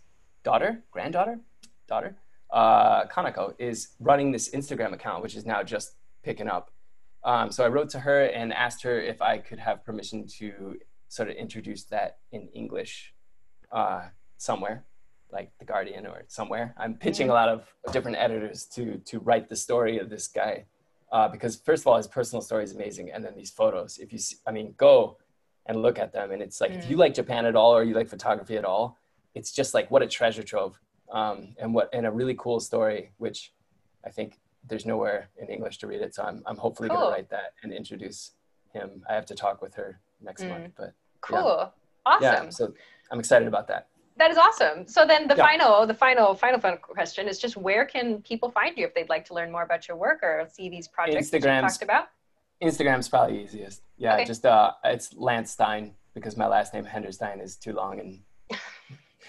[0.44, 1.40] daughter, granddaughter,
[1.88, 2.18] daughter,
[2.52, 6.72] uh, Kanako, is running this Instagram account, which is now just picking up.
[7.24, 10.78] Um, so I wrote to her and asked her if I could have permission to
[11.08, 13.14] sort of introduce that in English
[13.72, 14.04] uh,
[14.38, 14.84] somewhere,
[15.32, 16.74] like The Guardian or somewhere.
[16.78, 20.66] I'm pitching a lot of different editors to to write the story of this guy,
[21.12, 23.98] uh, because first of all, his personal story is amazing, and then these photos.
[23.98, 25.18] If you, see, I mean, go
[25.66, 26.80] and look at them, and it's like mm.
[26.80, 27.00] if you mm.
[27.00, 28.98] like Japan at all or you like photography at all,
[29.36, 30.80] it's just like what a treasure trove,
[31.12, 33.54] um, and what and a really cool story, which
[34.06, 36.16] I think there's nowhere in English to read it.
[36.16, 36.98] So I'm I'm hopefully cool.
[36.98, 38.32] gonna write that and introduce
[38.74, 39.04] him.
[39.10, 40.50] I have to talk with her next mm.
[40.50, 41.68] month, but cool, yeah.
[42.06, 42.46] awesome.
[42.46, 42.74] Yeah, so
[43.12, 43.88] I'm excited about that.
[44.18, 44.88] That is awesome.
[44.88, 45.46] So then the yeah.
[45.46, 49.10] final, the final, final, final question is just where can people find you if they'd
[49.10, 52.10] like to learn more about your work or see these projects that you talked about?
[52.62, 53.82] Instagram's probably easiest.
[53.98, 54.26] Yeah, okay.
[54.26, 58.20] just uh, it's Lance Stein because my last name Henderstein is too long and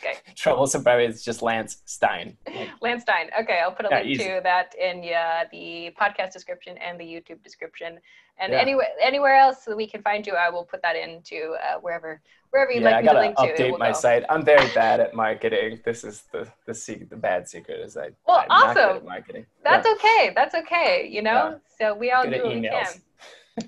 [0.04, 0.18] okay.
[0.36, 0.82] troublesome.
[0.82, 2.36] Probably it's just Lance Stein.
[2.80, 3.30] Lance Stein.
[3.40, 4.24] Okay, I'll put a yeah, link easy.
[4.24, 7.98] to that in uh, the podcast description and the YouTube description.
[8.38, 8.60] And yeah.
[8.60, 12.20] anywhere anywhere else that we can find you, I will put that into uh, wherever
[12.50, 13.42] wherever you'd yeah, like me to link to.
[13.42, 13.98] I gotta update my go.
[13.98, 14.24] site.
[14.28, 15.80] I'm very bad at marketing.
[15.84, 18.10] This is the the secret, the bad secret is I.
[18.26, 19.04] Well, I'm awesome.
[19.04, 19.46] marketing.
[19.62, 19.92] That's yeah.
[19.94, 20.32] okay.
[20.34, 21.08] That's okay.
[21.10, 22.86] You know, so we all Good do what we can.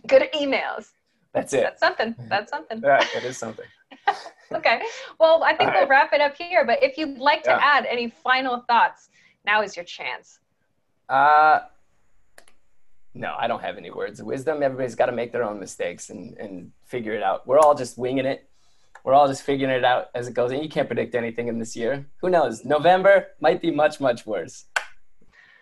[0.07, 0.93] Good at emails.
[1.35, 1.63] That's it.
[1.63, 2.15] That's something.
[2.29, 2.81] That's something.
[2.83, 3.67] Yeah, it is something.
[4.53, 4.83] okay.
[5.19, 6.65] Well, I think all we'll wrap it up here.
[6.65, 9.09] But if you'd like to add any final thoughts,
[9.45, 10.39] now is your chance.
[11.09, 11.61] Uh,
[13.15, 14.63] no, I don't have any words of wisdom.
[14.63, 17.47] Everybody's got to make their own mistakes and, and figure it out.
[17.47, 18.49] We're all just winging it
[19.05, 20.51] we're all just figuring it out as it goes.
[20.51, 22.07] And you can't predict anything in this year.
[22.23, 22.65] Who knows?
[22.65, 24.65] November might be much, much worse.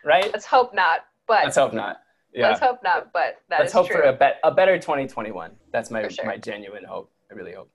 [0.05, 0.31] Right?
[0.33, 1.01] Let's hope not.
[1.27, 1.99] But let's hope not.
[2.33, 2.49] Yeah.
[2.49, 3.13] Let's hope not.
[3.13, 3.97] But that let's hope true.
[3.97, 5.51] for a, be- a better 2021.
[5.73, 6.25] That's my sure.
[6.25, 7.11] my genuine hope.
[7.31, 7.71] I really hope.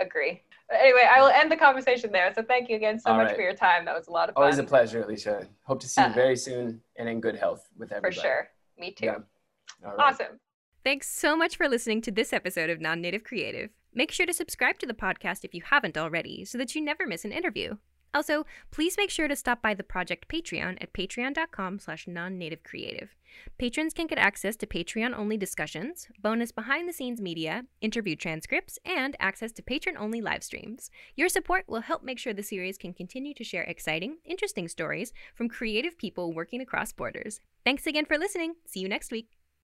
[0.00, 0.42] Agree.
[0.72, 2.32] Anyway, I will end the conversation there.
[2.34, 3.36] So thank you again so all much right.
[3.36, 3.84] for your time.
[3.84, 4.44] That was a lot of fun.
[4.44, 5.46] Always a pleasure, Alicia.
[5.64, 8.14] Hope to see you uh, very soon and in good health with everybody.
[8.14, 8.48] For sure.
[8.78, 9.06] Me too.
[9.06, 9.92] Yeah.
[9.98, 10.38] Awesome.
[10.84, 13.70] Thanks so much for listening to this episode of Non Native Creative.
[13.94, 17.06] Make sure to subscribe to the podcast if you haven't already so that you never
[17.06, 17.76] miss an interview.
[18.14, 23.14] Also, please make sure to stop by the project Patreon at patreon.com slash non-native creative.
[23.58, 29.62] Patrons can get access to Patreon-only discussions, bonus behind-the-scenes media, interview transcripts, and access to
[29.62, 30.90] patron-only live streams.
[31.16, 35.12] Your support will help make sure the series can continue to share exciting, interesting stories
[35.34, 37.40] from creative people working across borders.
[37.64, 38.54] Thanks again for listening.
[38.66, 39.37] See you next week.